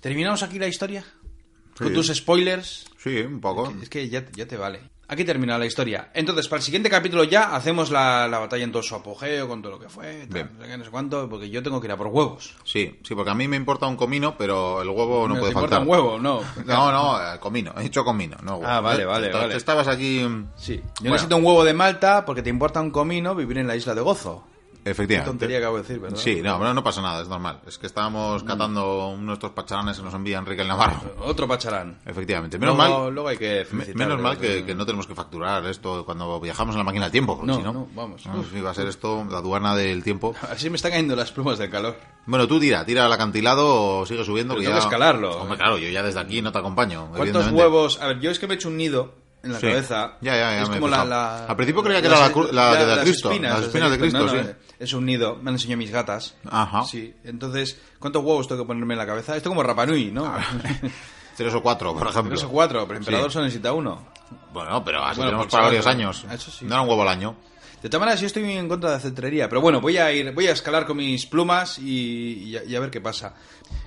¿Terminamos 0.00 0.42
aquí 0.42 0.58
la 0.58 0.66
historia? 0.66 1.02
Sí. 1.02 1.84
Con 1.84 1.94
tus 1.94 2.08
spoilers. 2.08 2.86
Sí, 2.98 3.20
un 3.20 3.40
poco. 3.40 3.72
Es 3.80 3.88
que 3.88 4.08
ya, 4.08 4.26
ya 4.32 4.48
te 4.48 4.56
vale. 4.56 4.80
Aquí 5.10 5.24
termina 5.24 5.56
la 5.56 5.64
historia. 5.64 6.10
Entonces, 6.12 6.46
para 6.48 6.58
el 6.58 6.64
siguiente 6.64 6.90
capítulo 6.90 7.24
ya 7.24 7.56
hacemos 7.56 7.90
la, 7.90 8.28
la 8.28 8.40
batalla 8.40 8.62
en 8.64 8.70
todo 8.72 8.82
su 8.82 8.94
apogeo, 8.94 9.48
con 9.48 9.62
todo 9.62 9.72
lo 9.72 9.78
que 9.78 9.88
fue, 9.88 10.26
tal, 10.30 10.50
no 10.58 10.64
sé 10.64 10.70
qué, 10.70 10.76
no 10.76 10.84
sé 10.84 10.90
cuánto, 10.90 11.28
porque 11.30 11.48
yo 11.48 11.62
tengo 11.62 11.80
que 11.80 11.86
ir 11.86 11.92
a 11.92 11.96
por 11.96 12.08
huevos. 12.08 12.54
Sí, 12.64 12.98
sí, 13.02 13.14
porque 13.14 13.30
a 13.30 13.34
mí 13.34 13.48
me 13.48 13.56
importa 13.56 13.86
un 13.86 13.96
comino, 13.96 14.36
pero 14.36 14.82
el 14.82 14.88
huevo 14.90 15.26
no 15.26 15.34
Me 15.34 15.40
puede 15.40 15.52
importa 15.52 15.76
faltar. 15.76 15.82
un 15.82 15.88
huevo, 15.88 16.18
no. 16.18 16.42
No, 16.66 16.92
no, 16.92 17.18
eh, 17.34 17.38
comino. 17.40 17.72
He 17.78 17.84
dicho 17.84 18.04
comino, 18.04 18.36
no 18.42 18.56
huevo. 18.56 18.70
Ah, 18.70 18.80
vale, 18.80 19.06
vale, 19.06 19.32
vale. 19.32 19.48
te 19.48 19.56
Estabas 19.56 19.88
aquí... 19.88 20.20
mm, 20.28 20.50
Sí. 20.56 20.76
Yo 20.76 20.82
Bueno. 21.00 21.12
necesito 21.14 21.36
un 21.38 21.44
huevo 21.46 21.64
de 21.64 21.72
Malta 21.72 22.26
porque 22.26 22.42
te 22.42 22.50
importa 22.50 22.80
un 22.82 22.90
comino 22.90 23.34
vivir 23.34 23.56
en 23.56 23.66
la 23.66 23.76
isla 23.76 23.94
de 23.94 24.02
Gozo. 24.02 24.44
Qué 24.84 24.92
Efectivamente. 24.92 25.30
tontería 25.30 25.58
que 25.58 25.64
acabo 25.64 25.76
de 25.76 25.82
decir, 25.82 25.98
¿verdad? 26.00 26.16
Sí, 26.16 26.40
no, 26.42 26.58
pero 26.58 26.72
no 26.72 26.82
pasa 26.82 27.02
nada, 27.02 27.20
es 27.22 27.28
normal. 27.28 27.60
Es 27.66 27.76
que 27.78 27.86
estábamos 27.86 28.42
catando 28.44 29.16
nuestros 29.18 29.52
pacharanes 29.52 29.98
que 29.98 30.02
nos 30.02 30.14
envía 30.14 30.38
Enrique 30.38 30.62
el 30.62 30.68
Navarro. 30.68 31.00
Otro 31.24 31.46
pacharán. 31.46 31.98
Efectivamente. 32.06 32.58
Menos 32.58 32.76
luego, 32.76 33.00
mal, 33.04 33.12
luego 33.14 33.28
hay 33.28 33.36
que 33.36 33.66
menos 33.94 34.20
mal 34.20 34.38
que, 34.38 34.46
porque- 34.46 34.64
que 34.64 34.74
no 34.74 34.86
tenemos 34.86 35.06
que 35.06 35.14
facturar 35.14 35.66
esto 35.66 36.04
cuando 36.06 36.40
viajamos 36.40 36.74
en 36.74 36.78
la 36.78 36.84
máquina 36.84 37.04
del 37.06 37.12
tiempo. 37.12 37.36
porque 37.36 37.48
No, 37.52 37.58
si 37.58 37.62
no, 37.64 37.72
no, 37.72 37.88
vamos. 37.94 38.24
no, 38.26 38.42
si 38.44 38.60
va 38.60 38.70
a 38.70 38.74
ser 38.74 38.86
esto 38.88 39.26
la 39.30 39.38
aduana 39.38 39.74
del 39.76 40.02
tiempo. 40.02 40.34
Así 40.50 40.70
me 40.70 40.76
están 40.76 40.92
cayendo 40.92 41.14
las 41.16 41.32
plumas 41.32 41.58
de 41.58 41.68
calor. 41.68 41.96
Bueno, 42.24 42.46
tú 42.48 42.58
tira, 42.58 42.84
tira 42.86 43.04
al 43.04 43.12
acantilado 43.12 44.00
o 44.00 44.06
sigue 44.06 44.24
subiendo. 44.24 44.54
Pero 44.54 44.60
que 44.62 44.66
tengo 44.68 44.78
ya... 44.78 44.82
que 44.82 44.94
escalarlo. 44.94 45.38
Hombre, 45.42 45.58
claro, 45.58 45.76
yo 45.78 45.88
ya 45.90 46.02
desde 46.02 46.20
aquí 46.20 46.40
no 46.40 46.50
te 46.52 46.58
acompaño. 46.58 47.10
¿Cuántos 47.14 47.50
huevos? 47.52 48.00
A 48.00 48.06
ver, 48.08 48.20
yo 48.20 48.30
es 48.30 48.38
que 48.38 48.46
me 48.46 48.54
he 48.54 48.56
hecho 48.56 48.68
un 48.68 48.76
nido 48.76 49.14
en 49.42 49.52
la 49.52 49.60
Sí. 49.60 49.66
cabeza. 49.68 50.12
Ya, 50.20 50.32
ya, 50.36 50.50
ya 50.52 50.62
Es 50.62 50.68
como 50.68 50.88
la, 50.88 51.04
la- 51.04 51.46
Al 51.46 51.56
principio 51.56 51.82
creía 51.82 52.00
que 52.00 52.06
era 52.08 52.18
la 52.18 52.28
la 52.52 52.74
de 52.74 52.86
las 52.96 52.98
Cristo, 53.04 53.30
espinas, 53.30 53.54
las 53.58 53.66
espinas 53.66 53.90
de 53.90 53.98
Cristo, 53.98 54.18
no, 54.18 54.24
no, 54.32 54.42
sí. 54.42 54.48
Es 54.78 54.92
un 54.92 55.06
nido, 55.06 55.36
me 55.36 55.50
han 55.50 55.54
enseñado 55.56 55.78
mis 55.78 55.90
gatas. 55.90 56.34
Ajá. 56.50 56.84
Sí, 56.84 57.14
entonces, 57.24 57.80
¿cuántos 57.98 58.22
huevos 58.24 58.46
tengo 58.48 58.62
que 58.62 58.66
ponerme 58.66 58.94
en 58.94 58.98
la 58.98 59.06
cabeza? 59.06 59.36
Esto 59.36 59.48
como 59.50 59.62
Rapanui, 59.62 60.10
¿no? 60.12 60.32
Tres 61.36 61.54
o 61.54 61.62
cuatro, 61.62 61.94
por 61.94 62.08
ejemplo. 62.08 62.30
Tres 62.34 62.44
o 62.44 62.48
cuatro, 62.50 62.80
pero 62.86 62.92
el 62.98 63.02
emperador 63.02 63.30
Sí. 63.30 63.34
solo 63.34 63.44
necesita 63.44 63.72
uno. 63.72 64.08
Bueno, 64.52 64.84
pero 64.84 65.04
así 65.04 65.16
Bueno, 65.18 65.30
tenemos 65.32 65.46
para 65.52 65.64
varios 65.64 65.86
años. 65.86 66.24
Eso 66.30 66.50
sí. 66.50 66.64
No 66.64 66.74
era 66.74 66.82
un 66.82 66.88
huevo 66.88 67.02
al 67.02 67.08
año. 67.08 67.36
De 67.82 67.88
todas 67.88 68.00
maneras, 68.00 68.20
yo 68.20 68.26
estoy 68.26 68.50
en 68.50 68.68
contra 68.68 68.90
de 68.90 68.96
la 68.96 69.00
cetrería, 69.00 69.48
pero 69.48 69.60
bueno, 69.60 69.80
voy 69.80 69.98
a 69.98 70.12
ir, 70.12 70.32
voy 70.32 70.48
a 70.48 70.52
escalar 70.52 70.84
con 70.84 70.96
mis 70.96 71.26
plumas 71.26 71.78
y, 71.78 72.56
y 72.66 72.74
a 72.74 72.80
ver 72.80 72.90
qué 72.90 73.00
pasa. 73.00 73.34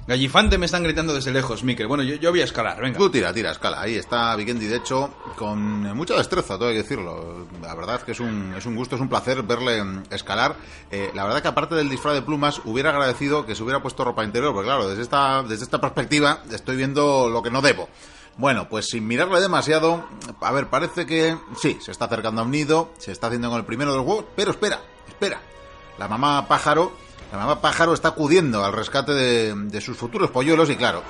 Gallifante 0.08 0.58
me 0.58 0.66
están 0.66 0.84
gritando 0.84 1.14
desde 1.14 1.32
lejos, 1.32 1.64
Mikel. 1.64 1.88
Bueno, 1.88 2.04
yo, 2.04 2.16
yo 2.16 2.32
voy 2.32 2.42
a 2.42 2.44
escalar, 2.44 2.82
venga. 2.82 2.98
Tú 2.98 3.10
tira, 3.10 3.32
tira, 3.32 3.52
escala. 3.52 3.82
Ahí 3.82 3.96
está 3.96 4.36
Vikendi, 4.36 4.66
de 4.66 4.78
hecho, 4.78 5.14
con 5.36 5.84
mucha 5.96 6.16
destreza, 6.16 6.58
todo 6.58 6.70
hay 6.70 6.76
que 6.76 6.82
decirlo. 6.82 7.48
La 7.62 7.76
verdad 7.76 7.98
es 7.98 8.04
que 8.04 8.12
es 8.12 8.20
un, 8.20 8.54
es 8.58 8.66
un 8.66 8.76
gusto, 8.76 8.96
es 8.96 9.02
un 9.02 9.10
placer 9.10 9.44
verle 9.44 9.84
mm, 9.84 10.04
escalar. 10.10 10.56
Eh, 10.90 11.12
la 11.14 11.26
verdad 11.26 11.42
que 11.42 11.48
aparte 11.50 11.76
del 11.76 11.90
disfraz 11.90 12.16
de 12.16 12.24
plumas, 12.24 12.62
hubiera 12.66 12.90
agradecido 12.90 13.46
que 13.46 13.56
se 13.56 13.64
hubiera 13.64 13.82
puesto 13.82 14.04
ropa 14.04 14.24
interior, 14.24 14.54
porque 14.54 14.68
claro, 14.68 14.90
desde 14.90 15.04
esta, 15.04 15.44
desde 15.44 15.66
esta 15.66 15.80
perspectiva 15.80 16.42
estoy 16.52 16.78
viendo 16.78 17.30
lo 17.30 17.44
que 17.44 17.52
no 17.52 17.62
debo. 17.62 17.88
Bueno, 18.38 18.70
pues 18.70 18.88
sin 18.88 19.06
mirarle 19.06 19.40
demasiado, 19.42 20.06
a 20.40 20.52
ver, 20.52 20.68
parece 20.68 21.06
que 21.06 21.38
sí, 21.58 21.78
se 21.82 21.92
está 21.92 22.06
acercando 22.06 22.42
a 22.42 22.46
un 22.46 22.52
nido, 22.52 22.92
se 22.98 23.12
está 23.12 23.28
haciendo 23.28 23.50
con 23.50 23.60
el 23.60 23.66
primero 23.66 23.92
de 23.92 23.98
los 23.98 24.08
huevos, 24.08 24.26
pero 24.36 24.52
espera, 24.52 24.80
espera. 25.08 25.42
La 25.98 26.08
mamá 26.08 26.48
pájaro, 26.48 26.94
la 27.32 27.38
mamá 27.38 27.62
pájaro 27.62 27.94
está 27.94 28.10
acudiendo 28.10 28.64
al 28.64 28.74
rescate 28.74 29.14
de, 29.14 29.82
sus 29.82 29.98
futuros 29.98 30.32
polluelos 30.32 30.70
y 30.70 30.76
claro, 30.76 31.04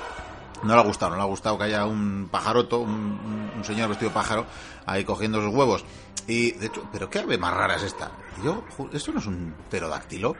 no 0.62 0.74
le 0.74 0.80
ha 0.80 0.84
gustado, 0.84 1.12
no 1.12 1.16
le 1.16 1.22
ha 1.22 1.26
gustado 1.26 1.56
que 1.56 1.64
haya 1.64 1.86
un 1.86 2.28
pajaroto, 2.30 2.80
un, 2.80 3.62
señor 3.62 3.88
vestido 3.88 4.10
de 4.10 4.14
pájaro, 4.14 4.44
ahí 4.84 5.04
cogiendo 5.04 5.40
sus 5.40 5.54
huevos. 5.54 5.84
Y, 6.26 6.52
de 6.52 6.66
hecho, 6.66 6.86
¿pero 6.92 7.08
qué 7.08 7.20
ave 7.20 7.38
más 7.38 7.54
rara 7.54 7.76
es 7.76 7.84
esta? 7.84 8.10
Yo, 8.44 8.64
¿esto 8.92 9.12
no 9.12 9.20
es 9.20 9.26
un 9.26 9.54
pterodáctilo? 9.70 10.34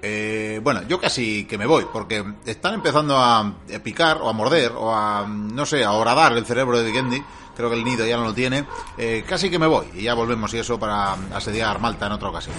Eh, 0.00 0.60
bueno, 0.62 0.82
yo 0.86 1.00
casi 1.00 1.44
que 1.44 1.58
me 1.58 1.66
voy, 1.66 1.86
porque 1.92 2.24
están 2.46 2.74
empezando 2.74 3.16
a 3.16 3.52
picar, 3.82 4.18
o 4.18 4.28
a 4.28 4.32
morder, 4.32 4.72
o 4.72 4.94
a, 4.94 5.26
no 5.26 5.66
sé, 5.66 5.84
a 5.84 5.92
horadar 5.92 6.32
el 6.32 6.46
cerebro 6.46 6.78
de 6.78 6.84
Vikendi. 6.84 7.22
Creo 7.56 7.70
que 7.70 7.76
el 7.76 7.84
nido 7.84 8.06
ya 8.06 8.16
no 8.16 8.24
lo 8.24 8.34
tiene. 8.34 8.64
Eh, 8.96 9.24
casi 9.28 9.50
que 9.50 9.58
me 9.58 9.66
voy, 9.66 9.86
y 9.94 10.02
ya 10.02 10.14
volvemos 10.14 10.54
y 10.54 10.58
eso 10.58 10.78
para 10.78 11.14
asediar 11.34 11.80
Malta 11.80 12.06
en 12.06 12.12
otra 12.12 12.28
ocasión. 12.28 12.54